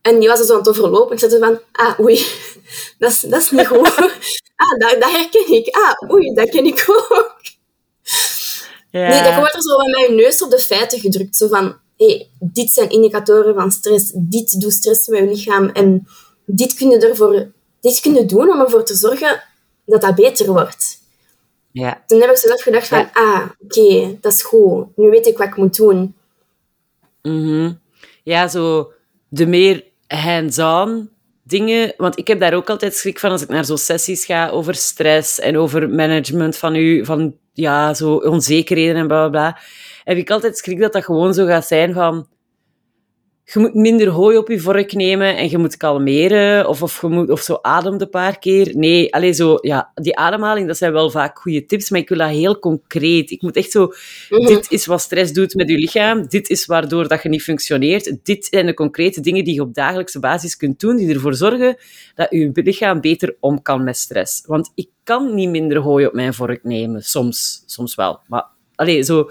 En 0.02 0.18
die 0.18 0.28
was 0.28 0.38
er 0.38 0.44
zo 0.44 0.52
aan 0.52 0.58
het 0.58 0.68
overlopen. 0.68 1.12
Ik 1.12 1.18
zat 1.18 1.38
van, 1.38 1.60
ah, 1.72 2.00
oei, 2.00 2.26
dat 2.98 3.10
is, 3.10 3.20
dat 3.20 3.40
is 3.40 3.50
niet 3.50 3.66
goed. 3.66 3.96
ah, 4.62 4.78
dat, 4.78 4.96
dat 5.00 5.10
herken 5.10 5.52
ik. 5.52 5.76
Ah, 5.76 6.10
oei, 6.10 6.34
dat 6.34 6.48
ken 6.48 6.66
ik 6.66 6.84
ook. 6.88 7.37
Ja. 8.90 9.08
Nee, 9.08 9.22
dat 9.22 9.34
wordt 9.34 9.54
er 9.54 9.62
zo 9.62 9.76
met 9.76 9.96
mijn 9.96 10.14
neus 10.14 10.42
op 10.42 10.50
de 10.50 10.58
feiten 10.58 11.00
gedrukt. 11.00 11.37
Zo 11.37 11.48
van, 11.48 11.76
hey, 11.96 12.28
dit 12.40 12.70
zijn 12.70 12.90
indicatoren 12.90 13.54
van 13.54 13.70
stress. 13.70 14.10
Dit 14.14 14.60
doet 14.60 14.72
stress 14.72 15.06
met 15.06 15.18
je 15.18 15.26
lichaam. 15.26 15.68
En 15.68 16.08
dit 16.46 16.74
kun 16.74 16.90
je, 16.90 16.98
ervoor, 16.98 17.46
dit 17.85 18.01
kun 18.01 18.14
je 18.14 18.25
doen 18.25 18.51
om 18.51 18.61
ervoor 18.61 18.85
te 18.85 18.94
zorgen 18.94 19.42
dat 19.87 20.01
dat 20.01 20.14
beter 20.14 20.47
wordt. 20.47 20.99
Ja. 21.70 22.03
Toen 22.07 22.20
heb 22.20 22.31
ik 22.31 22.37
zelf 22.37 22.62
gedacht 22.62 22.88
van, 22.88 23.09
ah, 23.12 23.42
oké, 23.59 24.16
dat 24.20 24.33
is 24.33 24.42
goed. 24.42 24.97
Nu 24.97 25.11
weet 25.11 25.27
ik 25.27 25.38
wat 25.38 25.47
ik 25.47 25.57
moet 25.57 25.77
doen. 25.77 26.14
Mm 27.23 27.81
Ja, 28.23 28.49
zo 28.49 28.92
de 29.29 29.47
meer 29.47 29.85
hands-on 30.07 31.11
dingen. 31.42 31.94
Want 31.97 32.18
ik 32.18 32.27
heb 32.27 32.40
daar 32.40 32.55
ook 32.55 32.70
altijd 32.70 32.94
schrik 32.94 33.18
van 33.18 33.31
als 33.31 33.42
ik 33.42 33.49
naar 33.49 33.64
zo'n 33.64 33.79
sessies 33.79 34.25
ga 34.25 34.49
over 34.49 34.75
stress 34.75 35.38
en 35.38 35.59
over 35.59 35.90
management 35.90 36.57
van 36.57 36.75
u, 36.75 37.05
van 37.05 37.37
ja, 37.53 37.94
zo 37.94 38.14
onzekerheden 38.14 38.97
en 38.97 39.07
bla 39.07 39.29
bla 39.29 39.29
bla. 39.29 39.59
Heb 40.05 40.16
ik 40.16 40.31
altijd 40.31 40.59
schrik 40.59 40.81
dat 40.81 40.92
dat 40.92 41.05
gewoon 41.05 41.35
zo 41.35 41.47
gaat 41.47 41.66
zijn 41.66 41.92
van 41.92 42.29
je 43.44 43.61
moet 43.61 43.74
minder 43.74 44.09
hooi 44.09 44.37
op 44.37 44.48
je 44.48 44.61
vork 44.61 44.92
nemen 44.92 45.37
en 45.37 45.50
je 45.50 45.59
moet 45.59 45.76
kalmeren 45.76 46.68
of, 46.68 46.83
of, 46.83 47.00
je 47.00 47.07
moet, 47.07 47.30
of 47.30 47.40
zo 47.40 47.59
ademt 47.62 48.00
een 48.00 48.11
paar 48.11 48.38
keer. 48.38 48.72
Nee, 48.76 49.14
alleen 49.14 49.35
zo, 49.35 49.59
ja, 49.61 49.92
die 49.94 50.16
ademhaling, 50.16 50.66
dat 50.66 50.76
zijn 50.76 50.92
wel 50.92 51.11
vaak 51.11 51.38
goede 51.38 51.66
tips, 51.66 51.90
maar 51.90 52.00
ik 52.00 52.09
wil 52.09 52.18
dat 52.18 52.28
heel 52.28 52.59
concreet. 52.59 53.30
Ik 53.30 53.42
moet 53.42 53.57
echt 53.57 53.70
zo, 53.70 53.92
mhm. 54.28 54.46
dit 54.46 54.70
is 54.70 54.87
wat 54.87 55.00
stress 55.00 55.33
doet 55.33 55.54
met 55.54 55.68
je 55.68 55.78
lichaam, 55.78 56.28
dit 56.28 56.50
is 56.50 56.66
waardoor 56.66 57.09
dat 57.09 57.22
je 57.22 57.28
niet 57.28 57.42
functioneert, 57.42 58.16
dit 58.22 58.46
zijn 58.50 58.66
de 58.66 58.74
concrete 58.74 59.20
dingen 59.20 59.44
die 59.44 59.54
je 59.54 59.61
op 59.61 59.74
dagelijkse 59.74 60.20
basis 60.20 60.57
kunt 60.57 60.80
doen, 60.80 60.96
die 60.96 61.14
ervoor 61.14 61.35
zorgen 61.35 61.76
dat 62.14 62.26
je 62.30 62.50
lichaam 62.54 63.00
beter 63.00 63.37
om 63.40 63.62
kan 63.62 63.85
met 63.85 63.96
stress. 63.96 64.42
Want 64.46 64.72
ik 64.74 64.88
kan 65.02 65.35
niet 65.35 65.48
minder 65.48 65.78
hooi 65.78 66.07
op 66.07 66.12
mijn 66.12 66.35
vork 66.35 66.64
nemen, 66.64 67.02
soms, 67.02 67.62
soms 67.66 67.94
wel. 67.94 68.20
Maar, 68.26 68.46
alleen 68.74 69.04
zo, 69.04 69.30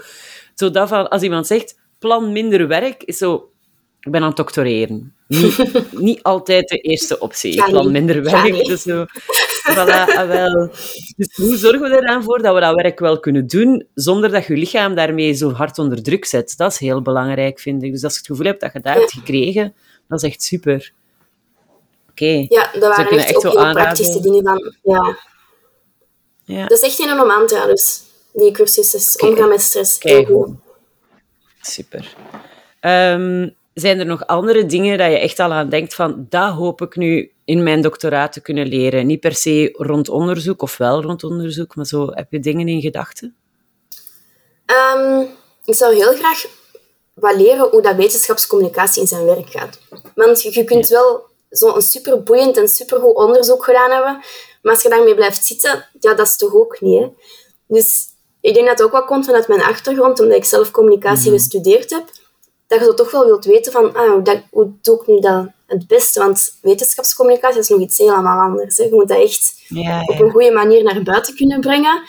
zo 0.54 0.70
dat 0.70 0.88
van, 0.88 1.08
als 1.08 1.22
iemand 1.22 1.46
zegt, 1.46 1.78
plan 1.98 2.32
minder 2.32 2.68
werk, 2.68 3.02
is 3.02 3.18
zo 3.18 3.48
ik 4.04 4.10
ben 4.10 4.20
aan 4.20 4.28
het 4.28 4.36
doctoreren. 4.36 5.14
Niet, 5.26 5.74
niet 5.92 6.22
altijd 6.22 6.68
de 6.68 6.78
eerste 6.78 7.18
optie. 7.18 7.52
Ik 7.52 7.64
plan 7.64 7.92
minder 7.92 8.22
werk. 8.22 8.64
Dus, 8.64 8.82
zo, 8.82 9.04
voilà, 9.70 10.14
ah, 10.16 10.26
wel. 10.26 10.70
dus 11.16 11.36
hoe 11.36 11.56
zorgen 11.56 11.80
we 11.80 11.96
er 11.96 12.06
dan 12.06 12.22
voor 12.22 12.42
dat 12.42 12.54
we 12.54 12.60
dat 12.60 12.74
werk 12.74 12.98
wel 12.98 13.20
kunnen 13.20 13.46
doen, 13.46 13.86
zonder 13.94 14.30
dat 14.30 14.46
je 14.46 14.56
lichaam 14.56 14.94
daarmee 14.94 15.32
zo 15.32 15.50
hard 15.50 15.78
onder 15.78 16.02
druk 16.02 16.24
zet? 16.24 16.56
Dat 16.56 16.72
is 16.72 16.78
heel 16.78 17.02
belangrijk, 17.02 17.60
vind 17.60 17.82
ik. 17.82 17.92
Dus 17.92 18.04
als 18.04 18.12
je 18.12 18.18
het 18.18 18.26
gevoel 18.26 18.46
hebt 18.46 18.60
dat 18.60 18.72
je 18.72 18.80
dat 18.80 18.94
hebt 18.94 19.12
gekregen, 19.12 19.74
dat 20.08 20.22
is 20.22 20.28
echt 20.30 20.42
super. 20.42 20.92
Oké. 22.10 22.46
Ja, 22.48 22.70
dat 22.72 22.96
waren 22.96 23.18
echt, 23.18 23.28
echt 23.28 23.46
ook 23.46 23.52
heel 23.52 23.72
praktische 23.72 24.20
dingen 24.20 24.42
van... 24.42 24.74
Ja. 24.82 25.18
ja. 26.44 26.66
Dat 26.66 26.82
is 26.82 26.98
echt 26.98 27.10
een 27.10 27.26
mantra, 27.26 27.66
dus 27.66 28.02
die 28.32 28.50
cursus 28.50 28.94
is 28.94 29.16
omgaan 29.16 29.48
met 29.48 29.60
stress. 29.60 29.96
Heel 30.00 30.24
goed. 30.24 30.48
Super. 31.60 32.14
Um, 32.80 33.54
zijn 33.74 33.98
er 33.98 34.06
nog 34.06 34.26
andere 34.26 34.66
dingen 34.66 34.98
dat 34.98 35.10
je 35.10 35.18
echt 35.18 35.38
al 35.38 35.52
aan 35.52 35.68
denkt 35.68 35.94
van, 35.94 36.26
dat 36.28 36.52
hoop 36.52 36.82
ik 36.82 36.96
nu 36.96 37.32
in 37.44 37.62
mijn 37.62 37.80
doctoraat 37.80 38.32
te 38.32 38.40
kunnen 38.40 38.66
leren? 38.66 39.06
Niet 39.06 39.20
per 39.20 39.34
se 39.34 39.74
rond 39.76 40.08
onderzoek, 40.08 40.62
of 40.62 40.76
wel 40.76 41.02
rond 41.02 41.24
onderzoek, 41.24 41.76
maar 41.76 41.86
zo, 41.86 42.08
heb 42.10 42.26
je 42.30 42.40
dingen 42.40 42.68
in 42.68 42.80
gedachten? 42.80 43.36
Um, 44.66 45.28
ik 45.64 45.74
zou 45.74 45.94
heel 45.94 46.14
graag 46.14 46.46
wat 47.14 47.36
leren 47.36 47.68
hoe 47.70 47.82
dat 47.82 47.96
wetenschapscommunicatie 47.96 49.02
in 49.02 49.08
zijn 49.08 49.24
werk 49.24 49.50
gaat. 49.50 49.78
Want 50.14 50.42
je, 50.42 50.64
kunt 50.64 50.88
wel 50.88 51.22
zo'n 51.50 51.82
super 51.82 52.22
boeiend 52.22 52.56
en 52.56 52.68
supergoed 52.68 53.16
onderzoek 53.16 53.64
gedaan 53.64 53.90
hebben, 53.90 54.24
maar 54.62 54.72
als 54.72 54.82
je 54.82 54.88
daarmee 54.88 55.14
blijft 55.14 55.44
zitten, 55.44 55.88
ja, 56.00 56.14
dat 56.14 56.26
is 56.26 56.36
toch 56.36 56.54
ook 56.54 56.80
niet, 56.80 57.00
hè? 57.00 57.08
Dus 57.66 58.08
ik 58.40 58.54
denk 58.54 58.66
dat 58.66 58.78
het 58.78 58.86
ook 58.86 58.92
wat 58.92 59.04
komt 59.04 59.24
vanuit 59.24 59.48
mijn 59.48 59.62
achtergrond, 59.62 60.20
omdat 60.20 60.36
ik 60.36 60.44
zelf 60.44 60.70
communicatie 60.70 61.30
mhm. 61.30 61.38
gestudeerd 61.38 61.90
heb 61.90 62.04
dat 62.74 62.82
je 62.82 62.90
zo 62.90 62.94
toch 62.94 63.10
wel 63.10 63.24
wilt 63.24 63.44
weten 63.44 63.72
van, 63.72 63.94
ah, 63.94 64.10
hoe, 64.12 64.22
dat, 64.22 64.42
hoe 64.50 64.70
doe 64.82 65.00
ik 65.00 65.06
nu 65.06 65.20
dat 65.20 65.46
het 65.66 65.86
beste? 65.86 66.20
Want 66.20 66.58
wetenschapscommunicatie 66.62 67.60
is 67.60 67.68
nog 67.68 67.80
iets 67.80 67.98
helemaal 67.98 68.40
anders. 68.40 68.76
Hè. 68.76 68.84
Je 68.84 68.90
moet 68.94 69.08
dat 69.08 69.18
echt 69.22 69.54
Ja, 69.68 70.00
op 70.00 70.20
een 70.20 70.30
goede 70.30 70.50
manier 70.52 70.82
naar 70.82 71.02
buiten 71.02 71.34
kunnen 71.34 71.60
brengen. 71.60 72.02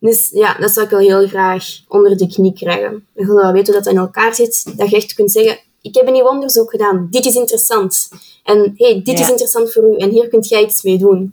Dus 0.00 0.30
ja, 0.32 0.54
dat 0.58 0.70
zou 0.70 0.84
ik 0.84 0.90
wel 0.90 1.00
heel 1.00 1.28
graag 1.28 1.64
onder 1.88 2.16
de 2.16 2.26
knie 2.26 2.52
krijgen. 2.52 3.06
Je 3.14 3.26
wel 3.26 3.52
weten 3.52 3.74
hoe 3.74 3.82
dat 3.82 3.92
in 3.92 3.98
elkaar 3.98 4.34
zit. 4.34 4.78
Dat 4.78 4.90
je 4.90 4.96
echt 4.96 5.14
kunt 5.14 5.32
zeggen, 5.32 5.58
ik 5.82 5.94
heb 5.94 6.06
een 6.06 6.12
nieuw 6.12 6.26
onderzoek 6.28 6.70
gedaan. 6.70 7.08
Dit 7.10 7.24
is 7.26 7.34
interessant. 7.34 8.08
En 8.44 8.72
hey, 8.76 9.00
dit 9.04 9.18
Ja. 9.18 9.24
is 9.24 9.30
interessant 9.30 9.72
voor 9.72 9.82
u. 9.84 9.96
En 9.96 10.10
hier 10.10 10.28
kunt 10.28 10.48
jij 10.48 10.62
iets 10.62 10.82
mee 10.82 10.98
doen. 10.98 11.32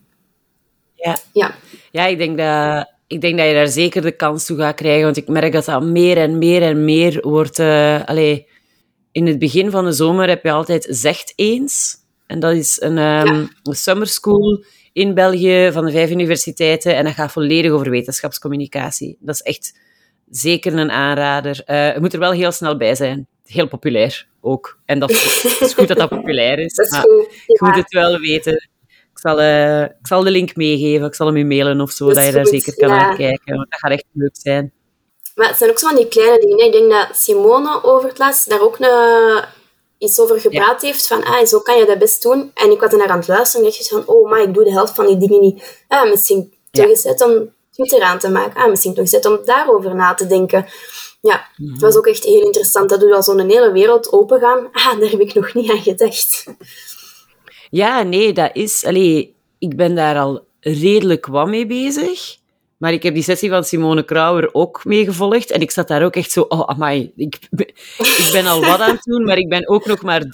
Ja. 0.95 1.17
Ja, 1.33 1.55
Ja, 1.91 2.05
ik 2.05 2.17
denk, 2.17 2.37
dat, 2.37 2.87
ik 3.07 3.21
denk 3.21 3.37
dat 3.37 3.47
je 3.47 3.53
daar 3.53 3.67
zeker 3.67 4.01
de 4.01 4.11
kans 4.11 4.45
toe 4.45 4.57
gaat 4.57 4.75
krijgen. 4.75 5.03
Want 5.03 5.17
ik 5.17 5.27
merk 5.27 5.53
dat 5.53 5.65
dat 5.65 5.83
meer 5.83 6.17
en 6.17 6.37
meer 6.37 6.61
en 6.61 6.85
meer 6.85 7.19
wordt. 7.21 7.59
allee, 8.05 8.47
in 9.13 9.27
het 9.27 9.39
begin 9.39 9.71
van 9.71 9.85
de 9.85 9.91
zomer 9.91 10.27
heb 10.27 10.43
je 10.43 10.51
altijd 10.51 10.87
Zegt 10.89 11.33
Eens. 11.35 11.95
En 12.27 12.39
dat 12.39 12.53
is 12.53 12.81
een, 12.81 12.97
ehm, 12.97 13.45
een 13.63 13.75
summer 13.75 14.07
school 14.07 14.63
in 14.93 15.13
België 15.13 15.69
van 15.71 15.85
de 15.85 15.91
vijf 15.91 16.09
universiteiten. 16.09 16.95
En 16.95 17.03
dat 17.03 17.13
gaat 17.13 17.31
volledig 17.31 17.71
over 17.71 17.89
wetenschapscommunicatie. 17.89 19.17
Dat 19.19 19.35
is 19.35 19.41
echt 19.41 19.79
zeker 20.29 20.73
een 20.73 20.91
aanrader. 20.91 21.61
Eh, 21.65 21.93
je 21.93 21.99
moet 21.99 22.13
er 22.13 22.19
wel 22.19 22.31
heel 22.31 22.51
snel 22.51 22.77
bij 22.77 22.95
zijn. 22.95 23.27
Heel 23.45 23.67
populair 23.67 24.27
ook. 24.41 24.79
En 24.85 24.99
dat 24.99 25.11
is, 25.11 25.43
het 25.43 25.61
is 25.61 25.73
goed 25.73 25.87
dat 25.87 25.97
dat 25.97 26.09
populair 26.09 26.59
is. 26.59 26.73
dat 26.75 26.85
is 26.91 26.97
goed. 26.97 27.27
je 27.45 27.59
moet 27.59 27.75
het 27.75 27.93
wel 27.93 28.19
weten. 28.19 28.53
Ik 29.11 29.19
zal, 29.19 29.41
eh, 29.41 29.81
ik 29.81 30.07
zal 30.07 30.23
de 30.23 30.31
link 30.31 30.55
meegeven. 30.55 31.07
Ik 31.07 31.15
zal 31.15 31.27
hem 31.27 31.37
je 31.37 31.45
mailen 31.45 31.81
of 31.81 31.91
zo, 31.91 32.13
Dat 32.13 32.25
je 32.25 32.31
daar 32.31 32.45
goed, 32.45 32.49
zeker 32.49 32.75
kan 32.75 32.89
ja. 32.89 32.95
naar 32.95 33.15
kijken. 33.15 33.55
Want 33.55 33.71
dat 33.71 33.79
gaat 33.79 33.91
echt 33.91 34.05
leuk 34.11 34.35
zijn. 34.35 34.73
Maar 35.35 35.47
het 35.47 35.57
zijn 35.57 35.69
ook 35.69 35.79
zo 35.79 35.87
van 35.87 35.95
die 35.95 36.07
kleine 36.07 36.39
dingen. 36.39 36.65
Ik 36.65 36.71
denk 36.71 36.91
dat 36.91 37.17
Simone 37.17 37.83
over 37.83 38.09
het 38.09 38.17
laatst 38.17 38.49
daar 38.49 38.61
ook 38.61 38.79
een, 38.79 39.43
iets 39.97 40.19
over 40.19 40.39
gepraat 40.39 40.81
heeft. 40.81 41.07
Van, 41.07 41.23
ah, 41.23 41.45
zo 41.45 41.59
kan 41.59 41.77
je 41.77 41.85
dat 41.85 41.99
best 41.99 42.21
doen. 42.21 42.51
En 42.53 42.71
ik 42.71 42.79
was 42.79 42.91
naar 42.91 43.07
aan 43.07 43.17
het 43.17 43.27
luisteren 43.27 43.65
en 43.65 43.71
dacht 43.71 43.87
van, 43.87 44.03
oh, 44.05 44.29
maar 44.29 44.41
ik 44.41 44.53
doe 44.53 44.63
de 44.63 44.71
helft 44.71 44.95
van 44.95 45.07
die 45.07 45.17
dingen 45.17 45.39
niet. 45.39 45.83
Ah, 45.87 46.09
misschien 46.09 46.53
toch 46.71 46.85
eens 46.85 47.05
uit 47.05 47.21
om 47.21 47.53
Twitter 47.71 48.01
aan 48.01 48.19
te 48.19 48.29
maken. 48.29 48.61
Ah, 48.61 48.69
misschien 48.69 48.93
toch 48.93 49.11
eens 49.11 49.27
om 49.27 49.39
daarover 49.45 49.95
na 49.95 50.13
te 50.13 50.27
denken. 50.27 50.65
Ja, 51.21 51.47
het 51.71 51.81
was 51.81 51.95
ook 51.95 52.07
echt 52.07 52.23
heel 52.23 52.45
interessant. 52.45 52.89
Dat 52.89 52.99
doet 52.99 53.13
al 53.13 53.23
zo'n 53.23 53.49
hele 53.49 53.71
wereld 53.71 54.11
opengaan. 54.11 54.69
Ah, 54.71 54.99
daar 54.99 55.09
heb 55.09 55.19
ik 55.19 55.33
nog 55.33 55.53
niet 55.53 55.71
aan 55.71 55.81
gedacht. 55.81 56.45
Ja, 57.69 58.03
nee, 58.03 58.33
dat 58.33 58.49
is... 58.53 58.85
Allee, 58.85 59.35
ik 59.59 59.75
ben 59.75 59.95
daar 59.95 60.19
al 60.19 60.45
redelijk 60.59 61.25
wat 61.25 61.47
mee 61.47 61.65
bezig. 61.65 62.37
Maar 62.83 62.93
ik 62.93 63.03
heb 63.03 63.13
die 63.13 63.23
sessie 63.23 63.49
van 63.49 63.63
Simone 63.63 64.03
Krauwer 64.03 64.53
ook 64.53 64.85
meegevolgd. 64.85 65.51
En 65.51 65.61
ik 65.61 65.71
zat 65.71 65.87
daar 65.87 66.03
ook 66.03 66.15
echt 66.15 66.31
zo... 66.31 66.41
Oh, 66.41 66.69
amai. 66.69 67.11
Ik, 67.15 67.39
ik 67.97 68.29
ben 68.31 68.45
al 68.45 68.59
wat 68.59 68.79
aan 68.79 68.95
het 68.95 69.03
doen, 69.03 69.23
maar 69.23 69.37
ik 69.37 69.49
ben 69.49 69.67
ook 69.67 69.85
nog 69.85 70.01
maar 70.01 70.21
30% 70.21 70.27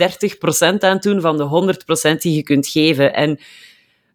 aan 0.60 0.78
het 0.80 1.02
doen 1.02 1.22
van 1.22 1.38
de 1.38 1.76
100% 2.14 2.18
die 2.18 2.36
je 2.36 2.44
kunt 2.44 2.68
geven. 2.68 3.14
En 3.14 3.40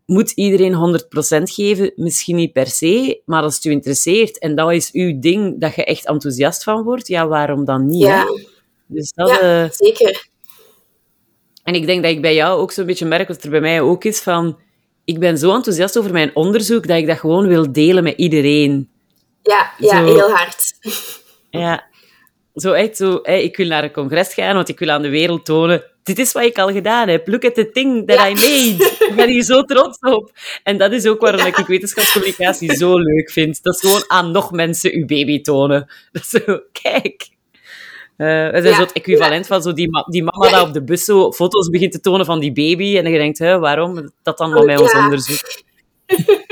moet 0.07 0.31
iedereen 0.31 1.01
100% 1.39 1.43
geven? 1.43 1.93
Misschien 1.97 2.37
niet 2.37 2.53
per 2.53 2.67
se, 2.67 3.21
maar 3.25 3.43
als 3.43 3.55
het 3.55 3.65
u 3.65 3.71
interesseert 3.71 4.39
en 4.39 4.55
dat 4.55 4.73
is 4.73 4.93
uw 4.93 5.19
ding, 5.21 5.61
dat 5.61 5.75
je 5.75 5.85
echt 5.85 6.07
enthousiast 6.07 6.63
van 6.63 6.83
wordt, 6.83 7.09
ja, 7.09 7.27
waarom 7.27 7.65
dan 7.65 7.87
niet? 7.87 8.03
Ja, 8.03 8.19
Hè? 8.19 8.43
Dus 8.87 9.13
dat, 9.13 9.29
ja 9.29 9.41
eh, 9.41 9.71
zeker. 9.71 10.29
en 11.63 11.75
ik 11.75 11.87
denk 11.87 12.03
dat 12.03 12.13
ik 12.13 12.23
bij 12.23 12.35
jou 12.35 12.61
ook 12.61 12.73
zo'n 12.73 12.87
beetje 12.87 13.07
merk, 13.07 13.29
wat 13.29 13.43
er 13.43 13.51
bij 13.51 13.61
mij 13.61 13.81
ook 13.81 14.05
is, 14.05 14.21
van 14.21 14.59
ik 15.05 15.19
ben 15.19 15.39
zo 15.39 15.55
enthousiast 15.55 15.99
over 15.99 16.13
mijn 16.13 16.31
onderzoek 16.35 16.87
dat 16.87 16.97
ik 16.97 17.07
dat 17.07 17.19
gewoon 17.19 17.47
wil 17.47 17.73
delen 17.73 18.03
met 18.03 18.17
iedereen. 18.17 18.89
Ja, 19.43 19.73
ja 19.79 19.99
Zo. 19.99 20.05
heel 20.05 20.31
hard. 20.31 20.73
Ja, 21.51 21.85
zo 22.55 22.73
echt 22.73 22.97
zo, 22.97 23.21
ik 23.23 23.57
wil 23.57 23.67
naar 23.67 23.85
een 23.85 23.93
congres 23.93 24.35
gaan, 24.35 24.55
want 24.55 24.69
ik 24.69 24.79
wil 24.79 24.91
aan 24.91 25.03
de 25.03 25.09
wereld 25.09 25.45
tonen, 25.45 25.85
dit 26.03 26.19
is 26.19 26.33
wat 26.33 26.43
ik 26.43 26.59
al 26.59 26.73
gedaan 26.73 27.09
heb. 27.09 27.29
Look 27.29 27.45
at 27.45 27.55
the 27.55 27.71
thing 27.71 28.07
that 28.07 28.17
Ja. 28.17 28.29
I 28.29 28.35
made. 28.35 28.91
Ik 29.09 29.15
ben 29.17 29.29
hier 29.29 29.43
zo 29.43 29.63
trots 29.63 29.99
op. 29.99 30.33
En 30.63 30.79
dat 30.79 30.93
is 30.93 31.07
ook 31.07 31.21
waarom 31.21 31.47
ik 31.47 31.57
wetenschapscommunicatie 31.57 32.77
zo 32.77 32.99
leuk 32.99 33.31
vind. 33.31 33.63
Dat 33.63 33.75
is 33.75 33.81
gewoon 33.81 34.05
aan 34.07 34.31
nog 34.31 34.51
mensen 34.51 34.93
uw 34.93 35.07
baby 35.07 35.41
tonen. 35.41 35.89
Dat 36.13 36.23
is 36.23 36.29
zo, 36.29 36.61
kijk. 36.83 37.29
Eh 38.17 38.27
we 38.27 38.51
zijn 38.61 38.65
Ja. 38.65 38.75
zo 38.75 38.81
het 38.81 38.93
equivalent 38.93 39.47
van 39.47 39.63
zo 39.63 39.73
die, 39.73 39.91
ma- 39.91 40.07
die 40.09 40.23
mama 40.23 40.49
Ja, 40.49 40.61
ik- 40.61 40.67
op 40.67 40.73
de 40.73 40.85
bus 40.85 41.05
zo 41.05 41.33
foto's 41.33 41.69
begint 41.69 41.93
te 41.93 42.01
tonen 42.01 42.27
van 42.27 42.41
die 42.41 42.53
baby. 42.53 42.97
En 42.97 43.03
dan 43.03 43.13
je 43.13 43.19
denkt, 43.19 43.39
hè, 43.39 43.59
waarom? 43.59 44.11
Dat 44.23 44.39
dan 44.39 44.51
maar 44.51 44.65
bij 44.65 44.77
ons 44.77 44.95
onderzoek. 44.95 45.41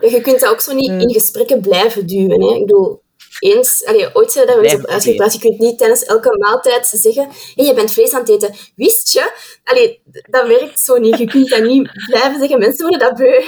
Je 0.00 0.20
kunt 0.20 0.40
dat 0.40 0.50
ook 0.50 0.60
zo 0.60 0.74
niet 0.74 0.90
in 0.90 1.12
gesprekken 1.12 1.60
blijven 1.60 2.06
duwen. 2.06 2.42
Hè. 2.42 2.54
Ik 2.54 2.60
bedoel, 2.66 3.02
eens, 3.38 3.84
allee, 3.84 4.14
ooit 4.14 4.32
zijn 4.32 4.46
we 4.46 4.52
daar 4.52 4.62
eens 4.62 4.74
op 4.74 4.86
uitgepraat. 4.86 5.32
Je 5.32 5.38
kunt 5.38 5.58
niet 5.58 5.78
tijdens 5.78 6.04
elke 6.04 6.36
maaltijd 6.38 6.86
zeggen: 6.86 7.28
hey, 7.54 7.64
je 7.64 7.74
bent 7.74 7.92
vlees 7.92 8.12
aan 8.12 8.20
het 8.20 8.28
eten. 8.28 8.54
Wist 8.76 9.12
je? 9.12 9.32
Allee, 9.64 10.00
dat 10.30 10.46
werkt 10.46 10.80
zo 10.80 10.96
niet. 10.96 11.18
Je 11.18 11.26
kunt 11.26 11.48
dat 11.48 11.62
niet 11.62 11.90
blijven 12.06 12.38
zeggen. 12.38 12.58
Mensen 12.58 12.88
worden 12.88 13.08
dat 13.08 13.18
beu. 13.18 13.42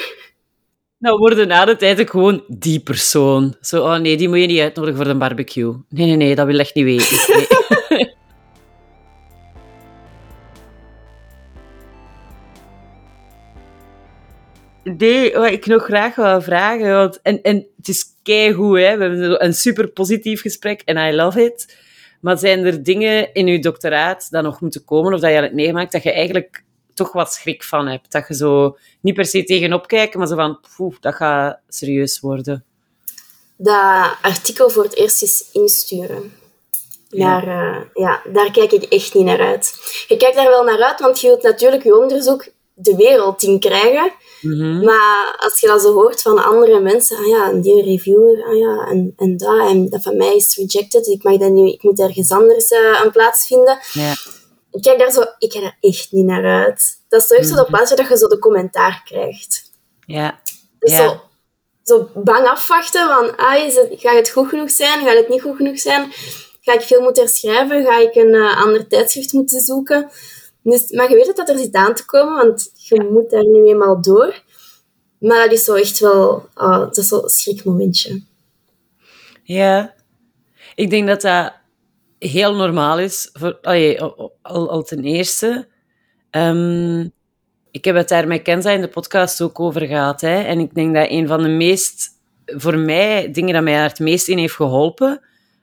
Nou 0.98 1.18
worden 1.18 1.48
na 1.48 1.64
de 1.64 1.76
tijd 1.76 2.00
ook 2.00 2.10
gewoon 2.10 2.44
die 2.48 2.80
persoon. 2.80 3.56
Zo, 3.60 3.82
oh 3.82 3.96
nee, 3.96 4.16
die 4.16 4.28
moet 4.28 4.40
je 4.40 4.46
niet 4.46 4.60
uitnodigen 4.60 4.96
voor 4.96 5.12
de 5.12 5.16
barbecue. 5.16 5.74
Nee, 5.88 6.06
nee, 6.06 6.16
nee, 6.16 6.34
dat 6.34 6.46
wil 6.46 6.58
echt 6.58 6.74
niet 6.74 6.84
weten. 6.84 7.36
Nee. 7.36 7.46
Nee, 14.98 15.32
wat 15.32 15.50
ik 15.50 15.66
nog 15.66 15.84
graag 15.84 16.14
wou 16.14 16.42
vragen, 16.42 16.92
want, 16.92 17.22
en, 17.22 17.42
en 17.42 17.66
het 17.76 17.88
is 17.88 18.04
keigoed, 18.22 18.78
hè. 18.78 18.96
we 18.96 19.04
hebben 19.04 19.44
een 19.44 19.54
super 19.54 19.88
positief 19.88 20.40
gesprek 20.40 20.82
en 20.84 20.96
I 20.96 21.14
love 21.16 21.44
it. 21.44 21.76
Maar 22.20 22.38
zijn 22.38 22.64
er 22.64 22.82
dingen 22.82 23.32
in 23.32 23.46
uw 23.46 23.60
doctoraat 23.60 24.26
dat 24.30 24.42
nog 24.42 24.60
moeten 24.60 24.84
komen, 24.84 25.14
of 25.14 25.20
dat 25.20 25.30
je 25.30 25.36
al 25.36 25.42
hebt 25.42 25.54
meegemaakt, 25.54 25.92
dat 25.92 26.02
je 26.02 26.12
eigenlijk 26.12 26.64
toch 26.98 27.12
wat 27.12 27.32
schrik 27.32 27.64
van 27.64 27.86
hebt? 27.86 28.12
Dat 28.12 28.28
je 28.28 28.34
zo 28.34 28.76
niet 29.00 29.14
per 29.14 29.26
se 29.26 29.44
tegenop 29.44 29.86
kijkt, 29.86 30.14
maar 30.14 30.26
zo 30.26 30.34
van, 30.34 30.58
poeh, 30.76 30.94
dat 31.00 31.14
gaat 31.14 31.58
serieus 31.68 32.20
worden. 32.20 32.64
Dat 33.56 34.16
artikel 34.22 34.70
voor 34.70 34.82
het 34.82 34.96
eerst 34.96 35.22
eens 35.22 35.44
insturen. 35.52 36.32
Ja. 37.08 37.40
Daar, 37.40 37.74
eh, 37.74 37.82
ja, 37.94 38.22
daar 38.32 38.50
kijk 38.50 38.72
ik 38.72 38.82
echt 38.82 39.14
niet 39.14 39.24
naar 39.24 39.40
uit. 39.40 39.74
Je 40.08 40.16
kijkt 40.16 40.36
daar 40.36 40.48
wel 40.48 40.64
naar 40.64 40.82
uit, 40.82 41.00
want 41.00 41.20
je 41.20 41.26
wilt 41.26 41.42
natuurlijk 41.42 41.82
je 41.82 41.98
onderzoek 41.98 42.48
de 42.74 42.96
wereld 42.96 43.42
in 43.42 43.60
krijgen. 43.60 44.12
Mhm. 44.40 44.84
Maar 44.84 45.36
als 45.38 45.60
je 45.60 45.66
dat 45.66 45.82
zo 45.82 45.92
hoort 45.92 46.22
van 46.22 46.44
andere 46.44 46.80
mensen, 46.80 47.16
ah 47.16 47.26
ja, 47.26 47.50
en 47.50 47.60
die 47.60 47.82
reviewer, 47.82 48.44
ah 48.44 48.58
ja, 48.58 48.86
en, 48.90 49.12
en 49.16 49.36
dat, 49.36 49.68
en 49.68 49.88
dat 49.88 50.02
van 50.02 50.16
mij 50.16 50.36
is 50.36 50.56
rejected, 50.56 51.06
ik, 51.06 51.22
mag 51.22 51.36
dat 51.36 51.50
nu, 51.50 51.68
ik 51.68 51.82
moet 51.82 52.00
ergens 52.00 52.30
anders 52.30 52.68
eh, 52.68 53.00
een 53.04 53.10
plaats 53.10 53.46
vinden. 53.46 53.78
Ik 54.78 54.84
kijk 54.84 54.98
daar 54.98 55.10
zo, 55.10 55.20
ik 55.38 55.50
kijk 55.50 55.62
daar 55.64 55.76
echt 55.80 56.12
niet 56.12 56.24
naar 56.24 56.64
uit. 56.64 57.04
Dat 57.08 57.20
is 57.20 57.26
toch 57.26 57.38
echt 57.38 57.48
zo 57.48 57.54
dat 57.54 57.66
plaatje 57.66 57.96
dat 57.96 58.08
je 58.08 58.16
zo 58.16 58.26
de 58.26 58.38
commentaar 58.38 59.02
krijgt. 59.04 59.70
Ja. 60.06 60.40
Dus 60.78 60.90
Ja. 60.90 60.96
zo, 61.08 61.20
zo 61.82 62.10
bang 62.14 62.46
afwachten 62.46 63.06
van, 63.08 63.36
ah, 63.36 63.64
is 63.64 63.74
het, 63.74 63.88
gaat 63.96 64.14
het 64.16 64.30
goed 64.30 64.48
genoeg 64.48 64.70
zijn, 64.70 65.04
gaat 65.06 65.16
het 65.16 65.28
niet 65.28 65.42
goed 65.42 65.56
genoeg 65.56 65.78
zijn? 65.78 66.12
Ga 66.60 66.72
ik 66.72 66.80
veel 66.80 67.00
moeten 67.00 67.22
herschrijven? 67.22 67.84
Ga 67.84 67.98
ik 67.98 68.14
een 68.14 68.34
eh, 68.34 68.62
ander 68.62 68.88
tijdschrift 68.88 69.32
moeten 69.32 69.60
zoeken? 69.60 70.10
Dus, 70.62 70.90
maar 70.90 71.08
je 71.08 71.14
weet 71.14 71.26
dat 71.26 71.36
dat 71.36 71.48
er 71.48 71.58
zit 71.58 71.74
aan 71.74 71.94
te 71.94 72.04
komen, 72.04 72.34
want 72.34 72.70
je 72.74 73.02
moet 73.10 73.30
daar 73.30 73.44
nu 73.46 73.66
eenmaal 73.68 74.02
door. 74.02 74.42
Maar 75.18 75.42
dat 75.42 75.52
is 75.52 75.64
zo 75.64 75.74
echt 75.74 75.98
wel 75.98 76.48
ah, 76.54 76.78
dat 76.78 76.96
is 76.96 77.08
zo 77.08 77.22
een 77.22 77.28
schrikmomentje. 77.28 78.22
Ja. 79.42 79.94
Ik 80.74 80.90
denk 80.90 81.06
dat 81.06 81.20
dat 81.20 81.52
heel 82.18 82.54
normaal 82.54 82.98
is. 82.98 83.30
Voor, 83.32 83.58
allee, 83.62 84.00
al, 84.42 84.82
ten 84.82 85.04
eerste. 85.04 85.68
Ehm, 86.30 87.00
ik 87.70 87.84
heb 87.84 87.96
het 87.96 88.08
daar 88.08 88.26
met 88.26 88.42
Kenza 88.42 88.70
in 88.70 88.80
de 88.80 88.88
podcast 88.88 89.40
ook 89.42 89.60
over 89.60 89.86
gehad. 89.86 90.20
Hè, 90.20 90.42
en 90.42 90.58
ik 90.58 90.74
denk 90.74 90.94
dat 90.94 91.06
een 91.10 91.26
van 91.26 91.42
de 91.42 91.48
meest, 91.48 92.08
voor 92.46 92.78
mij, 92.78 93.30
dingen 93.30 93.54
dat 93.54 93.62
mij 93.62 93.72
daar 93.72 93.88
het 93.88 93.98
meest 93.98 94.28
in 94.28 94.38
heeft 94.38 94.54
geholpen. 94.54 95.20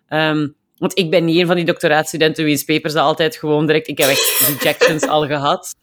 ehm, 0.07 0.47
want 0.77 0.97
ik 0.97 1.09
ben 1.09 1.25
niet 1.25 1.39
een 1.39 1.47
van 1.47 1.55
die 1.55 1.65
doctoraatstudenten 1.65 2.45
wie's 2.45 2.63
papers 2.63 2.95
altijd 2.95 3.35
gewoon 3.35 3.65
direct... 3.67 3.87
Ik 3.87 3.97
heb 3.97 4.09
echt 4.09 4.47
rejections 4.47 5.07
al 5.07 5.27
gehad. 5.27 5.75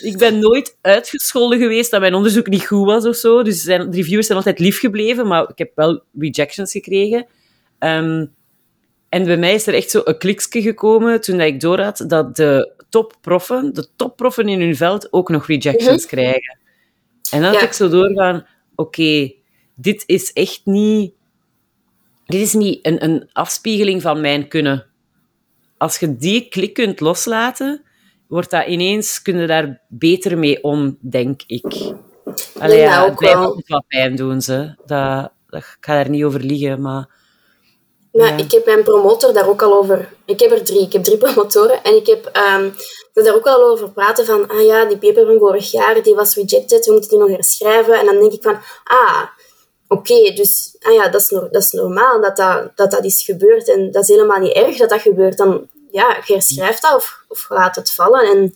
Ik 0.00 0.18
ben 0.18 0.38
nooit 0.38 0.78
uitgescholden 0.80 1.58
geweest 1.58 1.90
dat 1.90 2.00
mijn 2.00 2.14
onderzoek 2.14 2.46
niet 2.46 2.66
goed 2.66 2.86
was 2.86 3.06
of 3.06 3.16
zo. 3.16 3.42
Dus 3.42 3.62
zijn, 3.62 3.90
de 3.90 3.96
reviewers 3.96 4.26
zijn 4.26 4.38
altijd 4.38 4.58
lief 4.58 4.78
gebleven, 4.78 5.26
maar 5.26 5.48
ik 5.48 5.58
heb 5.58 5.70
wel 5.74 6.02
rejections 6.18 6.72
gekregen. 6.72 7.26
Ehm, 7.78 8.26
en 9.12 9.24
bij 9.24 9.36
mij 9.36 9.54
is 9.54 9.66
er 9.66 9.74
echt 9.74 9.90
zo 9.90 10.00
een 10.04 10.18
kliksje 10.18 10.62
gekomen 10.62 11.20
toen 11.20 11.40
ik 11.40 11.60
doorhad 11.60 12.04
dat 12.06 12.36
de 12.36 12.72
topproffen, 12.88 13.74
de 13.74 13.86
topproffen 13.96 14.48
in 14.48 14.60
hun 14.60 14.76
veld, 14.76 15.12
ook 15.12 15.28
nog 15.28 15.46
rejections 15.46 16.06
krijgen. 16.06 16.58
En 17.30 17.42
dan 17.42 17.52
had 17.52 17.62
ik 17.62 17.72
zo 17.72 17.88
doorgaan, 17.88 18.46
oké, 18.74 19.32
dit 19.74 20.02
is 20.06 20.32
echt 20.32 20.60
niet... 20.64 21.12
Dit 22.24 22.40
is 22.40 22.52
niet 22.52 22.86
een, 22.86 23.04
een 23.04 23.28
afspiegeling 23.32 24.02
van 24.02 24.20
mijn 24.20 24.48
kunnen. 24.48 24.86
Als 25.76 25.98
je 25.98 26.16
die 26.16 26.48
klik 26.48 26.74
kunt 26.74 27.00
loslaten, 27.00 27.82
wordt 28.28 28.50
dat 28.50 28.66
ineens, 28.66 29.22
kun 29.22 29.38
je 29.38 29.46
daar 29.46 29.80
beter 29.88 30.38
mee 30.38 30.62
om, 30.62 30.98
denk 31.00 31.42
ik. 31.46 31.64
Allee, 32.58 32.78
dat 32.78 32.88
ja, 32.88 33.04
ook 33.04 33.20
wel. 33.20 33.62
doen, 34.14 34.40
ze. 34.40 34.74
Dat, 34.86 35.32
dat, 35.46 35.60
ik 35.60 35.76
ga 35.80 35.94
daar 35.94 36.10
niet 36.10 36.24
over 36.24 36.40
liegen, 36.40 36.80
maar... 36.80 37.20
Maar 38.12 38.38
ik 38.38 38.50
heb 38.50 38.64
mijn 38.64 38.82
promotor 38.82 39.32
daar 39.32 39.48
ook 39.48 39.62
al 39.62 39.74
over... 39.74 40.14
Ik 40.24 40.40
heb 40.40 40.50
er 40.50 40.64
drie. 40.64 40.80
Ik 40.80 40.92
heb 40.92 41.04
drie 41.04 41.16
promotoren. 41.24 41.82
En 41.82 41.96
ik 41.96 42.06
heb 42.06 42.26
um, 42.26 42.74
daar 43.12 43.34
ook 43.34 43.46
al 43.46 43.62
over 43.62 43.90
praten 43.90 44.26
van... 44.26 44.48
Ah 44.48 44.64
ja, 44.64 44.84
die 44.84 44.98
paper 44.98 45.26
van 45.26 45.38
vorig 45.38 45.70
jaar, 45.70 46.02
die 46.02 46.14
was 46.14 46.34
rejected. 46.34 46.86
We 46.86 46.92
moeten 46.92 47.10
die 47.10 47.18
nog 47.18 47.28
herschrijven. 47.28 47.98
En 47.98 48.06
dan 48.06 48.18
denk 48.18 48.32
ik 48.32 48.42
van... 48.42 48.58
Ah, 48.84 49.22
oké. 49.88 50.32
dus 50.34 50.76
ah 50.80 50.92
ja, 50.92 51.08
dat 51.08 51.20
is, 51.20 51.28
dat 51.28 51.62
is 51.62 51.70
normaal 51.70 52.20
dat 52.20 52.36
dat, 52.36 52.70
dat 52.74 52.90
dat 52.90 53.04
is 53.04 53.24
gebeurd. 53.24 53.68
En 53.68 53.90
dat 53.90 54.02
is 54.02 54.08
helemaal 54.08 54.38
niet 54.40 54.52
erg 54.52 54.76
dat 54.76 54.90
dat 54.90 55.00
gebeurt. 55.00 55.36
Dan 55.36 55.68
ja, 55.90 56.16
herschrijft 56.24 56.82
dat 56.82 56.94
of, 56.94 57.24
of 57.28 57.46
laat 57.48 57.76
het 57.76 57.92
vallen. 57.92 58.30
En 58.30 58.54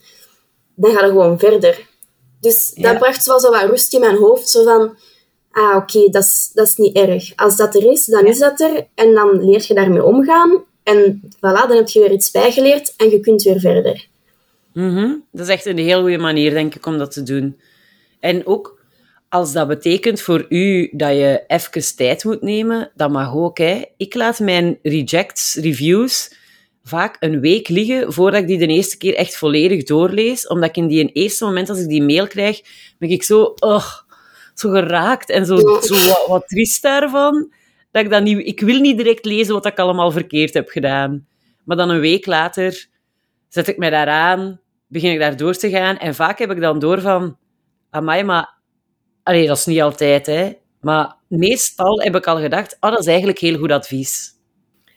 dan 0.74 0.90
gaat 0.90 1.00
het 1.00 1.10
gewoon 1.10 1.38
verder. 1.38 1.86
Dus 2.40 2.72
dat 2.74 2.98
bracht 2.98 3.26
wel 3.26 3.40
zo 3.40 3.50
wat 3.50 3.62
rust 3.62 3.94
in 3.94 4.00
mijn 4.00 4.16
hoofd. 4.16 4.48
Zo 4.48 4.64
van 4.64 4.96
ah, 5.56 5.76
oké, 5.76 6.08
dat, 6.08 6.22
is, 6.22 6.50
dat 6.54 6.66
is 6.66 6.76
niet 6.76 6.96
erg. 6.96 7.32
Als 7.36 7.56
dat 7.56 7.74
er 7.74 7.90
is, 7.90 8.04
dan 8.04 8.26
is 8.26 8.38
dat 8.38 8.60
er. 8.60 8.86
En 8.94 9.14
dan 9.14 9.44
leer 9.44 9.64
je 9.68 9.74
daarmee 9.74 10.04
omgaan. 10.04 10.64
En 10.82 11.20
voilà, 11.24 11.68
dan 11.68 11.76
heb 11.76 11.88
je 11.88 12.00
weer 12.00 12.12
iets 12.12 12.30
bijgeleerd 12.30 12.94
en 12.96 13.10
je 13.10 13.20
kunt 13.20 13.42
weer 13.42 13.60
verder. 13.60 14.06
Mm 14.72 15.24
Dat 15.32 15.46
is 15.46 15.52
echt 15.52 15.66
een 15.66 15.78
heel 15.78 16.00
goede 16.00 16.18
manier, 16.18 16.50
denk 16.50 16.74
ik, 16.74 16.86
om 16.86 16.98
dat 16.98 17.10
te 17.10 17.22
doen. 17.22 17.60
En 18.20 18.46
ook 18.46 18.80
als 19.28 19.52
dat 19.52 19.68
betekent 19.68 20.20
voor 20.20 20.46
u 20.48 20.90
dat 20.92 21.10
je 21.10 21.44
even 21.46 21.96
tijd 21.96 22.24
moet 22.24 22.42
nemen, 22.42 22.90
dat 22.94 23.10
mag 23.10 23.34
ook. 23.34 23.58
Hè. 23.58 23.82
Ik 23.96 24.14
laat 24.14 24.38
mijn 24.38 24.78
rejects, 24.82 25.54
reviews, 25.54 26.34
vaak 26.82 27.16
een 27.20 27.40
week 27.40 27.68
liggen 27.68 28.12
voordat 28.12 28.40
ik 28.40 28.46
die 28.46 28.58
de 28.58 28.66
eerste 28.66 28.96
keer 28.96 29.14
echt 29.14 29.36
volledig 29.36 29.82
doorlees. 29.82 30.46
Omdat 30.46 30.68
ik 30.68 30.76
in 30.76 30.86
die 30.86 31.12
eerste 31.12 31.44
moment, 31.44 31.68
als 31.68 31.80
ik 31.80 31.88
die 31.88 32.02
mail 32.02 32.26
krijg, 32.26 32.60
ben 32.98 33.10
ik 33.10 33.22
zo... 33.22 33.54
Oh, 33.58 33.86
zo 34.58 34.70
geraakt 34.70 35.30
en 35.30 35.46
zo, 35.46 35.56
zo 35.80 36.06
wat, 36.06 36.24
wat 36.26 36.48
triest 36.48 36.82
daarvan. 36.82 37.52
Dat 37.90 38.04
ik, 38.04 38.10
dat 38.10 38.22
niet, 38.22 38.46
ik 38.46 38.60
wil 38.60 38.80
niet 38.80 38.96
direct 38.96 39.24
lezen 39.24 39.54
wat 39.54 39.66
ik 39.66 39.78
allemaal 39.78 40.10
verkeerd 40.10 40.54
heb 40.54 40.68
gedaan. 40.68 41.26
Maar 41.64 41.76
dan 41.76 41.90
een 41.90 42.00
week 42.00 42.26
later 42.26 42.86
zet 43.48 43.68
ik 43.68 43.76
mij 43.76 43.90
daaraan, 43.90 44.60
begin 44.86 45.12
ik 45.12 45.18
daar 45.18 45.36
door 45.36 45.54
te 45.54 45.70
gaan. 45.70 45.98
En 45.98 46.14
vaak 46.14 46.38
heb 46.38 46.50
ik 46.50 46.60
dan 46.60 46.78
door 46.78 47.00
van... 47.00 47.36
Amai, 47.90 48.22
maar... 48.22 48.54
Allee, 49.22 49.46
dat 49.46 49.56
is 49.56 49.66
niet 49.66 49.80
altijd, 49.80 50.26
hè. 50.26 50.52
Maar 50.80 51.16
meestal 51.28 52.00
heb 52.00 52.16
ik 52.16 52.26
al 52.26 52.40
gedacht, 52.40 52.76
oh, 52.80 52.90
dat 52.90 53.00
is 53.00 53.06
eigenlijk 53.06 53.38
heel 53.38 53.58
goed 53.58 53.70
advies. 53.72 54.30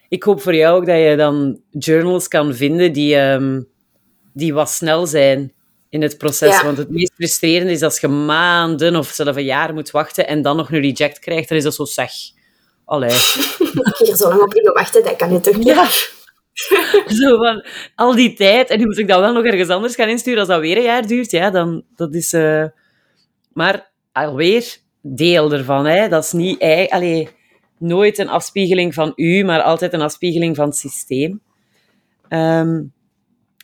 Ik 0.10 0.24
hoop 0.24 0.41
voor 0.41 0.55
jou 0.55 0.80
ook 0.80 0.86
dat 0.86 0.97
je 0.97 1.16
dan 1.18 1.62
journals 1.70 2.28
kan 2.28 2.55
vinden 2.55 2.93
die, 2.93 3.16
um, 3.16 3.68
die 4.34 4.53
wat 4.53 4.70
snel 4.70 5.05
zijn 5.05 5.53
in 5.90 6.02
het 6.02 6.18
proces. 6.18 6.62
Want 6.62 6.78
het 6.78 6.90
meest 6.90 7.14
frustrerende 7.16 7.74
is 7.74 7.82
als 7.82 8.00
je 8.00 8.08
maanden 8.08 8.96
of 8.96 9.08
zelfs 9.08 9.38
een 9.38 9.44
jaar 9.44 9.74
moet 9.74 9.92
wachten 9.92 10.28
en 10.28 10.42
dan 10.42 10.58
nog 10.58 10.72
een 10.72 10.82
reject 10.82 11.20
krijgt, 11.20 11.50
dan 11.50 11.58
is 11.58 11.64
dat 11.64 11.76
zo 11.76 11.86
zeg. 11.86 12.12
Allee. 12.86 13.10
Hier 13.98 14.16
zo 14.16 14.28
lang 14.28 14.42
op 14.42 14.50
kunnen 14.50 14.74
wachten, 14.74 15.04
dat 15.04 15.16
kan 15.16 15.32
je 15.32 15.40
toch 15.40 15.58
niet? 15.58 15.68
Ja. 15.68 15.88
zo 17.20 17.38
van, 17.38 17.66
al 17.96 18.16
die 18.16 18.34
tijd, 18.34 18.70
en 18.70 18.80
nu 18.80 18.86
moet 18.86 18.98
ik 18.98 19.08
dat 19.08 19.20
wel 19.20 19.34
nog 19.34 19.44
ergens 19.44 19.70
anders 19.70 19.96
gaan 19.96 20.10
insturen 20.10 20.40
als 20.40 20.48
dat 20.48 20.60
weer 20.60 20.78
een 20.78 20.84
jaar 20.84 21.08
duurt, 21.08 21.32
ja, 21.32 21.50
dan, 21.50 21.84
dat 21.96 22.14
is... 22.14 22.34
Uh... 22.34 22.66
Maar 23.54 23.92
alweer 24.12 24.78
deel 25.02 25.52
ervan, 25.52 25.86
hè. 25.86 26.08
Dat 26.08 26.24
is 26.24 26.32
niet... 26.32 26.62
Allee, 26.90 27.30
nooit 27.78 28.18
een 28.18 28.30
afspiegeling 28.30 28.94
van 28.94 29.14
u, 29.16 29.44
maar 29.44 29.62
altijd 29.62 29.94
een 29.94 30.02
afspiegeling 30.02 30.56
van 30.56 30.66
het 30.66 30.78
systeem. 30.78 31.42
Um, 32.30 32.94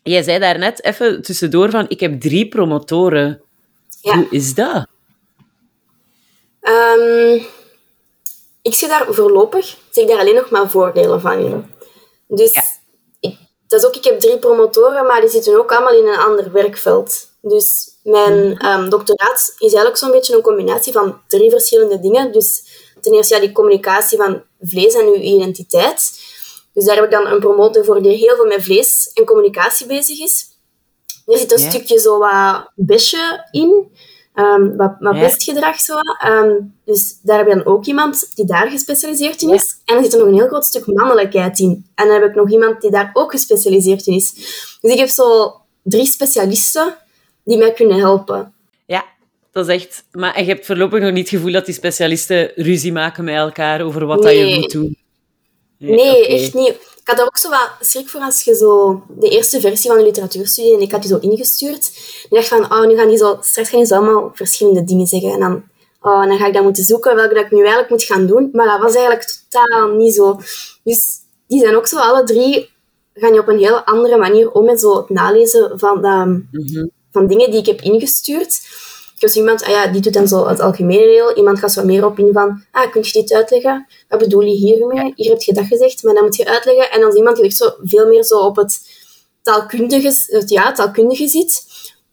Jij 0.08 0.24
zei 0.24 0.40
daar 0.40 0.58
net 0.58 0.84
even 0.84 1.22
tussendoor 1.22 1.70
van, 1.70 1.86
ik 1.88 2.00
heb 2.00 2.22
drie 2.22 2.48
promotoren. 2.48 3.42
Hoe 4.02 4.28
is 4.30 4.54
dat? 4.54 4.88
Um, 6.62 7.46
ik 8.62 8.74
zie 8.74 8.88
daar 8.88 9.06
voorlopig 9.10 9.78
zie 9.90 10.04
ik 10.04 10.10
daar 10.10 10.20
alleen 10.20 10.36
nog 10.36 10.50
maar 10.50 10.70
voordelen 10.70 11.22
van 11.22 11.40
in. 11.40 11.66
Dus 12.28 12.52
ik, 13.20 13.38
dat 13.68 13.80
is 13.80 13.86
ook, 13.86 13.96
ik 13.96 14.04
heb 14.04 14.20
drie 14.20 14.40
promotoren, 14.40 15.06
maar 15.06 15.22
die 15.22 15.30
zitten 15.30 15.60
ook 15.60 15.72
allemaal 15.72 15.98
in 15.98 16.08
een 16.08 16.20
ander 16.20 16.52
werkveld. 16.52 17.28
Dus 17.42 17.98
mijn 18.04 18.66
um, 18.66 18.90
doctoraat 18.90 19.54
is 19.58 19.60
eigenlijk 19.60 19.98
zo'n 19.98 20.12
beetje 20.12 20.36
een 20.36 20.42
combinatie 20.42 20.94
van 20.94 21.22
drie 21.28 21.50
verschillende 21.50 22.00
dingen. 22.00 22.32
Dus 22.32 22.64
ten 23.02 23.14
eerste 23.14 23.36
ja, 23.36 23.42
die 23.42 23.52
communicatie 23.52 24.18
van 24.18 24.44
vlees 24.62 24.94
en 24.94 25.06
uw 25.06 25.16
identiteit. 25.16 26.20
Dus 26.76 26.86
daar 26.86 26.96
heb 26.96 27.06
ik 27.06 27.12
dan 27.12 27.28
een 27.28 27.40
promotor 27.40 27.86
voor 27.86 28.02
die 28.02 28.18
heel 28.18 28.36
veel 28.36 28.46
met 28.46 28.64
vlees 28.64 29.12
en 29.14 29.26
communicatie 29.26 29.88
bezig 29.88 30.20
is. 30.20 30.48
Er 31.26 31.38
zit 31.38 31.52
een 31.52 31.72
stukje 31.72 32.00
zo 32.00 32.20
wat 32.20 32.72
besje 32.76 33.48
in, 33.52 33.88
um, 34.36 34.78
wat, 34.78 34.96
wat 35.00 35.20
bestgedrag 35.20 35.80
zo. 35.80 35.94
Um, 36.28 36.76
dus 36.86 37.20
daar 37.22 37.38
heb 37.38 37.48
je 37.48 37.54
dan 37.54 37.66
ook 37.66 37.86
iemand 37.86 38.36
die 38.36 38.46
daar 38.46 38.70
gespecialiseerd 38.70 39.42
in 39.42 39.54
is. 39.54 39.76
En 39.86 39.96
er 39.96 40.04
zit 40.04 40.14
er 40.14 40.20
nog 40.20 40.28
een 40.28 40.34
heel 40.34 40.48
groot 40.48 40.66
stuk 40.66 40.86
mannelijkheid 40.86 41.60
in. 41.60 41.86
En 41.96 42.08
dan 42.08 42.22
heb 42.22 42.30
ik 42.30 42.36
nog 42.36 42.52
iemand 42.52 42.82
die 42.82 42.92
daar 42.92 43.10
ook 43.14 43.32
gespecialiseerd 43.32 44.08
in 44.08 44.14
is. 44.14 44.34
Dus 44.82 44.92
ik 44.92 45.00
heb 45.00 45.10
zo 45.10 45.54
drie 45.84 46.06
specialisten 46.06 46.98
die 47.44 47.58
mij 47.58 47.74
kunnen 47.74 47.98
helpen. 47.98 48.54
Ja, 48.86 49.06
dat 49.52 49.68
is 49.68 49.74
echt... 49.74 50.04
Maar 50.12 50.40
je 50.40 50.46
hebt 50.46 50.66
voorlopig 50.66 51.00
nog 51.00 51.12
niet 51.12 51.30
het 51.30 51.40
gevoel 51.40 51.52
dat 51.52 51.66
die 51.66 51.76
specialisten 51.76 52.52
ruzie 52.56 52.92
maken 52.92 53.24
met 53.24 53.36
elkaar 53.36 53.82
over 53.82 54.06
wat 54.06 54.22
dat 54.22 54.32
je 54.32 54.56
moet 54.60 54.72
doen? 54.72 55.04
Nee, 55.86 56.28
echt 56.28 56.54
niet. 56.54 56.70
Ik 56.70 57.12
had 57.12 57.18
daar 57.18 57.26
ook 57.26 57.38
zo 57.38 57.50
wat 57.50 57.72
schrik 57.80 58.10
voor 58.10 58.22
als 58.22 58.42
je 58.42 58.56
zo 58.56 59.02
de 59.08 59.30
eerste 59.30 59.60
versie 59.60 59.90
van 59.90 60.00
de 60.00 60.06
literatuurstudie 60.06 60.74
en 60.74 60.82
ik 60.82 60.92
had 60.92 61.02
die 61.02 61.12
zo 61.12 61.18
ingestuurd. 61.18 61.92
En 62.30 62.36
dacht 62.36 62.48
van, 62.48 62.64
oh, 62.64 62.86
nu 62.86 62.96
gaan 62.96 63.08
die 63.08 63.18
zo, 63.18 63.38
straks 63.42 63.70
gaan 63.70 63.80
die 63.80 63.88
zo 63.88 63.96
allemaal 63.96 64.32
verschillende 64.34 64.84
dingen 64.84 65.08
zeggen. 65.08 65.32
En 65.32 65.40
dan, 65.40 65.64
oh, 66.02 66.22
en 66.24 66.30
dan 66.30 66.38
ga 66.38 66.46
ik 66.48 66.54
dan 66.54 66.64
moeten 66.64 66.84
zoeken 66.84 67.16
welke 67.16 67.34
dat 67.34 67.44
ik 67.46 67.52
nu 67.52 67.60
eigenlijk 67.60 67.90
moet 67.90 68.04
gaan 68.04 68.26
doen. 68.28 68.50
Maar 68.52 68.68
dat 68.68 68.80
was 68.80 68.96
eigenlijk 68.96 69.40
totaal 69.50 69.88
niet 69.88 70.14
zo. 70.14 70.40
Dus 70.84 71.08
die 71.48 71.60
zijn 71.60 71.76
ook 71.76 71.88
zo 71.88 71.98
alle 71.98 72.24
drie, 72.24 72.70
gaan 73.14 73.34
je 73.34 73.40
op 73.40 73.48
een 73.48 73.60
heel 73.60 73.84
andere 73.84 74.18
manier 74.18 74.52
om 74.52 74.66
met 74.66 74.80
zo 74.80 74.96
het 74.96 75.10
nalezen 75.10 75.80
van, 75.80 76.00
mm 76.52 76.94
van 77.16 77.28
dingen 77.28 77.52
die 77.52 77.60
ik 77.60 77.66
heb 77.66 77.82
ingestuurd. 77.82 78.62
Dus 79.20 79.36
iemand, 79.36 79.64
ah 79.64 79.70
ja, 79.70 79.88
die 79.88 80.02
doet 80.02 80.14
dan 80.14 80.28
zo 80.28 80.48
het 80.48 80.60
algemene 80.60 81.06
deel. 81.06 81.36
Iemand 81.36 81.60
gaat 81.60 81.72
zo 81.72 81.86
meer 81.86 82.06
op 82.06 82.20
in 82.20 82.30
van, 82.34 82.64
ah, 82.72 82.92
kun 82.92 83.02
je 83.04 83.12
dit 83.12 83.34
uitleggen? 83.34 83.88
Wat 84.10 84.20
bedoel 84.20 84.42
je 84.42 84.56
hiermee? 84.56 85.14
Hier 85.16 85.30
heb 85.30 85.42
je 85.42 85.54
dat 85.54 85.66
gezegd, 85.66 86.04
maar 86.04 86.14
dan 86.14 86.24
moet 86.24 86.36
je 86.36 86.48
uitleggen. 86.48 86.92
En 86.92 87.02
dan 87.02 87.16
iemand 87.16 87.36
die 87.36 87.46
echt 87.46 87.58
zo 87.58 87.70
veel 87.84 88.08
meer 88.08 88.24
zo 88.24 88.40
op 88.40 88.56
het 88.56 88.90
taalkundige, 89.42 90.26
het, 90.28 90.50
ja, 90.50 90.72
taalkundige 90.72 91.28
zit. 91.28 91.64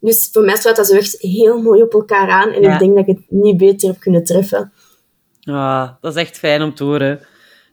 Dus 0.01 0.29
voor 0.33 0.43
mij 0.43 0.57
sluit 0.57 0.77
dat 0.77 0.87
zo 0.87 0.97
echt 0.97 1.17
heel 1.21 1.63
mooi 1.63 1.83
op 1.83 1.93
elkaar 1.93 2.29
aan. 2.29 2.51
En 2.51 2.63
ik 2.63 2.79
denk 2.79 2.97
dat 2.97 3.09
ik 3.09 3.17
het 3.17 3.25
niet 3.29 3.57
beter 3.57 3.89
heb 3.89 4.01
kunnen 4.01 4.25
treffen. 4.25 4.73
Ah, 5.45 5.89
dat 6.01 6.17
is 6.17 6.23
echt 6.23 6.39
fijn 6.39 6.63
om 6.63 6.75
te 6.75 6.85
horen. 6.85 7.21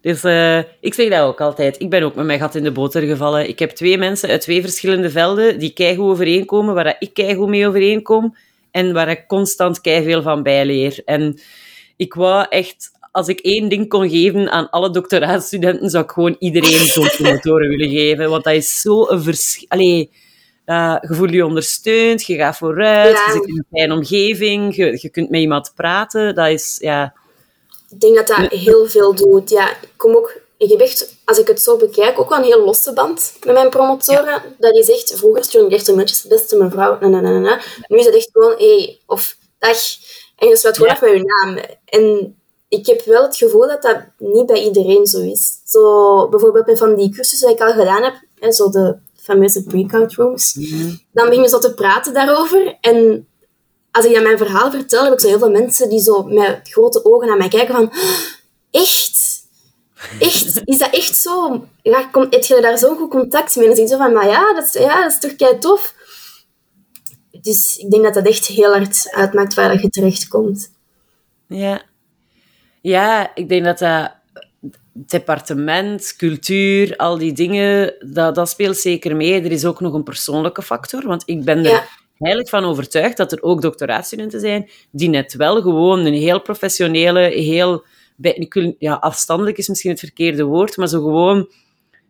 Dus 0.01 0.23
uh, 0.23 0.57
ik 0.57 0.93
zeg 0.93 1.09
dat 1.09 1.19
ook 1.19 1.41
altijd. 1.41 1.81
Ik 1.81 1.89
ben 1.89 2.03
ook 2.03 2.15
met 2.15 2.25
mijn 2.25 2.39
gat 2.39 2.55
in 2.55 2.63
de 2.63 2.71
boter 2.71 3.01
gevallen. 3.01 3.49
Ik 3.49 3.59
heb 3.59 3.69
twee 3.69 3.97
mensen 3.97 4.29
uit 4.29 4.41
twee 4.41 4.61
verschillende 4.61 5.09
velden 5.09 5.59
die 5.59 5.73
keigoed 5.73 6.09
overeenkomen, 6.09 6.75
waar 6.75 6.95
ik 6.99 7.13
keigoed 7.13 7.47
mee 7.47 7.67
overeenkom 7.67 8.35
en 8.71 8.93
waar 8.93 9.09
ik 9.09 9.27
constant 9.27 9.79
veel 9.81 10.21
van 10.21 10.43
bijleer. 10.43 11.01
En 11.05 11.39
ik 11.97 12.13
wou 12.13 12.45
echt, 12.49 12.91
als 13.11 13.27
ik 13.27 13.39
één 13.39 13.69
ding 13.69 13.89
kon 13.89 14.09
geven 14.09 14.51
aan 14.51 14.69
alle 14.69 14.91
doctoraatstudenten, 14.91 15.89
zou 15.89 16.03
ik 16.03 16.11
gewoon 16.11 16.35
iedereen 16.39 16.85
zo'n 16.85 17.09
promotoren 17.17 17.69
willen 17.69 17.89
geven. 17.89 18.29
Want 18.29 18.43
dat 18.43 18.53
is 18.53 18.81
zo 18.81 19.07
een 19.07 19.23
verschil. 19.23 19.65
Allee, 19.69 20.11
uh, 20.65 20.97
je 21.01 21.15
voelt 21.15 21.31
je 21.31 21.45
ondersteund, 21.45 22.25
je 22.25 22.35
gaat 22.35 22.57
vooruit, 22.57 23.17
je 23.17 23.31
zit 23.31 23.47
in 23.47 23.57
een 23.57 23.65
fijne 23.71 23.93
omgeving, 23.93 24.75
je, 24.75 24.97
je 25.01 25.09
kunt 25.09 25.29
met 25.29 25.41
iemand 25.41 25.71
praten. 25.75 26.35
Dat 26.35 26.47
is, 26.47 26.77
ja... 26.81 27.13
Ik 27.89 27.99
denk 27.99 28.15
dat 28.15 28.27
dat 28.27 28.51
heel 28.51 28.85
veel 28.85 29.15
doet. 29.15 29.49
Ja, 29.49 29.69
ik 29.71 29.89
kom 29.97 30.15
ook 30.15 30.41
ik 30.59 30.69
heb 30.69 30.79
echt, 30.79 31.15
als 31.29 31.37
ik 31.37 31.47
het 31.47 31.61
zo 31.61 31.77
bekijk, 31.77 32.19
ook 32.19 32.29
wel 32.29 32.37
een 32.37 32.43
heel 32.43 32.65
losse 32.65 32.93
band 32.93 33.33
met 33.43 33.53
mijn 33.53 33.69
promotoren. 33.69 34.41
Dat 34.57 34.75
is 34.75 34.89
echt, 34.89 35.13
vroeger 35.15 35.43
stuurde 35.43 35.67
ik 35.67 35.73
echt 35.73 35.87
een 35.87 35.95
mailtjes, 35.95 36.23
beste 36.23 36.57
mevrouw, 36.57 36.97
na, 36.99 37.07
na, 37.07 37.21
na, 37.21 37.39
na. 37.39 37.61
Nu 37.87 37.97
is 37.97 38.05
het 38.05 38.15
echt 38.15 38.29
gewoon, 38.31 38.53
hey, 38.57 38.99
of 39.05 39.37
dag. 39.59 39.77
En 40.35 40.47
je 40.47 40.57
sluit 40.57 40.77
gewoon 40.77 40.91
af 40.91 41.01
met 41.01 41.11
je 41.11 41.23
naam. 41.23 41.57
En 41.85 42.35
ik 42.67 42.85
heb 42.85 43.01
wel 43.05 43.23
het 43.23 43.37
gevoel 43.37 43.67
dat 43.67 43.81
dat 43.81 43.97
niet 44.17 44.45
bij 44.45 44.63
iedereen 44.63 45.05
zo 45.05 45.19
is. 45.19 45.61
Zo, 45.65 46.29
bijvoorbeeld 46.29 46.65
met 46.65 46.77
van 46.77 46.95
die 46.95 47.09
cursussen 47.09 47.47
die 47.47 47.57
ik 47.57 47.63
al 47.63 47.73
gedaan 47.73 48.03
heb, 48.03 48.13
en 48.39 48.53
zo 48.53 48.69
de 48.69 48.97
fameuze 49.15 49.63
breakout 49.63 50.13
rooms, 50.13 50.53
mhm. 50.53 50.95
dan 51.11 51.25
begin 51.25 51.41
je 51.41 51.49
zo 51.49 51.59
te 51.59 51.73
praten 51.73 52.13
daarover. 52.13 52.77
En 52.81 53.27
als 53.91 54.05
ik 54.05 54.13
dan 54.13 54.23
mijn 54.23 54.37
verhaal 54.37 54.71
vertel, 54.71 55.03
heb 55.03 55.13
ik 55.13 55.19
zo 55.19 55.27
heel 55.27 55.39
veel 55.39 55.51
mensen 55.51 55.89
die 55.89 56.01
zo 56.01 56.23
met 56.23 56.59
grote 56.63 57.05
ogen 57.05 57.27
naar 57.27 57.37
mij 57.37 57.47
kijken 57.47 57.75
van, 57.75 57.91
echt? 58.71 59.18
Echt? 60.19 60.61
Is 60.65 60.77
dat 60.77 60.93
echt 60.93 61.15
zo? 61.15 61.65
Ja, 61.81 62.03
kom, 62.11 62.27
heb 62.29 62.43
je 62.43 62.61
daar 62.61 62.77
zo'n 62.77 62.97
goed 62.97 63.09
contact 63.09 63.55
mee? 63.55 63.69
En 63.69 63.75
dan 63.75 63.79
zeg 63.79 63.89
je 63.89 63.95
zo 63.95 64.03
van, 64.03 64.13
maar 64.13 64.27
ja, 64.27 64.53
dat 64.53 64.63
is, 64.63 64.73
ja, 64.73 65.03
dat 65.03 65.11
is 65.11 65.19
toch 65.19 65.35
kei 65.35 65.57
tof? 65.57 65.93
Dus 67.41 67.77
ik 67.77 67.91
denk 67.91 68.03
dat 68.03 68.13
dat 68.13 68.27
echt 68.27 68.45
heel 68.45 68.73
hard 68.73 69.07
uitmaakt 69.11 69.53
waar 69.53 69.81
je 69.81 69.89
terechtkomt. 69.89 70.71
Ja. 71.47 71.81
Ja, 72.81 73.35
ik 73.35 73.49
denk 73.49 73.63
dat 73.63 73.79
dat 73.79 74.11
departement, 74.93 76.15
cultuur, 76.17 76.95
al 76.95 77.17
die 77.17 77.33
dingen, 77.33 77.93
dat, 77.99 78.35
dat 78.35 78.49
speelt 78.49 78.77
zeker 78.77 79.15
mee. 79.15 79.41
Er 79.41 79.51
is 79.51 79.65
ook 79.65 79.79
nog 79.79 79.93
een 79.93 80.03
persoonlijke 80.03 80.61
factor, 80.61 81.07
want 81.07 81.23
ik 81.25 81.43
ben 81.43 81.65
er 81.65 81.87
eigenlijk 82.17 82.49
van 82.49 82.63
overtuigd 82.63 83.17
dat 83.17 83.31
er 83.31 83.41
ook 83.41 83.61
doctoraatstudenten 83.61 84.39
zijn 84.39 84.69
die 84.91 85.09
net 85.09 85.33
wel 85.33 85.61
gewoon 85.61 86.05
een 86.05 86.13
heel 86.13 86.41
professionele, 86.41 87.19
heel 87.19 87.83
bij, 88.21 88.75
ja, 88.79 88.93
afstandelijk 88.93 89.57
is 89.57 89.67
misschien 89.67 89.91
het 89.91 89.99
verkeerde 89.99 90.43
woord, 90.43 90.77
maar 90.77 90.87
zo 90.87 91.01
gewoon, 91.01 91.51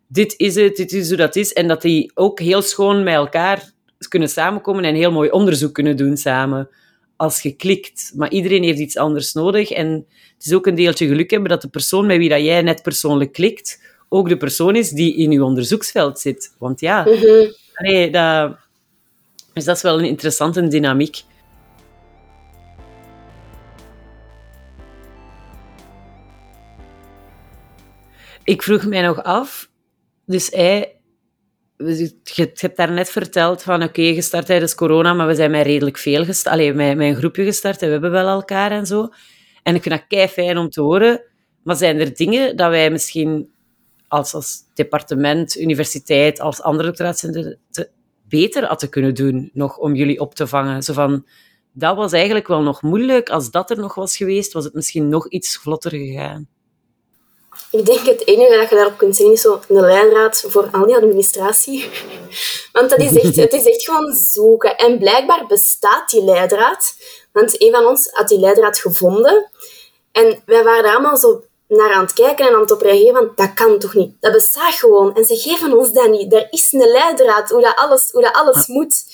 dit 0.08 0.34
is 0.38 0.56
het, 0.56 0.76
dit 0.76 0.92
is 0.92 1.08
hoe 1.08 1.18
dat 1.18 1.36
is. 1.36 1.54
En 1.54 1.68
dat 1.68 1.82
die 1.82 2.12
ook 2.14 2.40
heel 2.40 2.62
schoon 2.62 3.04
met 3.04 3.14
elkaar 3.14 3.72
kunnen 4.08 4.30
samenkomen 4.30 4.84
en 4.84 4.96
heel 4.96 5.12
mooi 5.12 5.30
onderzoek 5.30 5.74
kunnen 5.74 5.98
doen 5.98 6.18
samen. 6.18 6.70
Als 7.16 7.42
je 7.42 7.52
klikt. 7.52 8.12
Maar 8.16 8.32
iedereen 8.32 8.64
heeft 8.64 8.80
iets 8.80 8.98
anders 8.98 9.34
nodig. 9.34 9.70
En 9.70 10.06
het 10.36 10.46
is 10.46 10.54
ook 10.54 10.66
een 10.66 10.76
deeltje 10.76 11.08
geluk 11.08 11.32
hebben 11.32 11.50
dat 11.50 11.62
de 11.62 11.68
persoon 11.68 12.06
met 12.06 12.18
wie 12.18 12.30
dat 12.30 12.42
jij 12.42 12.62
net 12.62 12.82
persoonlijk 12.82 13.32
klikt, 13.32 13.82
ook 14.10 14.30
de 14.30 14.38
persoon 14.38 14.76
is 14.76 14.90
die 14.90 15.16
in 15.16 15.32
je 15.32 15.44
onderzoeksveld 15.44 16.20
zit. 16.20 16.56
Want 16.58 16.80
ja, 16.80 17.06
mm 17.06 17.54
nee, 17.80 18.12
dat, 18.12 18.58
dus 19.54 19.66
dat 19.66 19.76
is 19.76 19.82
wel 19.82 20.00
een 20.00 20.06
interessante 20.06 20.68
dynamiek. 20.68 21.24
Ik 28.50 28.64
vroeg 28.64 28.86
mij 28.86 29.02
nog 29.02 29.24
af, 29.24 29.70
dus 30.26 30.50
hij, 30.50 31.02
je 31.78 32.52
hebt 32.54 32.78
daarnet 32.78 33.10
verteld 33.10 33.64
van 33.64 33.84
oké, 33.84 34.14
gestart 34.14 34.46
tijdens 34.46 34.76
corona, 34.76 35.14
maar 35.14 35.28
we 35.28 35.36
zijn 35.36 35.52
met 35.52 35.66
redelijk 35.66 35.98
veel 35.98 36.26
gestart. 36.26 36.56
Alleen 36.56 36.76
met, 36.76 36.98
met 36.98 37.08
een 37.08 37.16
groepje 37.16 37.44
gestart 37.44 37.82
en 37.82 37.86
we 37.86 37.92
hebben 37.92 38.12
wel 38.12 38.28
elkaar 38.28 38.72
en 38.72 38.86
zo. 38.86 39.10
En 39.64 39.76
ik 39.76 39.82
vind 39.82 39.96
dat 39.96 40.08
kei 40.08 40.28
fijn 40.28 40.58
om 40.58 40.70
te 40.70 40.82
horen. 40.82 41.22
Maar 41.64 41.76
zijn 41.76 42.00
er 42.00 42.16
dingen 42.16 42.56
dat 42.56 42.70
wij 42.70 42.92
misschien 42.92 43.50
als, 44.08 44.34
als 44.34 44.58
departement, 44.74 45.58
universiteit, 45.58 46.40
als 46.40 46.62
andere 46.62 46.88
doctoraatcentrum 46.88 47.56
beter 48.30 48.66
hadden 48.66 48.90
kunnen 48.90 49.16
doen 49.16 49.50
nog 49.54 49.78
om 49.78 49.96
jullie 49.96 50.20
op 50.20 50.36
te 50.36 50.48
vangen? 50.48 50.84
Zo 50.84 50.94
van, 50.94 51.26
dat 51.74 51.96
was 51.96 52.12
eigenlijk 52.12 52.48
wel 52.48 52.62
nog 52.62 52.82
moeilijk. 52.82 53.30
Als 53.30 53.52
dat 53.52 53.70
er 53.70 53.78
nog 53.78 53.96
was 53.96 54.18
geweest, 54.18 54.54
was 54.54 54.64
het 54.64 54.74
misschien 54.74 55.10
nog 55.10 55.30
iets 55.30 55.58
vlotter 55.58 55.92
gegaan. 55.92 56.48
Ik 57.72 57.86
denk 57.86 58.06
het 58.06 58.28
enige 58.28 58.58
dat 58.58 58.70
je 58.70 58.76
daarop 58.76 58.98
kunt 58.98 59.16
zien 59.16 59.32
is 59.32 59.42
zo 59.42 59.60
een 59.68 59.82
lijnraad 59.82 60.44
voor 60.48 60.70
al 60.72 60.86
die 60.86 60.96
administratie. 60.96 61.90
Want 62.74 62.90
dat 62.90 63.00
is 63.00 63.16
echt, 63.16 63.36
het 63.36 63.54
is 63.54 63.66
echt 63.66 63.84
gewoon 63.84 64.14
zoeken. 64.14 64.78
En 64.78 64.98
blijkbaar 64.98 65.46
bestaat 65.48 66.10
die 66.10 66.24
leidraad. 66.24 66.96
Want 67.32 67.62
een 67.62 67.72
van 67.72 67.86
ons 67.86 68.10
had 68.12 68.28
die 68.28 68.40
leidraad 68.40 68.78
gevonden. 68.78 69.50
En 70.12 70.42
wij 70.46 70.64
waren 70.64 70.84
daar 70.84 70.94
allemaal 70.94 71.18
zo 71.18 71.44
naar 71.68 71.94
aan 71.94 72.04
het 72.04 72.14
kijken 72.14 72.48
en 72.48 72.54
aan 72.54 72.62
het 72.62 72.72
op 72.72 72.82
reageren 72.82 73.14
van 73.14 73.32
dat 73.36 73.54
kan 73.54 73.80
toch 73.80 73.94
niet? 73.94 74.16
Dat 74.20 74.34
bestaat 74.34 74.74
gewoon. 74.74 75.16
En 75.16 75.26
ze 75.26 75.36
geven 75.36 75.78
ons 75.78 75.92
dat 75.92 76.10
niet. 76.10 76.34
Er 76.34 76.48
is 76.50 76.72
een 76.72 76.92
leidraad 76.92 77.50
hoe 77.50 77.62
dat 77.62 77.76
alles, 77.76 78.12
hoe 78.12 78.22
dat 78.22 78.34
alles 78.34 78.68
moet. 78.68 79.06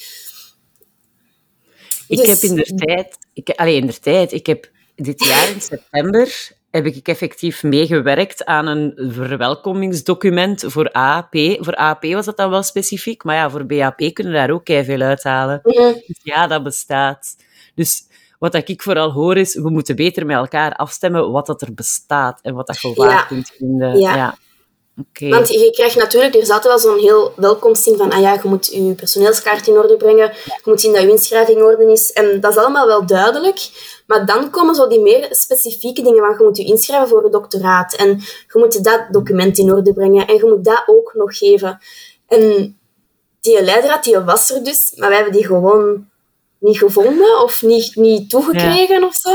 Ik 2.07 2.17
dus... 2.17 2.27
heb 2.27 2.37
in 2.37 2.55
de 2.55 2.75
tijd... 2.75 3.17
Ik, 3.33 3.49
alleen 3.49 3.81
in 3.81 3.87
de 3.87 3.99
tijd, 3.99 4.31
ik 4.31 4.45
heb 4.45 4.69
dit 4.95 5.23
jaar 5.23 5.49
in 5.49 5.61
september 5.61 6.53
heb 6.75 6.85
ik 6.85 7.07
effectief 7.07 7.63
meegewerkt 7.63 8.45
aan 8.45 8.67
een 8.67 8.93
verwelkomingsdocument 8.97 10.63
voor 10.67 10.91
AAP. 10.91 11.35
Voor 11.59 11.75
AAP 11.75 12.03
was 12.03 12.25
dat 12.25 12.37
dan 12.37 12.49
wel 12.49 12.63
specifiek, 12.63 13.23
maar 13.23 13.35
ja, 13.35 13.49
voor 13.49 13.65
BAP 13.65 14.13
kunnen 14.13 14.33
we 14.33 14.39
daar 14.39 14.49
ook 14.49 14.65
veel 14.65 15.01
uithalen. 15.01 15.59
Ja. 15.63 15.91
Dus 15.91 16.19
ja, 16.23 16.47
dat 16.47 16.63
bestaat. 16.63 17.35
Dus 17.75 18.07
wat 18.39 18.69
ik 18.69 18.81
vooral 18.81 19.11
hoor 19.11 19.37
is, 19.37 19.55
we 19.55 19.69
moeten 19.69 19.95
beter 19.95 20.25
met 20.25 20.35
elkaar 20.35 20.75
afstemmen 20.75 21.31
wat 21.31 21.45
dat 21.45 21.61
er 21.61 21.73
bestaat 21.73 22.39
en 22.41 22.53
wat 22.53 22.67
dat 22.67 22.81
je 22.81 22.93
waar 22.93 23.09
ja. 23.09 23.23
kunt 23.23 23.51
vinden. 23.57 23.99
Ja. 23.99 24.15
ja. 24.15 24.37
Okay. 24.97 25.29
Want 25.29 25.49
je 25.49 25.71
krijgt 25.71 25.95
natuurlijk, 25.95 26.35
er 26.35 26.45
zat 26.45 26.63
wel 26.63 26.79
zo'n 26.79 26.99
heel 26.99 27.33
welkomsting 27.35 27.97
van, 27.97 28.11
ah 28.11 28.21
ja, 28.21 28.33
je 28.33 28.39
moet 28.43 28.65
je 28.65 28.93
personeelskaart 28.93 29.67
in 29.67 29.73
orde 29.73 29.97
brengen, 29.97 30.31
je 30.45 30.61
moet 30.63 30.81
zien 30.81 30.93
dat 30.93 31.01
je 31.01 31.09
inschrijving 31.09 31.57
in 31.57 31.63
orde 31.63 31.91
is. 31.91 32.11
En 32.11 32.39
dat 32.41 32.51
is 32.51 32.57
allemaal 32.57 32.87
wel 32.87 33.05
duidelijk. 33.05 33.69
Maar 34.05 34.25
dan 34.25 34.49
komen 34.49 34.75
zo 34.75 34.87
die 34.87 35.01
meer 35.01 35.27
specifieke 35.29 36.01
dingen 36.01 36.25
van, 36.25 36.35
je 36.37 36.43
moet 36.43 36.57
je 36.57 36.65
inschrijven 36.65 37.07
voor 37.07 37.25
een 37.25 37.31
doctoraat 37.31 37.93
en 37.93 38.07
je 38.53 38.59
moet 38.59 38.83
dat 38.83 39.01
document 39.11 39.57
in 39.57 39.73
orde 39.73 39.93
brengen 39.93 40.27
en 40.27 40.35
je 40.35 40.45
moet 40.45 40.65
dat 40.65 40.83
ook 40.85 41.13
nog 41.13 41.37
geven. 41.37 41.79
En 42.27 42.77
die 43.41 43.63
leidraad, 43.63 44.03
die 44.03 44.19
was 44.19 44.51
er 44.51 44.63
dus, 44.63 44.93
maar 44.95 45.09
wij 45.09 45.17
hebben 45.17 45.35
die 45.35 45.45
gewoon 45.45 46.09
niet 46.59 46.77
gevonden 46.77 47.41
of 47.43 47.61
niet, 47.61 47.95
niet 47.95 48.29
toegekregen 48.29 48.99
ja. 48.99 49.07
of 49.07 49.15
zo. 49.15 49.33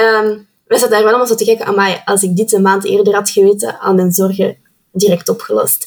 Um, 0.00 0.48
wij 0.66 0.78
zaten 0.78 0.90
daar 0.90 1.00
wel 1.00 1.08
allemaal 1.08 1.26
zo 1.26 1.34
te 1.34 1.44
kijken, 1.44 1.66
amai, 1.66 2.02
als 2.04 2.22
ik 2.22 2.36
dit 2.36 2.52
een 2.52 2.62
maand 2.62 2.84
eerder 2.84 3.14
had 3.14 3.30
geweten, 3.30 3.78
aan 3.80 3.94
mijn 3.94 4.12
zorgen 4.12 4.58
direct 4.92 5.28
opgelost. 5.28 5.84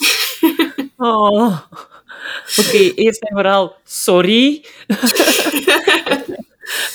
oh. 0.97 1.57
Oké, 2.57 2.77
eerst 2.77 3.21
en 3.21 3.33
vooral 3.33 3.75
sorry. 3.83 4.65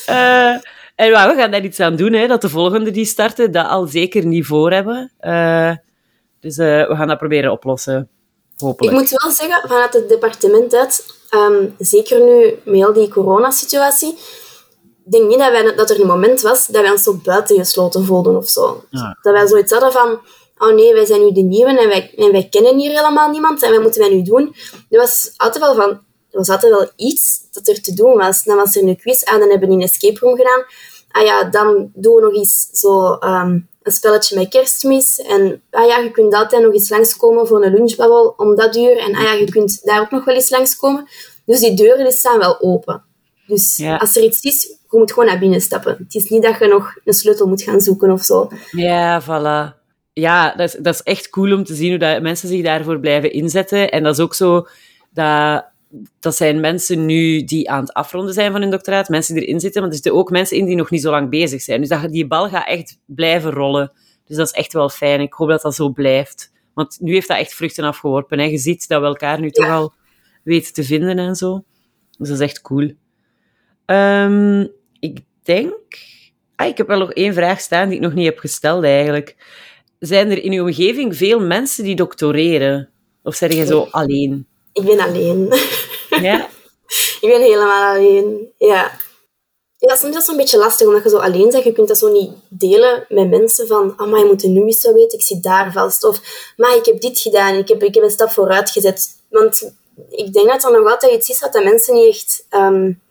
uh, 0.08 0.56
en 0.94 1.10
we 1.10 1.16
gaan 1.16 1.50
daar 1.50 1.64
iets 1.64 1.80
aan 1.80 1.96
doen, 1.96 2.12
hè, 2.12 2.26
dat 2.26 2.40
de 2.40 2.48
volgende 2.48 2.90
die 2.90 3.04
starten 3.04 3.52
dat 3.52 3.66
al 3.66 3.86
zeker 3.86 4.26
niet 4.26 4.46
voor 4.46 4.72
hebben. 4.72 5.12
Uh, 5.20 5.72
dus 6.40 6.58
uh, 6.58 6.88
we 6.88 6.96
gaan 6.96 7.08
dat 7.08 7.18
proberen 7.18 7.52
oplossen. 7.52 8.08
Hopelijk. 8.56 8.92
Ik 8.92 9.00
moet 9.00 9.10
wel 9.10 9.30
zeggen, 9.30 9.68
vanuit 9.68 9.92
het 9.92 10.08
departement 10.08 10.74
uit, 10.74 11.04
um, 11.30 11.74
zeker 11.78 12.20
nu 12.20 12.58
met 12.64 12.74
heel 12.74 12.92
die 12.92 13.08
coronasituatie, 13.08 14.18
ik 15.04 15.12
denk 15.12 15.28
niet 15.28 15.38
dat, 15.38 15.50
wij, 15.50 15.74
dat 15.74 15.90
er 15.90 16.00
een 16.00 16.06
moment 16.06 16.40
was 16.40 16.66
dat 16.66 16.82
wij 16.82 16.90
ons 16.90 17.02
zo 17.02 17.20
buitengesloten 17.22 18.04
voelden 18.04 18.36
of 18.36 18.48
zo. 18.48 18.84
Ja. 18.90 19.18
Dat 19.22 19.32
wij 19.32 19.46
zoiets 19.46 19.72
hadden 19.72 19.92
van, 19.92 20.20
oh 20.58 20.74
nee, 20.74 20.92
wij 20.92 21.04
zijn 21.04 21.20
nu 21.20 21.32
de 21.32 21.40
nieuwe 21.40 21.78
en 21.78 21.88
wij, 21.88 22.12
en 22.16 22.32
wij 22.32 22.48
kennen 22.50 22.78
hier 22.78 22.90
helemaal 22.90 23.30
niemand 23.30 23.62
en 23.62 23.72
wat 23.72 23.82
moeten 23.82 24.00
wij 24.00 24.10
nu 24.10 24.22
doen? 24.22 24.54
Er 24.90 24.98
was 24.98 25.32
altijd 25.36 25.64
wel 25.64 25.74
van, 25.74 26.00
was 26.38 26.48
altijd 26.48 26.72
wel 26.72 26.90
iets 26.96 27.40
dat 27.52 27.68
er 27.68 27.82
te 27.82 27.94
doen 27.94 28.16
was. 28.16 28.44
Dan 28.44 28.56
was 28.56 28.76
er 28.76 28.82
een 28.82 28.96
quiz, 28.96 29.22
ah, 29.22 29.38
dan 29.38 29.50
hebben 29.50 29.68
we 29.68 29.74
een 29.74 29.82
escape 29.82 30.18
room 30.18 30.36
gedaan. 30.36 30.64
Ah 31.10 31.24
ja, 31.24 31.44
dan 31.44 31.90
doen 31.94 32.14
we 32.14 32.20
nog 32.20 32.34
eens 32.34 32.68
zo 32.72 33.12
um, 33.12 33.68
een 33.82 33.92
spelletje 33.92 34.38
met 34.38 34.48
kerstmis. 34.48 35.18
En 35.18 35.62
ah 35.70 35.86
ja, 35.86 35.98
je 35.98 36.10
kunt 36.10 36.34
altijd 36.34 36.62
nog 36.62 36.72
eens 36.72 36.88
langskomen 36.88 37.46
voor 37.46 37.64
een 37.64 37.74
lunchbabbel 37.74 38.34
om 38.36 38.56
dat 38.56 38.76
uur. 38.76 38.98
En 38.98 39.14
ah 39.14 39.22
ja, 39.22 39.32
je 39.32 39.50
kunt 39.50 39.84
daar 39.84 40.00
ook 40.00 40.10
nog 40.10 40.24
wel 40.24 40.34
eens 40.34 40.50
langskomen. 40.50 41.08
Dus 41.44 41.60
die 41.60 41.74
deuren 41.74 42.12
staan 42.12 42.38
wel 42.38 42.60
open. 42.60 43.02
Dus 43.46 43.82
als 43.98 44.16
er 44.16 44.22
iets 44.22 44.40
is, 44.40 44.62
je 44.90 44.98
moet 44.98 45.12
gewoon 45.12 45.28
naar 45.28 45.38
binnen 45.38 45.60
stappen. 45.60 45.96
Het 45.98 46.14
is 46.14 46.28
niet 46.28 46.42
dat 46.42 46.58
je 46.58 46.66
nog 46.66 46.94
een 47.04 47.12
sleutel 47.12 47.46
moet 47.46 47.62
gaan 47.62 47.80
zoeken 47.80 48.10
of 48.10 48.22
zo. 48.22 48.48
Ja, 48.70 49.22
voilà 49.22 49.82
ja, 50.14 50.54
dat 50.54 50.68
is, 50.68 50.80
dat 50.80 50.94
is 50.94 51.02
echt 51.02 51.30
cool 51.30 51.52
om 51.52 51.64
te 51.64 51.74
zien 51.74 51.90
hoe 51.90 51.98
dat 51.98 52.22
mensen 52.22 52.48
zich 52.48 52.62
daarvoor 52.62 53.00
blijven 53.00 53.32
inzetten. 53.32 53.90
En 53.90 54.02
dat 54.02 54.18
is 54.18 54.24
ook 54.24 54.34
zo 54.34 54.66
dat, 55.10 55.64
dat 56.20 56.36
zijn 56.36 56.60
mensen 56.60 57.06
nu 57.06 57.44
die 57.44 57.70
aan 57.70 57.80
het 57.80 57.92
afronden 57.92 58.34
zijn 58.34 58.52
van 58.52 58.60
hun 58.60 58.70
doctoraat, 58.70 59.08
mensen 59.08 59.34
die 59.34 59.44
erin 59.44 59.60
zitten, 59.60 59.80
maar 59.80 59.90
er 59.90 59.96
zitten 59.96 60.14
ook 60.14 60.30
mensen 60.30 60.56
in 60.56 60.64
die 60.64 60.76
nog 60.76 60.90
niet 60.90 61.02
zo 61.02 61.10
lang 61.10 61.30
bezig 61.30 61.62
zijn. 61.62 61.80
Dus 61.80 61.88
dat, 61.88 62.10
die 62.10 62.26
bal 62.26 62.48
gaat 62.48 62.66
echt 62.66 62.98
blijven 63.06 63.50
rollen. 63.50 63.92
Dus 64.24 64.36
dat 64.36 64.46
is 64.46 64.52
echt 64.52 64.72
wel 64.72 64.88
fijn. 64.88 65.20
Ik 65.20 65.32
hoop 65.32 65.48
dat 65.48 65.62
dat 65.62 65.74
zo 65.74 65.88
blijft. 65.88 66.52
Want 66.74 66.96
nu 67.00 67.12
heeft 67.12 67.28
dat 67.28 67.38
echt 67.38 67.54
vruchten 67.54 67.84
afgeworpen. 67.84 68.38
Hè. 68.38 68.44
Je 68.44 68.58
ziet 68.58 68.88
dat 68.88 69.00
we 69.00 69.06
elkaar 69.06 69.40
nu 69.40 69.50
toch 69.50 69.68
al 69.68 69.92
weten 70.42 70.72
te 70.72 70.84
vinden 70.84 71.18
en 71.18 71.34
zo. 71.34 71.64
Dus 72.18 72.28
dat 72.28 72.40
is 72.40 72.44
echt 72.44 72.60
cool. 72.60 72.92
Um, 73.86 74.70
ik 74.98 75.20
denk... 75.42 75.72
Ah, 76.56 76.66
ik 76.66 76.76
heb 76.76 76.86
wel 76.86 76.98
nog 76.98 77.12
één 77.12 77.34
vraag 77.34 77.60
staan 77.60 77.88
die 77.88 77.96
ik 77.96 78.02
nog 78.02 78.14
niet 78.14 78.26
heb 78.26 78.38
gesteld 78.38 78.84
eigenlijk. 78.84 79.36
Zijn 79.98 80.30
er 80.30 80.42
in 80.42 80.52
uw 80.52 80.64
omgeving 80.64 81.16
veel 81.16 81.40
mensen 81.40 81.84
die 81.84 81.96
doctoreren? 81.96 82.88
Of 83.22 83.34
zijn 83.34 83.56
je 83.56 83.66
zo 83.66 83.88
alleen? 83.90 84.46
Ik 84.74 84.84
ben 84.84 85.00
alleen. 85.00 85.52
Ja? 86.08 86.48
ik 87.20 87.28
ben 87.28 87.40
helemaal 87.40 87.94
alleen, 87.94 88.52
ja. 88.58 88.90
Ja, 89.78 89.96
soms 89.96 90.16
is 90.16 90.20
het 90.20 90.28
een 90.28 90.36
beetje 90.36 90.58
lastig, 90.58 90.86
omdat 90.86 91.02
je 91.02 91.08
zo 91.08 91.18
alleen 91.18 91.50
bent. 91.50 91.64
Je 91.64 91.72
kunt 91.72 91.88
dat 91.88 91.98
zo 91.98 92.12
niet 92.12 92.32
delen 92.48 93.06
met 93.08 93.30
mensen 93.30 93.66
van 93.66 93.94
oh, 93.96 94.10
maar 94.10 94.20
je 94.20 94.26
moet 94.26 94.42
nu 94.42 94.60
eens 94.60 94.80
zo 94.80 94.92
weten, 94.92 95.18
ik 95.18 95.24
zit 95.24 95.42
daar 95.42 95.72
vast. 95.72 96.04
Of 96.04 96.20
maar 96.56 96.76
ik 96.76 96.84
heb 96.84 97.00
dit 97.00 97.18
gedaan, 97.18 97.54
ik 97.54 97.68
heb, 97.68 97.82
ik 97.82 97.94
heb 97.94 98.04
een 98.04 98.10
stap 98.10 98.30
vooruit 98.30 98.70
gezet. 98.70 99.08
Want 99.30 99.72
ik 100.08 100.32
denk 100.32 100.48
dat 100.48 100.64
er 100.64 100.72
nog 100.72 100.90
altijd 100.90 101.12
iets 101.12 101.28
is 101.28 101.40
wat 101.40 101.52
de 101.52 101.64
mensen 101.64 101.94
niet 101.94 102.08
echt... 102.08 102.46
Um, 102.50 103.02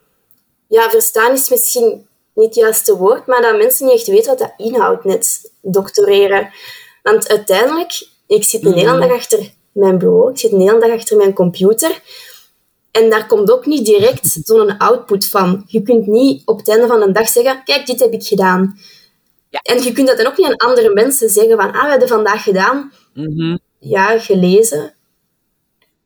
ja, 0.67 0.89
verstaan 0.89 1.31
is 1.31 1.49
misschien 1.49 2.07
niet 2.33 2.45
het 2.45 2.55
juiste 2.55 2.97
woord, 2.97 3.27
maar 3.27 3.41
dat 3.41 3.57
mensen 3.57 3.85
niet 3.85 3.95
echt 3.95 4.07
weten 4.07 4.29
wat 4.29 4.39
dat 4.39 4.53
inhoudt, 4.57 5.03
net 5.03 5.51
doctoreren. 5.61 6.49
Want 7.03 7.29
uiteindelijk, 7.29 8.07
ik 8.27 8.43
zit 8.43 8.65
een 8.65 8.73
hele 8.73 8.91
mhm. 8.91 8.99
dag 8.99 9.11
achter 9.17 9.53
mijn 9.73 9.97
bureau, 9.97 10.31
ik 10.31 10.37
zit 10.37 10.51
een 10.51 10.59
hele 10.59 10.79
dag 10.79 10.91
achter 10.91 11.17
mijn 11.17 11.33
computer. 11.33 12.01
En 12.91 13.09
daar 13.09 13.27
komt 13.27 13.51
ook 13.51 13.65
niet 13.65 13.85
direct 13.85 14.39
zo'n 14.43 14.77
output 14.77 15.25
van. 15.25 15.63
Je 15.67 15.81
kunt 15.81 16.07
niet 16.07 16.41
op 16.45 16.57
het 16.57 16.69
einde 16.69 16.87
van 16.87 17.01
een 17.01 17.13
dag 17.13 17.27
zeggen, 17.27 17.63
kijk, 17.63 17.85
dit 17.85 17.99
heb 17.99 18.13
ik 18.13 18.23
gedaan. 18.23 18.77
Ja. 19.49 19.59
En 19.59 19.83
je 19.83 19.91
kunt 19.91 20.07
dat 20.07 20.17
dan 20.17 20.25
ook 20.25 20.37
niet 20.37 20.47
aan 20.47 20.69
andere 20.69 20.93
mensen 20.93 21.29
zeggen 21.29 21.57
van, 21.57 21.71
ah, 21.71 21.83
we 21.83 21.89
hebben 21.89 22.07
vandaag 22.07 22.43
gedaan. 22.43 22.91
Mm 23.13 23.59
Ja, 23.79 24.19
gelezen. 24.19 24.93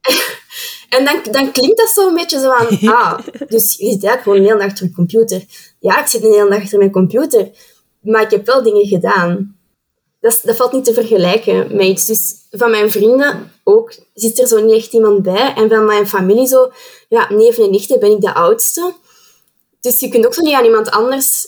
en 0.96 1.06
dan, 1.06 1.20
dan 1.32 1.52
klinkt 1.52 1.78
dat 1.78 1.90
zo 1.90 2.08
een 2.08 2.14
beetje 2.14 2.40
zo 2.40 2.54
van, 2.58 2.90
ah, 2.94 3.20
dus 3.48 3.76
je 3.78 3.92
zit 3.92 4.04
eigenlijk 4.04 4.22
gewoon 4.22 4.38
een 4.38 4.44
hele 4.44 4.58
dag 4.58 4.68
achter 4.68 4.86
je 4.86 4.94
computer. 4.94 5.44
Ja, 5.80 6.02
ik 6.02 6.08
zit 6.08 6.24
een 6.24 6.34
hele 6.34 6.50
dag 6.50 6.62
achter 6.62 6.78
mijn 6.78 6.92
computer, 6.92 7.50
maar 8.02 8.22
ik 8.22 8.32
heb 8.32 8.46
wel 8.46 8.64
dingen 8.64 8.88
gedaan 8.88 9.57
dat, 10.28 10.42
dat 10.44 10.56
valt 10.56 10.72
niet 10.72 10.86
te 10.86 10.94
vergelijken 10.94 11.76
met 11.76 11.86
iets. 11.86 12.06
Dus 12.06 12.34
van 12.52 12.72
mijn 12.72 12.92
vrienden 12.92 13.52
ook 13.64 13.94
zit 14.14 14.40
er 14.40 14.48
zo 14.48 14.66
niet 14.66 14.76
echt 14.76 14.94
iemand 14.94 15.24
bij. 15.24 15.54
En 15.56 15.70
van 15.70 15.86
mijn 15.86 16.08
familie 16.08 16.48
zo, 16.48 16.72
ja, 17.10 17.34
neven 17.34 17.64
en 17.64 17.72
nichten 17.72 18.00
ben 18.00 18.12
ik 18.12 18.22
de 18.22 18.34
oudste. 18.34 18.94
Dus 19.82 20.00
je 20.00 20.10
kunt 20.10 20.26
ook 20.26 20.34
zo 20.34 20.42
niet 20.42 20.54
aan 20.54 20.66
iemand 20.66 20.92
anders 20.92 21.48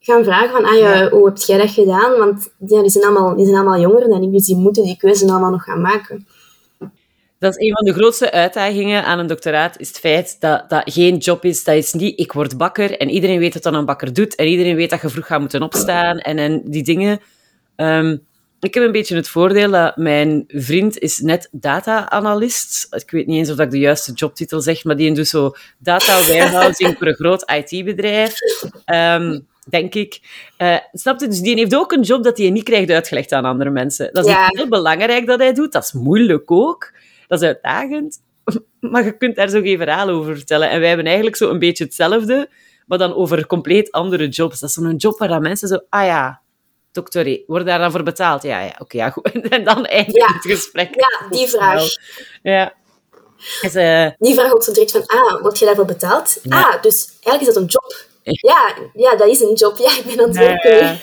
gaan 0.00 0.24
vragen 0.24 0.50
van, 0.50 0.64
ah, 0.64 0.78
ja, 0.78 1.08
hoe 1.08 1.26
heb 1.26 1.36
jij 1.36 1.58
dat 1.58 1.70
gedaan? 1.70 2.18
Want 2.18 2.48
ja, 2.66 2.80
die, 2.80 2.90
zijn 2.90 3.04
allemaal, 3.04 3.36
die 3.36 3.44
zijn 3.44 3.56
allemaal 3.58 3.80
jonger 3.80 4.08
dan 4.08 4.22
ik, 4.22 4.32
dus 4.32 4.46
die 4.46 4.56
moeten 4.56 4.82
die 4.82 4.96
keuze 4.96 5.26
allemaal 5.26 5.50
nog 5.50 5.64
gaan 5.64 5.80
maken. 5.80 6.26
Dat 7.38 7.56
is 7.56 7.66
een 7.66 7.74
van 7.74 7.84
de 7.84 7.92
grootste 7.92 8.32
uitdagingen 8.32 9.04
aan 9.04 9.18
een 9.18 9.26
doctoraat, 9.26 9.80
is 9.80 9.88
het 9.88 9.98
feit 9.98 10.36
dat 10.40 10.70
dat 10.70 10.82
geen 10.84 11.16
job 11.16 11.44
is. 11.44 11.64
Dat 11.64 11.74
is 11.74 11.92
niet, 11.92 12.20
ik 12.20 12.32
word 12.32 12.56
bakker 12.56 12.98
en 12.98 13.10
iedereen 13.10 13.38
weet 13.38 13.54
wat 13.54 13.62
dan 13.62 13.74
een 13.74 13.84
bakker 13.84 14.12
doet 14.12 14.34
en 14.34 14.46
iedereen 14.46 14.76
weet 14.76 14.90
dat 14.90 15.00
je 15.00 15.08
vroeg 15.08 15.26
gaat 15.26 15.40
moeten 15.40 15.62
opstaan 15.62 16.18
en, 16.18 16.38
en 16.38 16.62
die 16.64 16.82
dingen. 16.82 17.20
Um, 17.76 18.26
ik 18.60 18.74
heb 18.74 18.84
een 18.84 18.92
beetje 18.92 19.16
het 19.16 19.28
voordeel 19.28 19.70
dat 19.70 19.96
mijn 19.96 20.44
vriend 20.48 20.98
is 20.98 21.20
net 21.20 21.48
data-analyst. 21.52 22.86
Ik 22.90 23.10
weet 23.10 23.26
niet 23.26 23.36
eens 23.36 23.50
of 23.50 23.58
ik 23.58 23.70
de 23.70 23.78
juiste 23.78 24.12
jobtitel 24.12 24.60
zeg, 24.60 24.84
maar 24.84 24.96
die 24.96 25.14
doet 25.14 25.28
zo 25.28 25.52
data 25.78 26.20
warehousing 26.26 26.96
voor 26.98 27.06
een 27.06 27.14
groot 27.14 27.50
IT-bedrijf. 27.50 28.38
Um, 28.86 29.46
denk 29.68 29.94
ik. 29.94 30.20
Uh, 30.58 30.76
snap 30.92 31.20
je? 31.20 31.28
Dus 31.28 31.40
die 31.40 31.54
heeft 31.54 31.74
ook 31.74 31.92
een 31.92 32.02
job 32.02 32.24
dat 32.24 32.38
hij 32.38 32.50
niet 32.50 32.64
krijgt 32.64 32.90
uitgelegd 32.90 33.32
aan 33.32 33.44
andere 33.44 33.70
mensen. 33.70 34.08
Dat 34.12 34.26
is 34.26 34.34
heel 34.48 34.68
belangrijk 34.68 35.26
dat 35.26 35.38
hij 35.38 35.52
doet. 35.52 35.72
Dat 35.72 35.82
is 35.82 35.92
moeilijk 35.92 36.50
ook. 36.50 36.92
Dat 37.26 37.42
is 37.42 37.46
uitdagend. 37.46 38.18
Maar 38.80 39.04
je 39.04 39.16
kunt 39.16 39.36
daar 39.36 39.48
zo 39.48 39.60
geen 39.60 39.78
verhaal 39.78 40.08
over 40.08 40.36
vertellen. 40.36 40.70
En 40.70 40.78
wij 40.78 40.88
hebben 40.88 41.06
eigenlijk 41.06 41.36
zo 41.36 41.50
een 41.50 41.58
beetje 41.58 41.84
hetzelfde, 41.84 42.48
maar 42.86 42.98
dan 42.98 43.14
over 43.14 43.46
compleet 43.46 43.92
andere 43.92 44.28
jobs. 44.28 44.60
Dat 44.60 44.68
is 44.68 44.74
zo'n 44.74 44.96
job 44.96 45.18
waar 45.18 45.40
mensen 45.40 45.68
zo... 45.68 45.78
Ah 45.88 46.04
ja, 46.04 46.40
doctoré, 46.96 47.42
word 47.46 47.66
daar 47.66 47.78
dan 47.78 47.90
voor 47.90 48.02
betaald? 48.02 48.42
Ja, 48.42 48.60
ja, 48.60 48.74
oké, 48.78 48.96
ja, 48.96 49.10
goed. 49.10 49.30
En 49.48 49.64
dan 49.64 49.84
eindigt 49.84 50.26
het 50.26 50.52
gesprek. 50.52 50.94
Ja, 50.94 51.28
die 51.30 51.48
vraag. 51.48 51.84
Ja. 52.42 52.72
Dus, 53.60 53.74
uh... 53.74 54.08
Die 54.18 54.34
vraag 54.34 54.52
ook 54.52 54.62
zo 54.62 54.72
direct 54.72 54.90
van, 54.90 55.06
ah, 55.06 55.42
word 55.42 55.58
je 55.58 55.64
daarvoor 55.64 55.84
betaald? 55.84 56.40
Ah, 56.48 56.82
dus 56.82 57.08
eigenlijk 57.22 57.40
is 57.40 57.46
dat 57.46 57.56
een 57.56 57.68
job. 57.68 58.06
Ja, 58.22 58.74
ja, 58.94 59.16
dat 59.16 59.28
is 59.28 59.40
een 59.40 59.54
job. 59.54 59.76
Ja, 59.78 59.90
ik 59.90 60.04
ben 60.04 60.20
aan 60.20 60.28
het 60.28 60.36
werken. 60.36 60.76
Ja, 60.76 60.96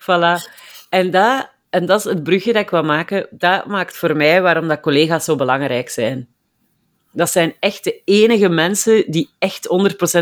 Voilà. 0.00 0.52
En 0.88 1.10
dat, 1.10 1.50
en 1.70 1.86
dat 1.86 1.98
is 1.98 2.04
het 2.04 2.22
brugje 2.22 2.52
dat 2.52 2.62
ik 2.62 2.70
wil 2.70 2.82
maken. 2.82 3.26
Dat 3.30 3.66
maakt 3.66 3.96
voor 3.96 4.16
mij 4.16 4.42
waarom 4.42 4.68
dat 4.68 4.80
collega's 4.80 5.24
zo 5.24 5.36
belangrijk 5.36 5.88
zijn. 5.88 6.28
Dat 7.12 7.30
zijn 7.30 7.56
echt 7.60 7.84
de 7.84 8.02
enige 8.04 8.48
mensen 8.48 9.10
die 9.10 9.30
echt 9.38 9.68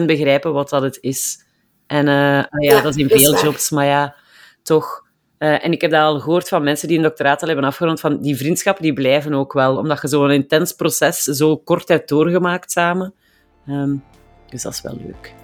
100% 0.00 0.04
begrijpen 0.04 0.52
wat 0.52 0.68
dat 0.68 0.82
het 0.82 0.98
is. 1.00 1.44
En 1.86 2.06
uh, 2.06 2.12
ja, 2.12 2.48
ja, 2.58 2.80
dat 2.80 2.96
is 2.96 3.02
in 3.02 3.08
veel 3.08 3.36
jobs, 3.42 3.70
maar 3.70 3.86
ja, 3.86 4.14
toch. 4.62 5.04
Uh, 5.38 5.64
en 5.64 5.72
ik 5.72 5.80
heb 5.80 5.90
dat 5.90 6.00
al 6.00 6.20
gehoord 6.20 6.48
van 6.48 6.62
mensen 6.62 6.88
die 6.88 6.96
een 6.96 7.02
doctoraat 7.02 7.42
al 7.42 7.48
hebben 7.48 7.66
afgerond, 7.66 8.00
van 8.00 8.20
die 8.20 8.36
vriendschappen 8.36 8.82
die 8.82 8.92
blijven 8.92 9.34
ook 9.34 9.52
wel, 9.52 9.76
omdat 9.76 10.02
je 10.02 10.08
zo'n 10.08 10.30
intens 10.30 10.72
proces 10.72 11.22
zo 11.22 11.56
kort 11.56 11.88
hebt 11.88 12.08
doorgemaakt 12.08 12.70
samen. 12.70 13.14
Um, 13.68 14.04
dus 14.48 14.62
dat 14.62 14.72
is 14.72 14.82
wel 14.82 14.98
leuk. 15.04 15.34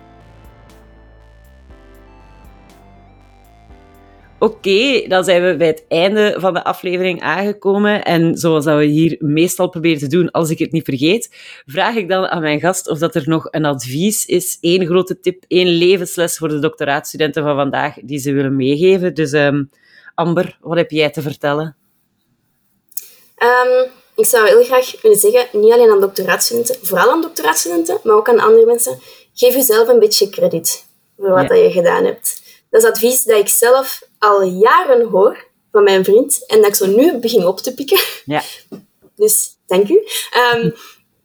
Oké, 4.38 5.08
dan 5.08 5.24
zijn 5.24 5.42
we 5.42 5.56
bij 5.56 5.66
het 5.66 5.84
einde 5.88 6.34
van 6.38 6.54
de 6.54 6.64
aflevering 6.64 7.20
aangekomen. 7.20 8.04
En 8.04 8.36
zoals 8.36 8.64
dat 8.64 8.78
we 8.78 8.84
hier 8.84 9.16
meestal 9.18 9.68
proberen 9.68 9.98
te 9.98 10.06
doen, 10.06 10.30
als 10.30 10.50
ik 10.50 10.58
het 10.58 10.72
niet 10.72 10.84
vergeet, 10.84 11.30
vraag 11.66 11.94
ik 11.94 12.08
dan 12.08 12.26
aan 12.26 12.42
mijn 12.42 12.60
gast 12.60 12.88
of 12.88 12.98
dat 12.98 13.14
er 13.14 13.22
nog 13.26 13.48
een 13.50 13.64
advies 13.64 14.26
is, 14.26 14.58
één 14.60 14.86
grote 14.86 15.20
tip, 15.20 15.44
één 15.48 15.66
levensles 15.66 16.38
voor 16.38 16.48
de 16.48 16.58
doctoraatstudenten 16.58 17.42
van 17.42 17.56
vandaag 17.56 17.94
die 18.02 18.18
ze 18.18 18.32
willen 18.32 18.56
meegeven. 18.56 19.14
Dus 19.14 19.32
um, 19.32 19.70
Amber, 20.14 20.58
wat 20.60 20.76
heb 20.76 20.90
jij 20.90 21.10
te 21.10 21.22
vertellen? 21.22 21.76
Um, 23.38 23.90
ik 24.14 24.26
zou 24.26 24.48
heel 24.48 24.64
graag 24.64 25.02
willen 25.02 25.18
zeggen, 25.18 25.60
niet 25.60 25.72
alleen 25.72 25.90
aan 25.90 26.00
doctoraatstudenten, 26.00 26.76
vooral 26.82 27.10
aan 27.10 27.20
doctoraatstudenten, 27.20 27.98
maar 28.02 28.16
ook 28.16 28.28
aan 28.28 28.40
andere 28.40 28.66
mensen, 28.66 28.98
geef 29.34 29.54
jezelf 29.54 29.88
een 29.88 29.98
beetje 29.98 30.28
credit 30.30 30.86
voor 31.18 31.30
wat 31.30 31.48
dat 31.48 31.58
je 31.58 31.70
gedaan 31.70 32.04
hebt. 32.04 32.42
Dat 32.70 32.82
is 32.82 32.88
advies 32.88 33.22
dat 33.22 33.38
ik 33.38 33.48
zelf 33.48 34.02
al 34.18 34.42
jaren 34.42 35.08
hoor 35.08 35.46
van 35.72 35.84
mijn 35.84 36.04
vriend 36.04 36.46
en 36.46 36.56
dat 36.56 36.66
ik 36.66 36.74
zo 36.74 36.86
nu 36.86 37.18
begin 37.18 37.46
op 37.46 37.58
te 37.58 37.74
pikken. 37.74 38.00
Ja. 38.24 38.42
Dus 39.16 39.56
dank 39.66 39.88
u. 39.88 40.06
Um, 40.54 40.74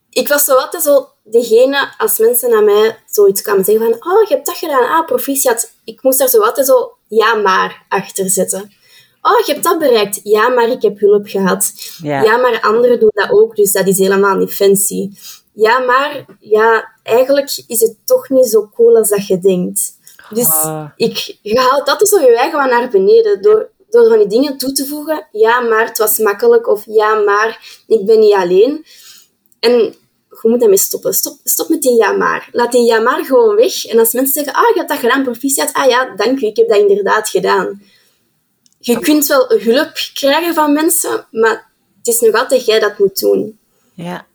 ik 0.10 0.28
was 0.28 0.46
zo 0.46 0.56
altijd 0.56 0.84
zo 0.84 1.10
degene, 1.24 1.94
als 1.98 2.18
mensen 2.18 2.50
naar 2.50 2.64
mij 2.64 3.00
zoiets 3.06 3.42
kwamen 3.42 3.66
zeggen 3.66 3.86
van 3.86 4.12
oh, 4.12 4.28
je 4.28 4.34
hebt 4.34 4.46
dat 4.46 4.58
gedaan, 4.58 4.90
ah, 4.90 5.06
proficiat. 5.06 5.72
Ik 5.84 6.04
moest 6.04 6.20
daar 6.20 6.28
zo 6.28 6.42
altijd 6.42 6.68
zo 6.68 6.98
ja, 7.08 7.34
maar 7.34 7.86
achter 7.90 8.30
zetten. 8.30 8.74
Oh, 9.28 9.46
je 9.46 9.52
hebt 9.52 9.64
dat 9.64 9.80
bereikt. 9.80 10.20
Ja, 10.24 10.50
maar 10.50 10.70
ik 10.70 10.82
heb 10.82 11.00
hulp 11.00 11.28
gehad. 11.28 11.74
Ja, 12.02 12.24
ja 12.24 12.38
maar 12.38 12.62
anderen 12.62 13.00
doen 13.00 13.12
dat 13.14 13.32
ook, 13.32 13.56
dus 13.56 13.72
dat 13.72 13.88
is 13.88 13.98
helemaal 13.98 14.36
niet 14.36 14.54
fancy. 14.54 15.10
Ja, 15.54 15.80
maar 15.80 16.26
ja, 16.40 16.92
eigenlijk 17.04 17.64
is 17.68 17.82
het 17.82 17.96
toch 18.06 18.30
niet 18.30 18.48
zo 18.48 18.70
cool 18.76 18.98
als 18.98 19.10
dat 19.10 19.28
je 19.28 19.40
denkt. 19.40 19.98
Dus 20.30 20.48
ah. 20.48 20.90
ik, 20.96 21.38
je 21.42 21.60
haalt 21.60 21.86
dat 21.86 22.08
zo 22.08 22.20
je 22.20 22.38
eigen 22.38 22.60
wat 22.60 22.70
naar 22.70 22.90
beneden 22.90 23.42
door, 23.42 23.70
door 23.90 24.08
van 24.08 24.18
die 24.18 24.28
dingen 24.28 24.58
toe 24.58 24.72
te 24.72 24.86
voegen. 24.86 25.28
Ja, 25.32 25.60
maar 25.60 25.86
het 25.86 25.98
was 25.98 26.18
makkelijk. 26.18 26.68
Of 26.68 26.84
ja, 26.86 27.14
maar 27.14 27.82
ik 27.88 28.06
ben 28.06 28.20
niet 28.20 28.34
alleen. 28.34 28.86
En 29.60 29.72
je 30.42 30.50
moet 30.50 30.60
daarmee 30.60 30.78
stoppen. 30.78 31.14
Stop, 31.14 31.34
stop 31.44 31.70
met 31.70 31.82
die 31.82 31.96
ja 31.96 32.12
maar. 32.12 32.50
Laat 32.52 32.72
die 32.72 32.86
ja 32.86 33.00
maar 33.00 33.26
gewoon 33.26 33.56
weg. 33.56 33.86
En 33.86 34.00
als 34.00 34.14
mensen 34.14 34.34
zeggen, 34.34 34.54
ah, 34.54 34.68
je 34.68 34.78
hebt 34.78 34.90
dat 34.90 35.00
gedaan, 35.00 35.24
proficiat. 35.24 35.74
Ah 35.74 35.90
ja, 35.90 36.16
dank 36.16 36.42
u, 36.42 36.46
ik 36.46 36.58
heb 36.58 36.70
dat 36.70 36.78
inderdaad 36.78 37.30
gedaan. 37.30 37.82
Je 38.94 39.00
kunt 39.00 39.28
wel 39.28 39.48
hulp 39.48 39.92
krijgen 40.14 40.54
van 40.54 40.74
mensen, 40.74 41.28
maar 41.32 41.72
het 41.98 42.08
is 42.08 42.20
nog 42.20 42.34
altijd 42.34 42.66
jij 42.66 42.80
dat 42.80 42.98
moet 42.98 43.20
doen. 43.20 43.60
Ja. 43.94 44.26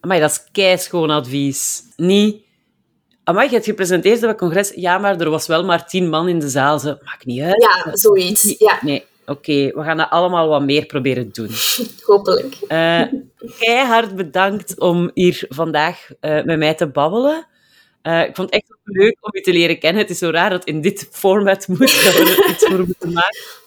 Maar 0.00 0.20
dat 0.20 0.30
is 0.30 0.44
keischoon 0.52 1.10
advies. 1.10 1.82
Niet 1.96 2.44
Amai, 3.24 3.46
je 3.46 3.54
hebt 3.54 3.64
gepresenteerd 3.64 4.22
op 4.22 4.28
het 4.28 4.38
congres. 4.38 4.72
Ja, 4.74 4.98
maar 4.98 5.20
er 5.20 5.30
was 5.30 5.46
wel 5.46 5.64
maar 5.64 5.86
tien 5.86 6.08
man 6.08 6.28
in 6.28 6.38
de 6.38 6.48
zaal. 6.48 6.78
Ze 6.78 6.98
maakt 7.04 7.24
niet 7.24 7.40
uit. 7.40 7.62
Ja, 7.62 7.96
zoiets. 7.96 8.54
Ja. 8.58 8.78
Nee, 8.80 9.04
oké. 9.26 9.52
we 9.52 9.82
gaan 9.82 9.96
dat 9.96 10.10
allemaal 10.10 10.48
wat 10.48 10.62
meer 10.62 10.86
proberen 10.86 11.28
doen. 11.32 11.50
Hopelijk. 12.06 12.56
Uh, 12.68 13.02
keihard 13.58 14.16
bedankt 14.16 14.80
om 14.80 15.10
hier 15.14 15.44
vandaag 15.48 16.08
uh, 16.20 16.42
met 16.42 16.58
mij 16.58 16.74
te 16.74 16.86
babbelen. 16.86 17.46
Uh, 18.02 18.20
ik 18.20 18.34
vond 18.34 18.54
het 18.54 18.62
echt 18.62 18.78
leuk 18.84 19.16
om 19.20 19.30
je 19.32 19.40
te 19.40 19.52
leren 19.52 19.78
kennen. 19.78 20.02
Het 20.02 20.10
is 20.10 20.18
zo 20.18 20.30
raar 20.30 20.50
dat 20.50 20.64
in 20.64 20.80
dit 20.80 21.08
format 21.10 21.68
moet, 21.68 21.78
dat 22.04 22.14
we 22.14 22.42
er 22.44 22.50
iets 22.50 22.64
voor 22.64 22.78
moeten 22.86 23.12
maken. 23.12 23.62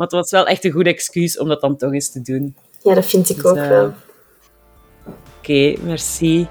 Maar 0.00 0.08
het 0.08 0.18
was 0.18 0.30
wel 0.30 0.46
echt 0.46 0.64
een 0.64 0.70
goed 0.70 0.86
excuus 0.86 1.38
om 1.38 1.48
dat 1.48 1.60
dan 1.60 1.76
toch 1.76 1.92
eens 1.92 2.10
te 2.10 2.22
doen. 2.22 2.56
Ja, 2.82 2.94
dat 2.94 3.06
vind 3.06 3.28
ik 3.28 3.36
dus, 3.36 3.44
ook 3.44 3.56
wel. 3.56 3.84
Oké, 3.84 5.16
okay, 5.38 5.78
merci. 5.82 6.48